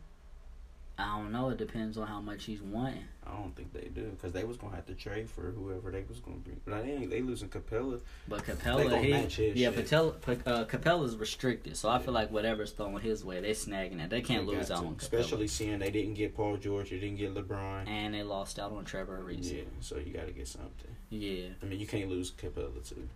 I 0.96 1.18
don't 1.18 1.32
know. 1.32 1.50
It 1.50 1.58
depends 1.58 1.98
on 1.98 2.06
how 2.08 2.22
much 2.22 2.46
he's 2.46 2.62
wanting. 2.62 3.04
I 3.26 3.32
don't 3.32 3.56
think 3.56 3.74
they 3.74 3.88
do 3.88 4.12
because 4.12 4.32
they 4.32 4.44
was 4.44 4.58
gonna 4.58 4.76
have 4.76 4.86
to 4.86 4.94
trade 4.94 5.28
for 5.28 5.50
whoever 5.50 5.90
they 5.90 6.04
was 6.08 6.20
gonna 6.20 6.38
bring. 6.38 6.60
But 6.66 6.84
they 6.84 6.92
ain't. 6.92 7.10
They 7.10 7.22
losing 7.22 7.50
Capela. 7.50 8.00
But 8.28 8.44
Capela, 8.46 9.02
he, 9.02 9.10
yeah, 9.10 9.28
shit. 9.72 9.76
Patella, 9.76 10.12
Pa- 10.12 10.32
uh, 10.46 10.66
Capela's 10.66 11.16
restricted, 11.16 11.76
so 11.78 11.90
I 11.90 11.98
feel 11.98 12.14
like 12.14 12.32
whatever's 12.32 12.72
thrown 12.74 13.00
his 13.02 13.26
way, 13.26 13.42
they 13.42 13.52
snagging 13.52 14.04
it. 14.04 14.12
They 14.12 14.22
can't 14.22 14.46
They 14.46 14.56
lose 14.56 14.70
out 14.70 14.80
on 14.86 14.96
Capela. 14.96 15.02
especially 15.02 15.48
seeing 15.48 15.80
they 15.80 15.90
didn't 15.90 16.14
get 16.14 16.36
Paul 16.36 16.58
George, 16.58 16.92
they 16.92 17.00
didn't 17.00 17.18
get 17.18 17.34
LeBron. 17.34 17.88
and 17.88 18.14
they 18.14 18.22
lost 18.22 18.60
out 18.60 18.72
on 18.72 18.86
Trevor 18.86 19.20
Ariza. 19.26 19.52
Yeah, 19.58 19.62
so 19.80 19.98
you 19.98 20.14
got 20.14 20.28
to 20.28 20.34
get 20.34 20.48
something. 20.48 20.96
Yeah, 21.10 21.48
I 21.62 21.66
mean, 21.66 21.80
you 21.80 21.88
can't 21.88 22.10
lose 22.10 22.32
Capela 22.32 22.88
too. 22.88 23.08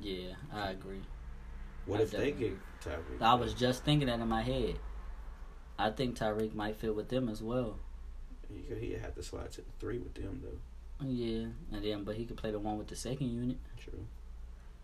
yeah, 0.00 0.34
I 0.52 0.70
agree. 0.70 1.00
What 1.86 1.98
I 1.98 2.04
if 2.04 2.10
they 2.12 2.30
get 2.30 2.56
Tyreke? 2.84 3.20
I 3.20 3.34
was 3.34 3.54
just 3.54 3.82
thinking 3.84 4.06
that 4.06 4.20
in 4.20 4.28
my 4.28 4.42
head. 4.42 4.76
I 5.78 5.90
think 5.90 6.16
Tyreke 6.16 6.54
might 6.54 6.76
fit 6.76 6.94
with 6.94 7.08
them 7.08 7.28
as 7.28 7.42
well. 7.42 7.78
He 8.48 8.60
could 8.60 8.78
he 8.78 8.92
had 8.92 9.14
to 9.16 9.22
slide 9.22 9.52
to 9.52 9.62
the 9.62 9.70
three 9.80 9.98
with 9.98 10.14
them 10.14 10.42
though. 10.42 11.06
Yeah, 11.06 11.46
and 11.72 11.84
then 11.84 12.04
but 12.04 12.16
he 12.16 12.24
could 12.24 12.36
play 12.36 12.50
the 12.50 12.58
one 12.58 12.78
with 12.78 12.88
the 12.88 12.96
second 12.96 13.28
unit. 13.28 13.58
True. 13.78 14.06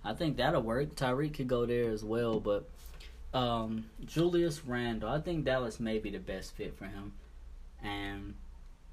I 0.05 0.14
think 0.14 0.37
that'll 0.37 0.62
work. 0.62 0.94
Tyreke 0.94 1.35
could 1.35 1.48
go 1.48 1.66
there 1.66 1.90
as 1.90 2.03
well, 2.03 2.40
but 2.40 2.68
um, 3.35 3.87
Julius 4.05 4.64
Randle, 4.64 5.11
I 5.11 5.20
think 5.20 5.44
Dallas 5.44 5.79
may 5.79 5.98
be 5.98 6.11
the 6.11 6.18
best 6.18 6.57
fit 6.57 6.76
for 6.76 6.87
him. 6.87 7.12
And 7.83 8.35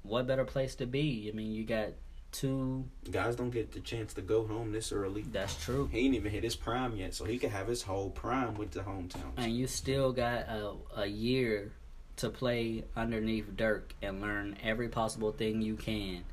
what 0.02 0.26
better 0.26 0.44
place 0.44 0.74
to 0.76 0.86
be? 0.86 1.28
I 1.32 1.36
mean, 1.36 1.52
you 1.52 1.64
got 1.64 1.88
two. 2.30 2.84
Guys 3.10 3.36
don't 3.36 3.50
get 3.50 3.72
the 3.72 3.80
chance 3.80 4.14
to 4.14 4.22
go 4.22 4.46
home 4.46 4.72
this 4.72 4.92
early. 4.92 5.22
That's 5.22 5.62
true. 5.62 5.88
He 5.90 6.00
ain't 6.00 6.14
even 6.14 6.30
hit 6.30 6.44
his 6.44 6.56
prime 6.56 6.96
yet, 6.96 7.14
so 7.14 7.24
he 7.24 7.38
could 7.38 7.50
have 7.50 7.68
his 7.68 7.82
whole 7.82 8.10
prime 8.10 8.54
with 8.54 8.70
the 8.70 8.80
hometowns. 8.80 9.32
And 9.36 9.56
you 9.56 9.66
still 9.66 10.12
got 10.12 10.48
a, 10.48 10.74
a 10.96 11.06
year 11.06 11.72
to 12.18 12.30
play 12.30 12.84
underneath 12.96 13.56
Dirk 13.56 13.94
and 14.02 14.20
learn 14.20 14.56
every 14.62 14.88
possible 14.88 15.32
thing 15.32 15.62
you 15.62 15.74
can 15.76 16.24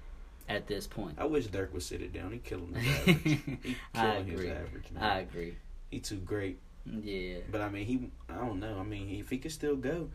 at 0.47 0.67
this 0.67 0.85
point. 0.87 1.15
I 1.17 1.25
wish 1.25 1.47
Dirk 1.47 1.73
would 1.73 1.83
sit 1.83 2.01
it 2.01 2.13
down. 2.13 2.31
He 2.31 2.37
killing 2.39 2.73
his 2.75 2.85
average. 3.07 3.59
He 3.63 3.75
I 3.95 4.01
killing 4.11 4.27
his 4.27 4.39
agree. 4.39 4.51
average, 4.51 4.91
man. 4.91 5.03
I 5.03 5.19
agree. 5.19 5.55
He 5.89 5.99
too 5.99 6.17
great. 6.17 6.59
Yeah. 6.85 7.37
But 7.51 7.61
I 7.61 7.69
mean, 7.69 7.85
he. 7.85 8.11
I 8.29 8.35
don't 8.35 8.59
know. 8.59 8.77
I 8.79 8.83
mean, 8.83 9.09
if 9.19 9.29
he 9.29 9.37
could 9.39 9.51
still 9.51 9.75
go, 9.75 10.09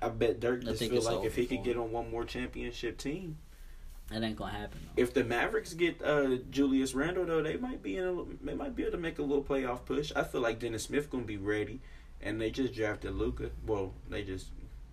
I 0.00 0.08
bet 0.08 0.38
Dirk 0.40 0.62
I 0.62 0.66
just 0.70 0.88
feel 0.88 1.02
like 1.02 1.24
if 1.24 1.34
he 1.34 1.46
could 1.46 1.64
get 1.64 1.76
on 1.76 1.90
one 1.90 2.10
more 2.10 2.24
championship 2.24 2.98
team, 2.98 3.38
That 4.10 4.22
ain't 4.22 4.36
gonna 4.36 4.52
happen. 4.52 4.78
Though. 4.94 5.02
If 5.02 5.14
the 5.14 5.24
Mavericks 5.24 5.74
get 5.74 6.00
uh, 6.02 6.36
Julius 6.50 6.94
Randle 6.94 7.24
though, 7.26 7.42
they 7.42 7.56
might 7.56 7.82
be 7.82 7.96
in 7.96 8.04
a, 8.04 8.44
they 8.44 8.54
might 8.54 8.76
be 8.76 8.82
able 8.82 8.92
to 8.92 8.98
make 8.98 9.18
a 9.18 9.22
little 9.22 9.42
playoff 9.42 9.84
push. 9.84 10.12
I 10.14 10.22
feel 10.22 10.40
like 10.42 10.60
Dennis 10.60 10.84
Smith 10.84 11.10
gonna 11.10 11.24
be 11.24 11.38
ready, 11.38 11.80
and 12.22 12.40
they 12.40 12.50
just 12.50 12.72
drafted 12.74 13.16
Luka. 13.16 13.50
Well, 13.66 13.92
they 14.08 14.22
just 14.22 14.46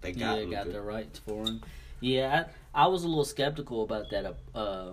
they 0.03 0.11
got 0.11 0.19
yeah, 0.37 0.43
Luka. 0.43 0.51
got 0.51 0.71
the 0.71 0.81
rights 0.81 1.19
for 1.19 1.45
him. 1.45 1.61
Yeah, 1.99 2.45
I, 2.75 2.83
I 2.83 2.87
was 2.87 3.03
a 3.03 3.07
little 3.07 3.25
skeptical 3.25 3.83
about 3.83 4.09
that 4.11 4.35
uh, 4.53 4.91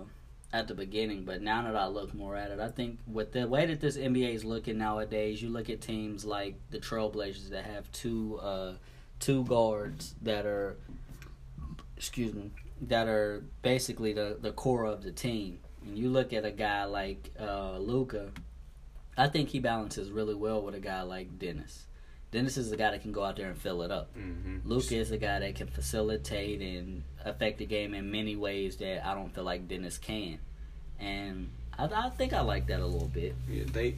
at 0.53 0.67
the 0.67 0.73
beginning, 0.73 1.25
but 1.25 1.41
now 1.41 1.63
that 1.63 1.75
I 1.75 1.87
look 1.87 2.13
more 2.13 2.35
at 2.35 2.51
it, 2.51 2.59
I 2.59 2.69
think 2.69 2.99
with 3.05 3.33
the 3.33 3.47
way 3.47 3.65
that 3.65 3.81
this 3.81 3.97
NBA 3.97 4.33
is 4.33 4.45
looking 4.45 4.77
nowadays, 4.77 5.41
you 5.41 5.49
look 5.49 5.69
at 5.69 5.81
teams 5.81 6.25
like 6.25 6.55
the 6.69 6.79
Trailblazers 6.79 7.49
that 7.49 7.65
have 7.65 7.91
two 7.91 8.39
uh, 8.41 8.73
two 9.19 9.43
guards 9.45 10.15
that 10.21 10.45
are, 10.45 10.77
excuse 11.97 12.33
me, 12.33 12.51
that 12.81 13.07
are 13.07 13.43
basically 13.61 14.13
the 14.13 14.37
the 14.41 14.51
core 14.51 14.85
of 14.85 15.03
the 15.03 15.11
team. 15.11 15.59
And 15.85 15.97
you 15.97 16.09
look 16.09 16.31
at 16.31 16.45
a 16.45 16.51
guy 16.51 16.85
like 16.85 17.31
uh, 17.39 17.77
Luka, 17.77 18.31
I 19.17 19.27
think 19.27 19.49
he 19.49 19.59
balances 19.59 20.11
really 20.11 20.35
well 20.35 20.61
with 20.61 20.75
a 20.75 20.79
guy 20.79 21.01
like 21.01 21.37
Dennis. 21.39 21.87
Dennis 22.31 22.55
is 22.55 22.69
the 22.69 22.77
guy 22.77 22.91
that 22.91 23.01
can 23.01 23.11
go 23.11 23.23
out 23.23 23.35
there 23.35 23.47
and 23.47 23.57
fill 23.57 23.81
it 23.81 23.91
up. 23.91 24.09
Mm-hmm. 24.17 24.67
Luka 24.67 24.95
is 24.95 25.11
a 25.11 25.17
guy 25.17 25.39
that 25.39 25.55
can 25.55 25.67
facilitate 25.67 26.61
and 26.61 27.03
affect 27.25 27.57
the 27.57 27.65
game 27.65 27.93
in 27.93 28.09
many 28.09 28.35
ways 28.35 28.77
that 28.77 29.05
I 29.05 29.13
don't 29.13 29.33
feel 29.33 29.43
like 29.43 29.67
Dennis 29.67 29.97
can. 29.97 30.39
And 30.99 31.49
I, 31.77 31.85
I 31.85 32.09
think 32.09 32.31
I 32.31 32.41
like 32.41 32.67
that 32.67 32.79
a 32.79 32.85
little 32.85 33.09
bit. 33.09 33.35
Yeah, 33.49 33.63
they 33.71 33.95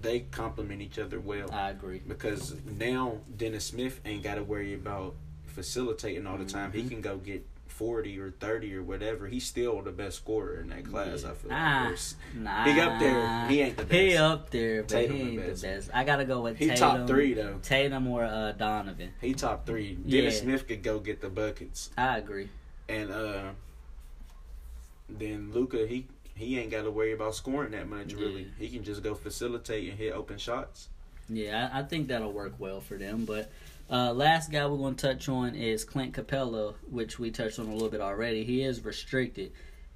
they 0.00 0.20
complement 0.20 0.82
each 0.82 0.98
other 0.98 1.20
well 1.20 1.50
I 1.52 1.70
agree. 1.70 2.02
because 2.06 2.56
now 2.78 3.18
Dennis 3.36 3.66
Smith 3.66 4.00
ain't 4.04 4.22
got 4.22 4.34
to 4.34 4.42
worry 4.42 4.74
about 4.74 5.14
facilitating 5.46 6.26
all 6.26 6.36
the 6.36 6.44
time. 6.44 6.70
Mm-hmm. 6.70 6.80
He 6.80 6.88
can 6.88 7.00
go 7.00 7.16
get 7.18 7.46
forty 7.74 8.18
or 8.18 8.30
thirty 8.30 8.74
or 8.74 8.82
whatever. 8.82 9.26
He's 9.26 9.44
still 9.44 9.82
the 9.82 9.90
best 9.90 10.16
scorer 10.18 10.60
in 10.60 10.68
that 10.68 10.84
class. 10.88 11.24
I 11.24 11.32
feel 11.34 11.50
Nah, 11.50 11.88
like. 11.90 11.98
nah. 12.34 12.64
He 12.64 12.80
up 12.80 12.98
there. 13.00 13.48
He 13.48 13.60
ain't 13.60 13.76
the 13.76 13.82
He 13.84 14.08
best. 14.10 14.20
up 14.20 14.50
there, 14.50 14.82
but 14.82 14.88
Tatum 14.88 15.16
he 15.16 15.36
the 15.36 15.42
best. 15.48 15.62
the 15.62 15.68
best. 15.68 15.90
I 15.92 16.04
gotta 16.04 16.24
go 16.24 16.40
with 16.40 16.56
He 16.58 16.66
Tatum. 16.68 16.78
top 16.98 17.06
three 17.08 17.34
though. 17.34 17.58
Tatum 17.62 18.06
or 18.06 18.24
uh, 18.24 18.52
Donovan. 18.52 19.10
He 19.20 19.34
top 19.34 19.66
three. 19.66 19.94
Dennis 19.94 20.36
Yeah. 20.36 20.40
Smith 20.42 20.68
could 20.68 20.82
go 20.82 20.98
get 21.00 21.20
the 21.20 21.28
buckets, 21.28 21.90
I 21.98 22.18
agree. 22.18 22.48
and 22.88 23.10
uh, 23.10 23.42
then 25.08 25.50
Luka 25.52 25.86
he 25.86 26.06
he 26.36 26.58
ain't 26.58 26.70
got 26.70 26.82
to 26.82 26.90
worry 26.90 27.12
about 27.12 27.34
scoring 27.34 27.70
that 27.72 27.88
much. 27.88 28.12
Really, 28.12 28.42
Yeah. 28.42 28.48
he 28.58 28.68
can 28.68 28.82
just 28.82 29.02
go 29.02 29.14
facilitate 29.14 29.88
and 29.88 29.96
hit 29.98 30.12
open 30.12 30.36
shots. 30.38 30.88
Yeah, 31.28 31.70
I, 31.72 31.80
I 31.80 31.82
think 31.84 32.08
that'll 32.08 32.32
work 32.32 32.54
well 32.58 32.80
for 32.80 32.96
them. 32.96 33.24
But 33.24 33.50
uh, 33.94 34.12
last 34.12 34.50
guy 34.50 34.66
we're 34.66 34.76
going 34.76 34.96
to 34.96 35.06
touch 35.06 35.28
on 35.28 35.54
is 35.54 35.84
Clint 35.84 36.14
Capela, 36.14 36.74
which 36.90 37.18
we 37.20 37.30
touched 37.30 37.60
on 37.60 37.68
a 37.68 37.72
little 37.72 37.88
bit 37.88 38.00
already. 38.00 38.42
He 38.44 38.62
is 38.62 38.84
restricted, 38.84 39.52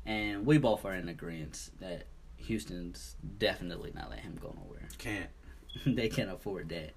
and 0.07 0.47
we 0.47 0.57
both 0.59 0.85
are 0.85 0.95
in 0.95 1.09
agreement 1.09 1.71
that 1.81 2.05
Houston's 2.37 3.17
definitely 3.39 3.91
not 3.95 4.09
letting 4.09 4.25
him 4.25 4.39
go 4.41 4.55
nowhere. 4.65 4.89
Can't. 4.99 5.29
they 5.87 6.09
can't 6.09 6.31
afford 6.31 6.69
that. 6.71 6.93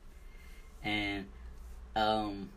And 0.84 1.26
um, 1.96 2.50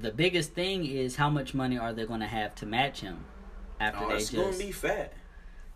the 0.00 0.10
biggest 0.10 0.52
thing 0.52 0.84
is 0.86 1.16
how 1.16 1.30
much 1.30 1.54
money 1.54 1.78
are 1.78 1.92
they 1.92 2.06
going 2.06 2.20
to 2.20 2.26
have 2.26 2.54
to 2.56 2.66
match 2.66 3.00
him 3.00 3.24
after 3.78 4.04
Oh, 4.04 4.08
they 4.08 4.14
it's 4.16 4.30
just. 4.30 4.58
gonna 4.58 4.64
be 4.66 4.72
fat. 4.72 5.12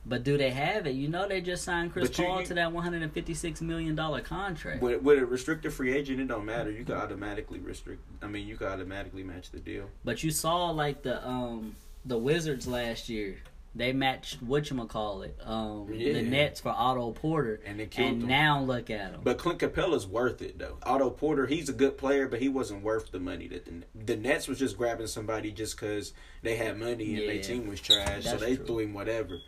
But 0.09 0.23
do 0.23 0.39
they 0.39 0.51
have 0.51 0.87
it? 0.87 0.93
You 0.95 1.09
know, 1.09 1.27
they 1.27 1.41
just 1.41 1.65
signed 1.65 1.93
Chris 1.93 2.17
you- 2.17 2.25
Paul 2.25 2.41
you- 2.41 2.47
to 2.47 2.55
that 2.55 2.71
one 2.73 2.85
hundred 2.85 3.03
and 3.03 3.13
fifty-six 3.13 3.61
million 3.61 3.97
dollar 3.97 4.21
contract. 4.21 4.81
With, 4.81 5.03
with 5.03 5.19
a 5.19 5.27
restricted 5.27 5.73
free 5.73 5.93
agent, 5.93 6.21
it 6.21 6.29
don't 6.29 6.45
matter. 6.45 6.71
You 6.71 6.85
can 6.85 6.95
automatically 6.95 7.59
restrict. 7.59 8.03
I 8.23 8.29
mean, 8.29 8.47
you 8.47 8.57
can 8.57 8.69
automatically 8.69 9.25
match 9.25 9.51
the 9.51 9.59
deal. 9.59 9.91
But 10.05 10.23
you 10.23 10.31
saw 10.31 10.71
like 10.71 11.03
the 11.03 11.27
um 11.27 11.75
the 12.05 12.17
Wizards 12.19 12.69
last 12.69 13.09
year. 13.09 13.39
They 13.75 13.93
matched 13.93 14.43
whatchamacallit, 14.47 15.45
um 15.47 15.93
Yeah. 15.93 16.13
the 16.15 16.23
Nets 16.23 16.61
for 16.61 16.71
Otto 16.71 17.11
Porter. 17.11 17.61
And 17.67 17.79
they 17.81 17.89
And 17.97 18.23
now 18.27 18.63
look 18.63 18.89
at 18.91 19.11
them. 19.13 19.21
But 19.25 19.37
Clint 19.39 19.59
Capela's 19.59 20.07
worth 20.07 20.41
it 20.41 20.57
though. 20.59 20.79
Otto 20.85 21.11
Porter, 21.11 21.47
he's 21.47 21.69
a 21.69 21.73
good 21.75 21.99
player, 21.99 22.29
but 22.29 22.41
he 22.41 22.49
wasn't 22.49 22.83
worth 22.85 23.11
the 23.11 23.19
money 23.19 23.49
that 23.49 23.65
the 23.67 23.83
the 24.05 24.17
Nets 24.17 24.47
was 24.47 24.61
just 24.61 24.79
grabbing 24.79 25.09
somebody 25.09 25.51
just 25.51 25.77
because 25.79 26.13
they 26.43 26.55
had 26.57 26.79
money 26.79 27.17
and 27.17 27.29
their 27.29 27.43
team 27.43 27.67
was 27.67 27.81
trash, 27.81 28.25
so 28.25 28.37
they 28.37 28.55
true. 28.57 28.65
threw 28.67 28.79
him 28.79 28.95
whatever. 28.95 29.41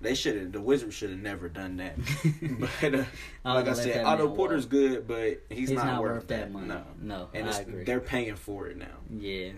They 0.00 0.14
should 0.14 0.36
have. 0.36 0.52
The 0.52 0.60
Wizards 0.60 0.94
should 0.94 1.10
have 1.10 1.18
never 1.18 1.48
done 1.48 1.76
that. 1.78 1.96
but 2.80 2.94
uh, 2.94 3.04
like 3.44 3.68
I 3.68 3.72
said, 3.72 4.04
Otto 4.04 4.28
Porter's 4.34 4.64
walk. 4.64 4.70
good, 4.70 5.08
but 5.08 5.42
he's, 5.48 5.70
He's 5.70 5.72
not, 5.72 5.86
not 5.86 6.02
worth, 6.02 6.12
worth 6.12 6.26
that. 6.28 6.40
that 6.40 6.52
money. 6.52 6.68
No, 6.68 6.84
No, 7.00 7.28
and 7.34 7.84
they're 7.84 7.98
paying 8.00 8.36
for 8.36 8.68
it 8.68 8.76
now. 8.76 8.86
Yeah, 9.10 9.50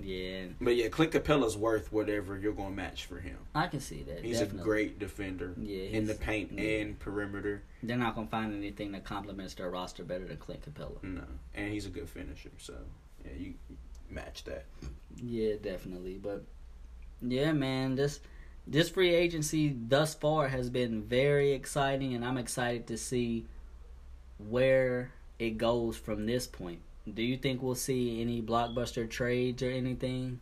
yeah. 0.00 0.44
But 0.60 0.76
yeah, 0.76 0.88
Clint 0.88 1.12
Capela's 1.12 1.56
worth 1.56 1.92
whatever 1.92 2.38
you're 2.38 2.52
going 2.52 2.70
to 2.70 2.76
match 2.76 3.06
for 3.06 3.18
him. 3.18 3.38
I 3.54 3.66
can 3.66 3.80
see 3.80 4.04
that. 4.04 4.24
He's 4.24 4.38
definitely. 4.38 4.60
a 4.60 4.64
great 4.64 4.98
defender 5.00 5.54
Yeah, 5.60 5.84
in 5.84 6.06
the 6.06 6.14
paint 6.14 6.52
yeah. 6.52 6.80
and 6.80 6.98
perimeter. 7.00 7.62
They're 7.82 7.96
not 7.96 8.14
gonna 8.14 8.28
find 8.28 8.54
anything 8.54 8.92
that 8.92 9.04
complements 9.04 9.54
their 9.54 9.70
roster 9.70 10.04
better 10.04 10.26
than 10.26 10.36
Clint 10.36 10.62
Capela. 10.62 11.02
No, 11.02 11.24
and 11.54 11.72
he's 11.72 11.86
a 11.86 11.90
good 11.90 12.08
finisher. 12.08 12.50
So 12.58 12.74
yeah, 13.24 13.32
you 13.36 13.54
you 13.68 13.76
match 14.10 14.44
that. 14.44 14.64
Yeah, 15.16 15.54
definitely. 15.60 16.18
But 16.22 16.44
yeah, 17.20 17.50
man, 17.52 17.94
this 17.96 18.20
this 18.68 18.90
free 18.90 19.14
agency 19.14 19.74
thus 19.88 20.14
far 20.14 20.48
has 20.48 20.68
been 20.68 21.02
very 21.02 21.52
exciting, 21.52 22.14
and 22.14 22.24
I'm 22.24 22.36
excited 22.36 22.86
to 22.88 22.98
see 22.98 23.46
where 24.38 25.10
it 25.38 25.56
goes 25.56 25.96
from 25.96 26.26
this 26.26 26.46
point. 26.46 26.80
Do 27.12 27.22
you 27.22 27.38
think 27.38 27.62
we'll 27.62 27.74
see 27.74 28.20
any 28.20 28.42
blockbuster 28.42 29.08
trades 29.08 29.62
or 29.62 29.70
anything? 29.70 30.40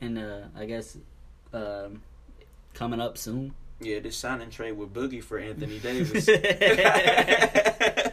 And 0.00 0.18
uh, 0.18 0.40
I 0.56 0.64
guess 0.64 0.96
um, 1.52 2.02
coming 2.72 3.00
up 3.00 3.18
soon. 3.18 3.54
Yeah, 3.80 4.00
this 4.00 4.16
signing 4.16 4.50
trade 4.50 4.72
with 4.72 4.94
Boogie 4.94 5.22
for 5.22 5.38
Anthony 5.38 5.78
Davis. 5.82 6.26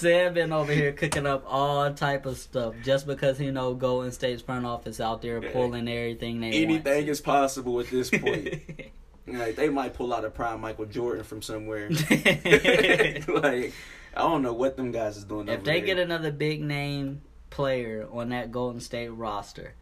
Sam 0.00 0.32
been 0.32 0.52
over 0.52 0.72
here 0.72 0.92
cooking 0.92 1.26
up 1.26 1.44
all 1.46 1.92
type 1.92 2.24
of 2.24 2.38
stuff 2.38 2.74
just 2.82 3.06
because 3.06 3.38
he 3.38 3.50
know 3.50 3.74
Golden 3.74 4.12
State's 4.12 4.40
front 4.40 4.64
office 4.64 4.98
out 4.98 5.20
there 5.20 5.42
pulling 5.42 5.88
everything 5.88 6.40
they 6.40 6.62
Anything 6.62 7.06
is 7.06 7.20
possible 7.20 7.78
at 7.80 7.88
this 7.88 8.08
point. 8.08 8.62
like 9.26 9.56
they 9.56 9.68
might 9.68 9.92
pull 9.92 10.14
out 10.14 10.24
a 10.24 10.30
prime 10.30 10.62
Michael 10.62 10.86
Jordan 10.86 11.22
from 11.22 11.42
somewhere. 11.42 11.90
like 12.10 13.74
I 14.14 14.22
don't 14.22 14.42
know 14.42 14.54
what 14.54 14.78
them 14.78 14.90
guys 14.90 15.18
is 15.18 15.24
doing. 15.24 15.48
if 15.48 15.64
they 15.64 15.80
there. 15.80 15.86
get 15.86 15.98
another 15.98 16.32
big 16.32 16.62
name 16.62 17.20
player 17.50 18.08
on 18.10 18.30
that 18.30 18.50
Golden 18.50 18.80
State 18.80 19.08
roster, 19.08 19.74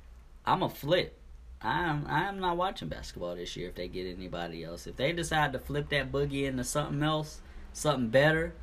I'm 0.45 0.65
a 0.65 0.69
flip. 0.69 1.15
I'm 1.63 2.07
I'm 2.09 2.41
not 2.41 2.57
watching 2.57 2.89
basketball 2.89 3.37
this 3.37 3.57
year 3.57 3.69
if 3.69 3.77
they 3.77 3.87
get 3.87 4.07
anybody 4.07 4.65
else. 4.65 4.89
If 4.89 4.97
they 4.97 5.13
decide 5.13 5.53
to 5.53 5.61
flip 5.61 5.89
that 5.91 6.11
boogie 6.11 6.45
into 6.45 6.65
something 6.65 7.03
else, 7.03 7.41
something 7.73 8.09
better, 8.09 8.55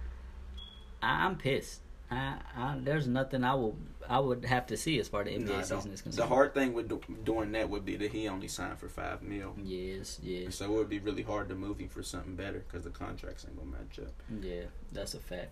I'm 1.10 1.38
pissed. 1.38 1.82
I, 2.12 2.36
I 2.56 2.78
there's 2.82 3.08
nothing 3.08 3.44
I 3.44 3.56
will 3.56 3.78
I 4.08 4.20
would 4.20 4.46
have 4.46 4.68
to 4.68 4.78
see 4.78 5.00
as 5.00 5.08
far 5.08 5.22
as 5.22 5.28
the 5.28 5.34
NBA 5.38 5.48
Nah, 5.48 5.62
season 5.64 5.92
is 5.92 6.02
concerned. 6.04 6.24
the 6.24 6.28
hard 6.34 6.54
thing 6.54 6.74
with 6.74 6.88
do, 6.88 7.02
doing 7.24 7.52
that 7.54 7.68
would 7.70 7.84
be 7.84 7.96
that 7.96 8.12
he 8.12 8.28
only 8.28 8.48
signed 8.48 8.78
for 8.78 8.88
five 8.88 9.24
mil. 9.24 9.56
Yes, 9.64 10.20
yes, 10.22 10.56
So 10.56 10.66
it 10.66 10.72
would 10.72 10.90
be 10.90 11.00
really 11.00 11.24
hard 11.24 11.50
to 11.50 11.56
move 11.56 11.80
him 11.80 11.90
for 11.90 12.04
something 12.04 12.36
better 12.36 12.60
because 12.68 12.84
the 12.84 12.92
contracts 12.92 13.46
ain't 13.48 13.58
gonna 13.58 13.72
match 13.72 13.98
up. 14.00 14.14
yeah, 14.44 14.66
that's 14.92 15.16
a 15.16 15.20
fact. 15.20 15.50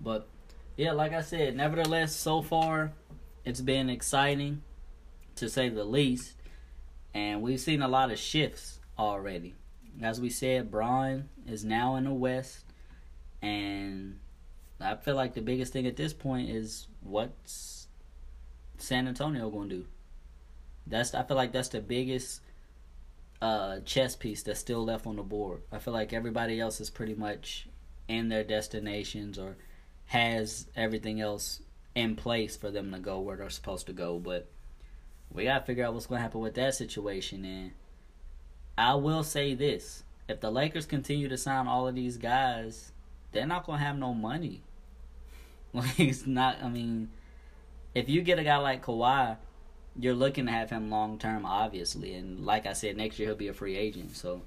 But 0.00 0.26
yeah, 0.76 0.90
like 0.92 1.12
I 1.12 1.20
said, 1.22 1.56
nevertheless, 1.56 2.14
so 2.16 2.42
far 2.42 2.92
it's 3.44 3.60
been 3.60 3.88
exciting 3.88 4.62
to 5.36 5.48
say 5.48 5.68
the 5.68 5.84
least, 5.84 6.34
and 7.14 7.40
we've 7.40 7.60
seen 7.60 7.82
a 7.82 7.88
lot 7.88 8.10
of 8.10 8.18
shifts 8.18 8.80
already. 8.98 9.54
As 10.02 10.20
we 10.20 10.28
said, 10.30 10.72
Bron 10.72 11.28
is 11.46 11.64
now 11.64 11.94
in 11.94 12.04
the 12.04 12.12
West, 12.12 12.64
and 13.40 14.18
I 14.80 14.96
feel 14.96 15.14
like 15.14 15.34
the 15.34 15.40
biggest 15.40 15.72
thing 15.72 15.86
at 15.86 15.96
this 15.96 16.12
point 16.12 16.50
is 16.50 16.88
what's 17.02 17.86
San 18.78 19.08
Antonio 19.08 19.48
going 19.50 19.68
to 19.68 19.76
do. 19.76 19.86
That's 20.86 21.14
I 21.14 21.22
feel 21.22 21.36
like 21.36 21.52
that's 21.52 21.68
the 21.68 21.80
biggest 21.80 22.40
uh, 23.40 23.80
chess 23.80 24.16
piece 24.16 24.42
that's 24.42 24.60
still 24.60 24.84
left 24.84 25.06
on 25.06 25.16
the 25.16 25.22
board. 25.22 25.62
I 25.72 25.78
feel 25.78 25.94
like 25.94 26.12
everybody 26.12 26.60
else 26.60 26.80
is 26.80 26.90
pretty 26.90 27.14
much 27.14 27.68
in 28.08 28.28
their 28.28 28.44
destinations 28.44 29.38
or 29.38 29.56
has 30.06 30.66
everything 30.76 31.20
else 31.20 31.60
in 31.94 32.16
place 32.16 32.56
for 32.56 32.70
them 32.70 32.92
to 32.92 32.98
go 32.98 33.20
where 33.20 33.36
they're 33.36 33.50
supposed 33.50 33.86
to 33.86 33.92
go. 33.92 34.18
But 34.18 34.50
we 35.30 35.44
gotta 35.44 35.64
figure 35.64 35.84
out 35.84 35.94
what's 35.94 36.06
gonna 36.06 36.20
happen 36.20 36.40
with 36.40 36.54
that 36.54 36.74
situation. 36.74 37.44
And 37.44 37.72
I 38.76 38.94
will 38.94 39.24
say 39.24 39.54
this: 39.54 40.04
if 40.28 40.40
the 40.40 40.50
Lakers 40.50 40.86
continue 40.86 41.28
to 41.28 41.38
sign 41.38 41.66
all 41.66 41.88
of 41.88 41.94
these 41.94 42.16
guys, 42.16 42.92
they're 43.34 43.46
not 43.46 43.66
gonna 43.66 43.78
have 43.78 43.96
no 43.96 44.14
money. 44.14 44.62
Like 45.74 45.98
it's 45.98 46.24
not. 46.24 46.62
I 46.62 46.68
mean, 46.68 47.08
if 47.96 48.08
you 48.08 48.22
get 48.22 48.38
a 48.38 48.44
guy 48.44 48.58
like 48.58 48.84
Kawhi, 48.84 49.36
you're 49.98 50.14
looking 50.14 50.46
to 50.46 50.52
have 50.52 50.70
him 50.70 50.88
long 50.88 51.18
term, 51.18 51.44
obviously. 51.44 52.14
And 52.14 52.46
like 52.46 52.64
I 52.64 52.74
said, 52.74 52.96
next 52.96 53.18
year 53.18 53.30
he'll 53.30 53.36
be 53.36 53.48
a 53.48 53.52
free 53.52 53.76
agent. 53.76 54.16
So 54.16 54.42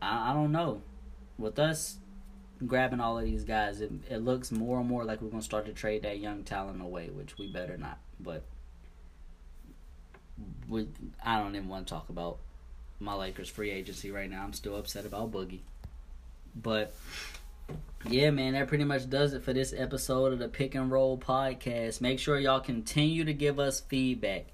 I, 0.00 0.30
I 0.30 0.34
don't 0.34 0.52
know. 0.52 0.82
With 1.36 1.58
us 1.58 1.96
grabbing 2.64 3.00
all 3.00 3.18
of 3.18 3.24
these 3.24 3.42
guys, 3.42 3.80
it, 3.80 3.90
it 4.08 4.18
looks 4.18 4.52
more 4.52 4.78
and 4.78 4.88
more 4.88 5.04
like 5.04 5.20
we're 5.20 5.30
gonna 5.30 5.42
start 5.42 5.66
to 5.66 5.72
trade 5.72 6.02
that 6.02 6.20
young 6.20 6.44
talent 6.44 6.80
away, 6.80 7.08
which 7.08 7.36
we 7.36 7.52
better 7.52 7.76
not. 7.76 7.98
But 8.20 8.44
we, 10.68 10.86
I 11.24 11.40
don't 11.40 11.56
even 11.56 11.68
want 11.68 11.86
to 11.86 11.92
talk 11.92 12.08
about 12.08 12.38
my 13.00 13.14
Lakers 13.14 13.48
free 13.48 13.70
agency 13.70 14.10
right 14.10 14.30
now. 14.30 14.44
I'm 14.44 14.52
still 14.52 14.76
upset 14.76 15.04
about 15.04 15.32
Boogie. 15.32 15.60
But 16.54 16.94
yeah, 18.08 18.30
man, 18.30 18.54
that 18.54 18.68
pretty 18.68 18.84
much 18.84 19.08
does 19.08 19.32
it 19.32 19.42
for 19.42 19.52
this 19.52 19.72
episode 19.76 20.32
of 20.32 20.38
the 20.38 20.48
Pick 20.48 20.74
and 20.74 20.90
Roll 20.90 21.16
podcast. 21.16 22.00
Make 22.00 22.18
sure 22.18 22.38
y'all 22.38 22.60
continue 22.60 23.24
to 23.24 23.32
give 23.32 23.58
us 23.58 23.80
feedback. 23.80 24.46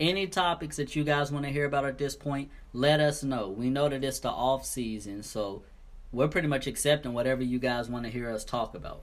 Any 0.00 0.26
topics 0.26 0.76
that 0.76 0.96
you 0.96 1.04
guys 1.04 1.30
want 1.30 1.44
to 1.44 1.52
hear 1.52 1.64
about 1.64 1.84
at 1.84 1.98
this 1.98 2.16
point, 2.16 2.50
let 2.72 3.00
us 3.00 3.22
know. 3.22 3.50
We 3.50 3.70
know 3.70 3.88
that 3.88 4.02
it's 4.02 4.20
the 4.20 4.30
off 4.30 4.64
season, 4.64 5.22
so 5.22 5.62
we're 6.12 6.28
pretty 6.28 6.48
much 6.48 6.66
accepting 6.66 7.12
whatever 7.12 7.42
you 7.42 7.58
guys 7.58 7.88
want 7.88 8.04
to 8.04 8.10
hear 8.10 8.30
us 8.30 8.44
talk 8.44 8.74
about. 8.74 9.02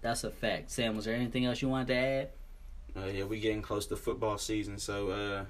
That's 0.00 0.24
a 0.24 0.30
fact. 0.30 0.70
Sam, 0.70 0.96
was 0.96 1.04
there 1.04 1.14
anything 1.14 1.44
else 1.44 1.62
you 1.62 1.68
wanted 1.68 1.88
to 1.88 1.94
add? 1.94 2.30
Uh, 2.96 3.06
yeah, 3.06 3.24
we're 3.24 3.40
getting 3.40 3.62
close 3.62 3.86
to 3.86 3.96
football 3.96 4.36
season, 4.36 4.78
so 4.78 5.10
uh, 5.10 5.44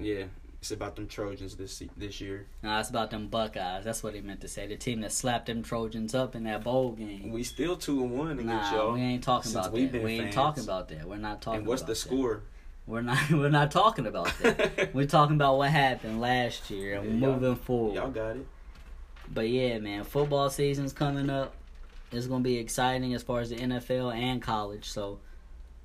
yeah, 0.00 0.24
it's 0.62 0.70
about 0.70 0.94
them 0.94 1.08
Trojans 1.08 1.56
this 1.56 1.82
this 1.96 2.20
year. 2.20 2.46
Nah, 2.62 2.78
it's 2.78 2.88
about 2.88 3.10
them 3.10 3.26
Buckeyes. 3.26 3.82
That's 3.82 4.00
what 4.04 4.14
he 4.14 4.20
meant 4.20 4.42
to 4.42 4.48
say. 4.48 4.68
The 4.68 4.76
team 4.76 5.00
that 5.00 5.10
slapped 5.10 5.46
them 5.46 5.64
Trojans 5.64 6.14
up 6.14 6.36
in 6.36 6.44
that 6.44 6.62
bowl 6.62 6.92
game. 6.92 7.32
We 7.32 7.42
still 7.42 7.74
two 7.74 8.00
and 8.04 8.16
one 8.16 8.30
against 8.38 8.46
Nah, 8.46 8.72
y'all. 8.76 8.92
we 8.92 9.00
ain't 9.00 9.24
talking 9.24 9.50
about 9.50 9.64
that. 9.74 9.74
We 9.74 10.12
ain't 10.12 10.22
fans. 10.22 10.34
talking 10.36 10.62
about 10.62 10.88
that. 10.90 11.08
We're 11.08 11.16
not 11.16 11.42
talking. 11.42 11.58
And 11.58 11.66
what's 11.66 11.82
the 11.82 11.88
that. 11.88 11.94
score? 11.96 12.42
We're 12.86 13.02
not. 13.02 13.18
We're 13.32 13.48
not 13.48 13.72
talking 13.72 14.06
about 14.06 14.32
that. 14.40 14.90
we're 14.94 15.06
talking 15.08 15.34
about 15.34 15.56
what 15.58 15.70
happened 15.70 16.20
last 16.20 16.70
year 16.70 16.94
and 17.00 17.20
Yeah, 17.20 17.26
moving 17.26 17.56
forward. 17.56 17.96
Y'all 17.96 18.10
got 18.12 18.36
it. 18.36 18.46
But 19.34 19.48
yeah, 19.48 19.78
man, 19.80 20.04
football 20.04 20.48
season's 20.48 20.92
coming 20.92 21.28
up. 21.28 21.54
It's 22.12 22.26
gonna 22.28 22.44
be 22.44 22.58
exciting 22.58 23.14
as 23.14 23.24
far 23.24 23.40
as 23.40 23.50
the 23.50 23.56
NFL 23.56 24.14
and 24.14 24.40
college. 24.40 24.88
So 24.88 25.18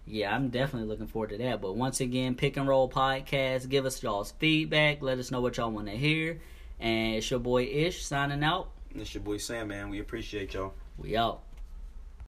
yeah, 0.08 0.34
I'm 0.34 0.50
definitely 0.50 0.88
looking 0.88 1.08
forward 1.08 1.32
to 1.32 1.38
that. 1.40 1.62
But 1.62 1.76
once 1.76 2.00
again, 2.00 2.36
pick 2.36 2.58
and 2.58 2.68
roll 2.68 2.90
podcast. 2.90 3.68
Give 3.70 3.86
us 3.86 4.02
y'all's 4.02 4.32
feedback. 4.40 5.02
Let 5.02 5.20
us 5.20 5.32
know 5.32 5.42
what 5.42 5.58
y'all 5.58 5.72
want 5.72 5.88
to 5.88 5.98
hear. 5.98 6.40
And 6.80 7.16
it's 7.16 7.30
your 7.30 7.40
boy 7.40 7.64
Ish 7.64 8.06
signing 8.06 8.44
out. 8.44 8.70
It's 8.96 9.14
your 9.14 9.24
boy 9.24 9.38
Sam, 9.38 9.68
man. 9.68 9.90
We 9.90 10.00
appreciate 10.00 10.54
y'all. 10.54 10.74
We 10.98 11.18
out. 11.18 11.42